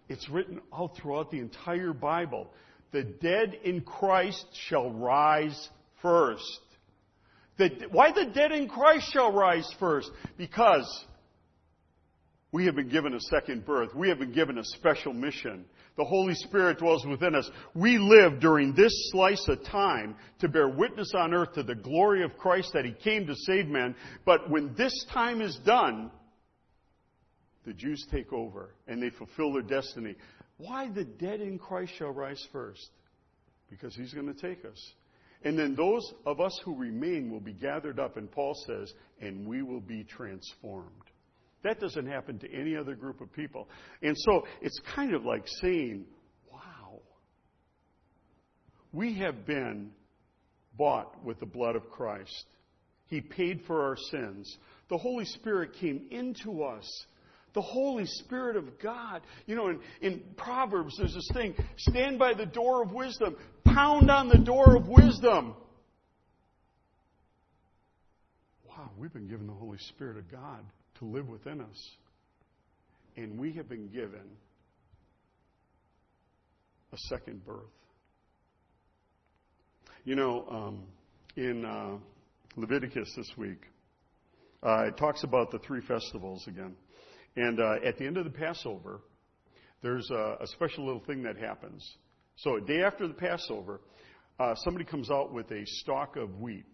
It's 0.09 0.29
written 0.31 0.61
all 0.73 0.89
throughout 0.89 1.31
the 1.31 1.39
entire 1.39 1.93
Bible. 1.93 2.51
The 2.93 3.03
dead 3.03 3.55
in 3.65 3.83
Christ 3.83 4.47
shall 4.69 4.91
rise 4.91 5.69
first. 6.01 6.61
The, 7.59 7.71
why 7.91 8.13
the 8.13 8.27
dead 8.27 8.53
in 8.53 8.69
Christ 8.69 9.13
shall 9.13 9.33
rise 9.33 9.69
first? 9.79 10.11
Because 10.37 11.05
we 12.51 12.65
have 12.65 12.75
been 12.75 12.89
given 12.89 13.13
a 13.13 13.21
second 13.21 13.67
birth. 13.67 13.95
We 13.95 14.09
have 14.09 14.19
been 14.19 14.33
given 14.33 14.57
a 14.57 14.65
special 14.65 15.13
mission. 15.13 15.67
The 15.97 16.05
Holy 16.05 16.35
Spirit 16.35 16.79
dwells 16.79 17.05
within 17.05 17.35
us. 17.35 17.51
We 17.75 17.99
live 17.99 18.41
during 18.41 18.75
this 18.75 18.93
slice 19.11 19.47
of 19.49 19.63
time 19.65 20.17
to 20.41 20.49
bear 20.49 20.69
witness 20.69 21.13
on 21.15 21.35
earth 21.35 21.53
to 21.55 21.63
the 21.63 21.75
glory 21.75 22.23
of 22.25 22.39
Christ 22.39 22.71
that 22.73 22.87
He 22.87 22.93
came 22.93 23.27
to 23.27 23.35
save 23.35 23.67
men. 23.67 23.95
But 24.25 24.49
when 24.49 24.75
this 24.77 24.95
time 25.13 25.43
is 25.43 25.59
done, 25.67 26.11
the 27.67 27.75
Jews 27.75 28.07
take 28.11 28.33
over 28.33 28.75
and 28.87 29.03
they 29.03 29.11
fulfill 29.11 29.53
their 29.53 29.63
destiny. 29.63 30.15
Why 30.57 30.89
the 30.89 31.05
dead 31.05 31.43
in 31.43 31.59
Christ 31.59 31.93
shall 31.99 32.13
rise 32.13 32.43
first? 32.51 32.89
Because 33.69 33.95
He's 33.95 34.15
going 34.15 34.33
to 34.33 34.41
take 34.41 34.65
us. 34.65 34.93
And 35.45 35.59
then 35.59 35.75
those 35.75 36.15
of 36.25 36.41
us 36.41 36.59
who 36.65 36.75
remain 36.75 37.31
will 37.31 37.41
be 37.41 37.53
gathered 37.53 38.01
up, 38.01 38.17
and 38.17 38.31
Paul 38.31 38.55
says, 38.67 38.93
and 39.21 39.47
we 39.47 39.63
will 39.63 39.81
be 39.81 40.03
transformed. 40.03 40.91
That 41.65 41.81
doesn't 41.81 42.07
happen 42.07 42.39
to 42.39 42.53
any 42.53 42.77
other 42.77 42.95
group 42.95 43.21
of 43.21 43.33
people. 43.33 43.69
And 44.03 44.17
so 44.17 44.47
it's 44.63 44.81
kind 44.95 45.15
of 45.15 45.25
like 45.25 45.45
saying, 45.61 46.05
wow, 46.53 47.01
we 48.93 49.15
have 49.19 49.45
been 49.45 49.91
bought 50.77 51.25
with 51.25 51.41
the 51.41 51.47
blood 51.47 51.75
of 51.75 51.91
Christ. 51.91 52.47
He 53.09 53.21
paid 53.21 53.63
for 53.67 53.83
our 53.83 53.97
sins. 54.11 54.57
The 54.89 54.99
Holy 54.99 55.25
Spirit 55.25 55.73
came 55.81 56.07
into 56.11 56.63
us. 56.63 56.87
The 57.55 57.63
Holy 57.63 58.07
Spirit 58.07 58.57
of 58.57 58.79
God. 58.79 59.23
You 59.47 59.57
know, 59.57 59.69
in, 59.69 59.81
in 60.01 60.23
Proverbs, 60.37 60.95
there's 60.97 61.15
this 61.15 61.29
thing 61.33 61.55
stand 61.77 62.19
by 62.19 62.35
the 62.35 62.47
door 62.47 62.83
of 62.83 62.93
wisdom, 62.93 63.37
pound 63.65 64.11
on 64.11 64.29
the 64.29 64.39
door 64.39 64.77
of 64.77 64.87
wisdom. 64.87 65.57
Wow, 68.69 68.91
we've 68.97 69.13
been 69.13 69.27
given 69.27 69.49
the 69.49 69.55
Holy 69.55 69.79
Spirit 69.79 70.19
of 70.19 70.31
God 70.31 70.61
to 70.99 71.05
live 71.05 71.29
within 71.29 71.61
us. 71.61 71.91
And 73.17 73.39
we 73.39 73.53
have 73.53 73.69
been 73.69 73.89
given 73.89 74.25
a 76.93 76.97
second 77.09 77.45
birth. 77.45 77.65
You 80.05 80.15
know, 80.15 80.47
um, 80.51 80.83
in 81.37 81.65
uh, 81.65 81.99
Leviticus 82.57 83.13
this 83.17 83.31
week, 83.37 83.61
uh, 84.63 84.87
it 84.87 84.97
talks 84.97 85.23
about 85.23 85.51
the 85.51 85.59
three 85.59 85.81
festivals 85.83 86.47
again. 86.47 86.75
And 87.37 87.61
uh, 87.61 87.87
at 87.87 87.99
the 87.99 88.07
end 88.07 88.17
of 88.17 88.25
the 88.25 88.31
Passover, 88.31 89.01
there's 89.83 90.11
a, 90.11 90.39
a, 90.41 90.47
special 90.47 90.87
little 90.87 91.03
thing 91.03 91.23
that 91.23 91.37
happens. 91.37 91.89
So, 92.37 92.57
a 92.57 92.61
day 92.61 92.83
after 92.83 93.07
the 93.07 93.15
Passover, 93.15 93.81
uh, 94.41 94.55
somebody 94.57 94.85
comes 94.85 95.11
out 95.11 95.33
with 95.33 95.51
a 95.53 95.65
stalk 95.67 96.17
of 96.17 96.41
wheat, 96.41 96.65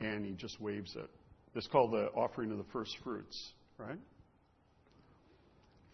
and 0.00 0.26
he 0.26 0.32
just 0.32 0.60
waves 0.60 0.94
it. 0.96 1.10
It's 1.56 1.66
called 1.68 1.92
the 1.92 2.08
offering 2.14 2.50
of 2.52 2.58
the 2.58 2.66
first 2.70 2.94
fruits, 3.02 3.52
right? 3.78 3.98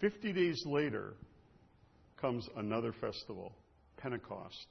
50 0.01 0.33
days 0.33 0.61
later 0.67 1.15
comes 2.21 2.49
another 2.57 2.93
festival, 3.01 3.53
Pentecost. 3.97 4.67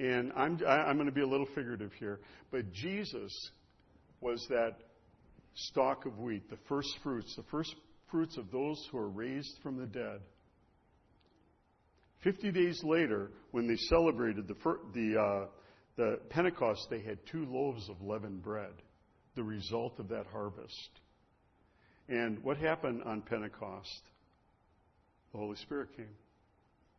And 0.00 0.32
I'm, 0.34 0.60
I'm 0.66 0.96
going 0.96 1.06
to 1.06 1.14
be 1.14 1.20
a 1.20 1.26
little 1.26 1.46
figurative 1.54 1.92
here, 2.00 2.18
but 2.50 2.72
Jesus 2.72 3.32
was 4.20 4.44
that 4.50 4.78
stalk 5.54 6.06
of 6.06 6.18
wheat, 6.18 6.50
the 6.50 6.58
first 6.68 6.88
fruits, 7.04 7.36
the 7.36 7.44
first 7.52 7.72
fruits 8.10 8.36
of 8.36 8.50
those 8.50 8.84
who 8.90 8.98
are 8.98 9.08
raised 9.08 9.52
from 9.62 9.78
the 9.78 9.86
dead. 9.86 10.18
Fifty 12.24 12.50
days 12.50 12.80
later, 12.82 13.30
when 13.52 13.68
they 13.68 13.76
celebrated 13.76 14.48
the, 14.48 14.54
the, 14.92 15.20
uh, 15.20 15.46
the 15.96 16.18
Pentecost, 16.30 16.88
they 16.90 17.00
had 17.00 17.18
two 17.30 17.44
loaves 17.44 17.88
of 17.88 18.02
leavened 18.02 18.42
bread 18.42 18.72
the 19.36 19.42
result 19.42 19.98
of 19.98 20.08
that 20.08 20.26
harvest. 20.32 20.90
And 22.08 22.42
what 22.42 22.56
happened 22.56 23.02
on 23.04 23.22
Pentecost? 23.22 24.02
The 25.32 25.38
Holy 25.38 25.56
Spirit 25.56 25.96
came. 25.96 26.06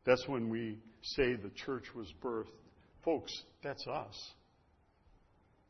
That's 0.05 0.27
when 0.27 0.49
we 0.49 0.77
say 1.01 1.36
the 1.36 1.51
church 1.65 1.86
was 1.95 2.07
birthed. 2.23 2.45
Folks, 3.03 3.31
that's 3.63 3.86
us. 3.88 4.31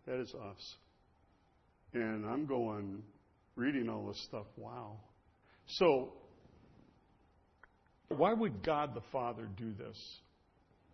That 0.08 0.20
is 0.20 0.34
us. 0.34 0.76
And 1.94 2.26
I'm 2.26 2.46
going, 2.46 3.02
reading 3.56 3.90
all 3.90 4.08
this 4.08 4.22
stuff, 4.28 4.46
wow. 4.58 4.98
So, 5.68 6.14
why 8.10 8.34
would 8.34 8.64
God 8.64 8.94
the 8.94 9.02
Father 9.12 9.48
do 9.58 9.74
this? 9.74 9.98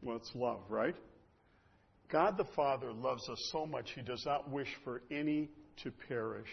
Well, 0.02 0.18
it's 0.18 0.32
love, 0.36 0.62
right? 0.70 0.96
God 2.12 2.38
the 2.38 2.48
Father 2.56 2.92
loves 2.92 3.28
us 3.30 3.50
so 3.52 3.66
much, 3.66 3.92
He 3.96 4.02
does 4.02 4.24
not 4.26 4.50
wish 4.50 4.68
for 4.84 5.02
any 5.12 5.50
to 5.84 5.92
perish. 6.08 6.50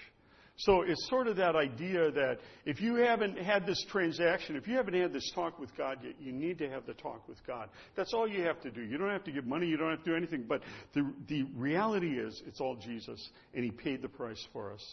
So 0.61 0.83
it's 0.83 1.09
sort 1.09 1.29
of 1.29 1.37
that 1.37 1.55
idea 1.55 2.11
that 2.11 2.39
if 2.65 2.81
you 2.81 2.97
haven't 2.97 3.39
had 3.39 3.65
this 3.65 3.81
transaction, 3.89 4.57
if 4.57 4.67
you 4.67 4.75
haven't 4.75 4.95
had 4.95 5.13
this 5.13 5.31
talk 5.33 5.57
with 5.61 5.75
God 5.77 5.99
yet, 6.03 6.15
you 6.19 6.33
need 6.33 6.59
to 6.59 6.69
have 6.69 6.85
the 6.85 6.95
talk 6.95 7.29
with 7.29 7.39
God. 7.47 7.69
That's 7.95 8.13
all 8.13 8.27
you 8.27 8.43
have 8.43 8.61
to 8.63 8.71
do. 8.73 8.83
You 8.83 8.99
don't 8.99 9.11
have 9.11 9.23
to 9.25 9.31
give 9.31 9.47
money, 9.47 9.67
you 9.67 9.77
don't 9.77 9.91
have 9.91 10.03
to 10.03 10.11
do 10.11 10.17
anything. 10.17 10.47
But 10.49 10.63
the, 10.95 11.13
the 11.29 11.45
reality 11.55 12.19
is, 12.19 12.43
it's 12.45 12.61
all 12.61 12.75
Jesus, 12.75 13.31
and 13.55 13.65
He 13.65 13.71
paid 13.71 14.03
the 14.03 14.09
price 14.09 14.45
for 14.53 14.73
us. 14.73 14.85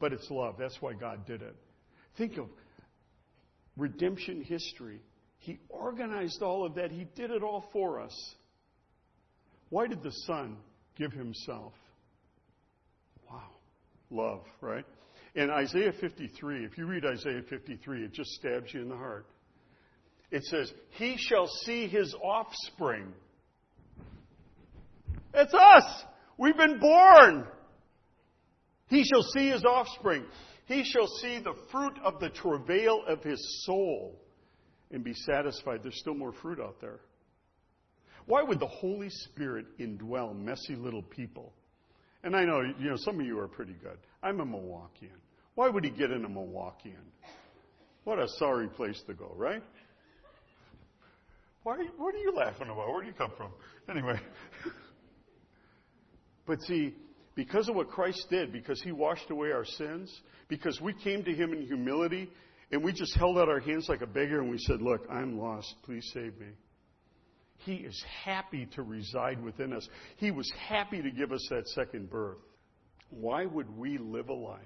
But 0.00 0.14
it's 0.14 0.30
love. 0.30 0.56
That's 0.58 0.80
why 0.80 0.94
God 0.94 1.26
did 1.26 1.42
it. 1.42 1.54
Think 2.16 2.38
of 2.38 2.46
redemption 3.76 4.44
history. 4.44 5.02
He 5.36 5.58
organized 5.68 6.40
all 6.40 6.64
of 6.64 6.76
that, 6.76 6.90
He 6.90 7.06
did 7.16 7.30
it 7.30 7.42
all 7.42 7.68
for 7.70 8.00
us. 8.00 8.34
Why 9.68 9.88
did 9.88 10.02
the 10.02 10.12
Son 10.26 10.56
give 10.96 11.12
Himself? 11.12 11.74
Love, 14.14 14.42
right? 14.60 14.84
In 15.34 15.50
Isaiah 15.50 15.92
53, 16.00 16.64
if 16.64 16.78
you 16.78 16.86
read 16.86 17.04
Isaiah 17.04 17.42
53, 17.48 18.04
it 18.04 18.12
just 18.12 18.30
stabs 18.30 18.72
you 18.72 18.82
in 18.82 18.88
the 18.88 18.96
heart. 18.96 19.26
It 20.30 20.44
says, 20.44 20.72
He 20.90 21.16
shall 21.18 21.48
see 21.64 21.88
his 21.88 22.14
offspring. 22.22 23.12
It's 25.34 25.54
us! 25.54 26.04
We've 26.38 26.56
been 26.56 26.78
born! 26.78 27.46
He 28.88 29.04
shall 29.04 29.22
see 29.22 29.48
his 29.48 29.64
offspring. 29.64 30.24
He 30.66 30.84
shall 30.84 31.08
see 31.20 31.40
the 31.40 31.54
fruit 31.70 31.94
of 32.04 32.20
the 32.20 32.30
travail 32.30 33.02
of 33.06 33.22
his 33.22 33.64
soul 33.66 34.20
and 34.90 35.02
be 35.02 35.14
satisfied. 35.14 35.80
There's 35.82 35.98
still 35.98 36.14
more 36.14 36.32
fruit 36.32 36.60
out 36.60 36.80
there. 36.80 37.00
Why 38.26 38.42
would 38.42 38.60
the 38.60 38.66
Holy 38.66 39.10
Spirit 39.10 39.66
indwell 39.78 40.34
messy 40.34 40.76
little 40.76 41.02
people? 41.02 41.52
And 42.24 42.34
I 42.34 42.44
know, 42.44 42.62
you 42.62 42.88
know, 42.88 42.96
some 42.96 43.20
of 43.20 43.26
you 43.26 43.38
are 43.38 43.46
pretty 43.46 43.74
good. 43.74 43.98
I'm 44.22 44.40
a 44.40 44.46
Milwaukeean. 44.46 45.20
Why 45.54 45.68
would 45.68 45.84
he 45.84 45.90
get 45.90 46.10
in 46.10 46.24
a 46.24 46.28
Milwaukeean? 46.28 47.04
What 48.04 48.18
a 48.18 48.26
sorry 48.38 48.66
place 48.68 49.00
to 49.06 49.14
go, 49.14 49.32
right? 49.36 49.62
Why, 51.64 51.76
what 51.98 52.14
are 52.14 52.18
you 52.18 52.32
laughing 52.34 52.68
about? 52.68 52.88
Where 52.88 53.02
do 53.02 53.08
you 53.08 53.14
come 53.14 53.32
from? 53.36 53.52
Anyway. 53.90 54.18
but 56.46 56.60
see, 56.62 56.94
because 57.34 57.68
of 57.68 57.74
what 57.74 57.88
Christ 57.88 58.26
did, 58.30 58.52
because 58.52 58.80
he 58.82 58.92
washed 58.92 59.30
away 59.30 59.52
our 59.52 59.64
sins, 59.64 60.10
because 60.48 60.80
we 60.80 60.94
came 60.94 61.24
to 61.24 61.32
him 61.32 61.52
in 61.52 61.62
humility 61.66 62.30
and 62.72 62.82
we 62.82 62.92
just 62.92 63.14
held 63.16 63.38
out 63.38 63.48
our 63.48 63.60
hands 63.60 63.86
like 63.88 64.00
a 64.00 64.06
beggar 64.06 64.40
and 64.40 64.50
we 64.50 64.58
said, 64.58 64.80
Look, 64.80 65.06
I'm 65.10 65.38
lost. 65.38 65.74
Please 65.84 66.08
save 66.14 66.38
me. 66.38 66.48
He 67.64 67.76
is 67.76 68.04
happy 68.24 68.66
to 68.74 68.82
reside 68.82 69.42
within 69.42 69.72
us. 69.72 69.88
He 70.16 70.30
was 70.30 70.50
happy 70.68 71.00
to 71.00 71.10
give 71.10 71.32
us 71.32 71.46
that 71.50 71.66
second 71.68 72.10
birth. 72.10 72.38
Why 73.10 73.46
would 73.46 73.74
we 73.76 73.98
live 73.98 74.28
a 74.28 74.34
life 74.34 74.60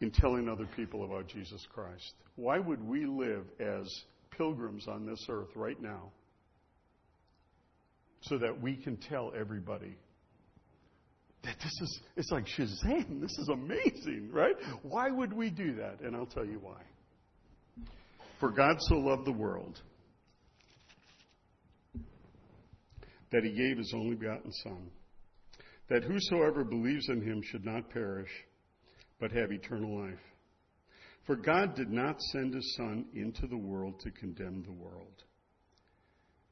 in 0.00 0.10
telling 0.10 0.48
other 0.48 0.68
people 0.76 1.04
about 1.04 1.28
Jesus 1.28 1.66
Christ? 1.72 2.14
Why 2.36 2.58
would 2.58 2.82
we 2.86 3.06
live 3.06 3.44
as 3.58 3.86
pilgrims 4.36 4.86
on 4.88 5.06
this 5.06 5.24
earth 5.28 5.50
right 5.54 5.80
now 5.80 6.10
so 8.22 8.38
that 8.38 8.60
we 8.60 8.76
can 8.76 8.96
tell 8.96 9.32
everybody 9.38 9.96
that 11.42 11.56
this 11.62 11.72
is, 11.80 12.00
it's 12.16 12.30
like 12.30 12.44
Shazam, 12.46 13.20
this 13.20 13.30
is 13.38 13.48
amazing, 13.50 14.28
right? 14.30 14.54
Why 14.82 15.10
would 15.10 15.32
we 15.32 15.48
do 15.48 15.76
that? 15.76 16.00
And 16.02 16.14
I'll 16.14 16.26
tell 16.26 16.44
you 16.44 16.58
why. 16.60 16.82
For 18.40 18.50
God 18.50 18.76
so 18.80 18.96
loved 18.96 19.26
the 19.26 19.32
world 19.32 19.80
that 23.32 23.44
he 23.44 23.50
gave 23.52 23.78
his 23.78 23.92
only 23.94 24.16
begotten 24.16 24.52
Son, 24.52 24.90
that 25.88 26.04
whosoever 26.04 26.64
believes 26.64 27.08
in 27.08 27.22
him 27.22 27.42
should 27.42 27.64
not 27.64 27.90
perish, 27.90 28.30
but 29.18 29.32
have 29.32 29.52
eternal 29.52 30.00
life. 30.02 30.18
For 31.26 31.36
God 31.36 31.74
did 31.74 31.90
not 31.90 32.20
send 32.32 32.54
his 32.54 32.74
Son 32.76 33.04
into 33.14 33.46
the 33.46 33.56
world 33.56 34.00
to 34.00 34.10
condemn 34.10 34.62
the 34.62 34.72
world, 34.72 35.24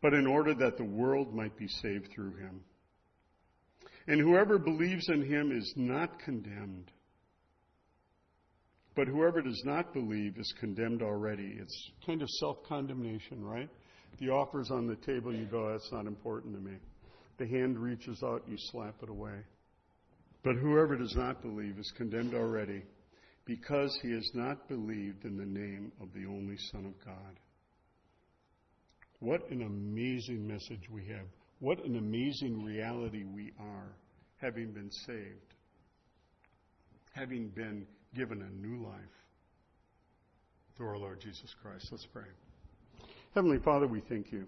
but 0.03 0.15
in 0.15 0.27
order 0.27 0.55
that 0.55 0.77
the 0.77 0.85
world 0.85 1.35
might 1.35 1.57
be 1.57 1.69
saved 1.69 2.09
through 2.15 2.37
him. 2.37 2.61
And 4.07 4.21
whoever 4.21 4.59
believes 4.59 5.09
in 5.09 5.23
him 5.23 5.53
is 5.53 5.73
not 5.77 6.19
condemned. 6.21 6.91
But 8.95 9.07
whoever 9.07 9.43
does 9.43 9.63
not 9.65 9.93
believe 9.93 10.39
is 10.39 10.53
condemned 10.59 11.03
already. 11.03 11.57
It's 11.61 11.91
kind 12.07 12.23
of 12.23 12.29
self 12.41 12.57
condemnation, 12.67 13.45
right? 13.45 13.69
The 14.19 14.31
offer's 14.31 14.71
on 14.71 14.87
the 14.87 14.97
table, 14.97 15.35
you 15.35 15.47
go, 15.47 15.71
that's 15.71 15.93
not 15.93 16.07
important 16.07 16.55
to 16.55 16.61
me. 16.61 16.77
The 17.39 17.47
hand 17.47 17.79
reaches 17.79 18.23
out, 18.23 18.43
you 18.49 18.57
slap 18.73 18.97
it 19.03 19.09
away. 19.09 19.39
But 20.43 20.57
whoever 20.57 20.97
does 20.97 21.15
not 21.17 21.43
believe 21.43 21.79
is 21.79 21.93
condemned 21.97 22.35
already 22.35 22.83
because 23.45 23.97
he 24.03 24.13
has 24.13 24.29
not 24.35 24.69
believed 24.69 25.25
in 25.25 25.37
the 25.37 25.47
name 25.47 25.93
of 26.01 26.09
the 26.15 26.27
only 26.27 26.57
Son 26.71 26.85
of 26.85 27.05
God. 27.05 27.39
What 29.21 29.49
an 29.51 29.63
amazing 29.63 30.47
message 30.47 30.89
we 30.91 31.07
have. 31.07 31.27
What 31.61 31.85
an 31.85 31.97
amazing 31.97 32.63
reality 32.63 33.25
we 33.25 33.53
are, 33.59 33.97
having 34.37 34.73
been 34.73 34.91
saved, 35.07 35.55
having 37.13 37.49
been 37.49 37.87
given 38.15 38.43
a 38.43 38.67
new 38.67 38.85
life 38.85 38.95
through 40.77 40.89
our 40.89 40.99
Lord 40.99 41.21
Jesus 41.21 41.53
Christ. 41.61 41.89
Let's 41.91 42.07
pray. 42.13 42.23
Heavenly 43.35 43.59
Father, 43.59 43.87
we 43.87 44.01
thank 44.01 44.33
you. 44.33 44.47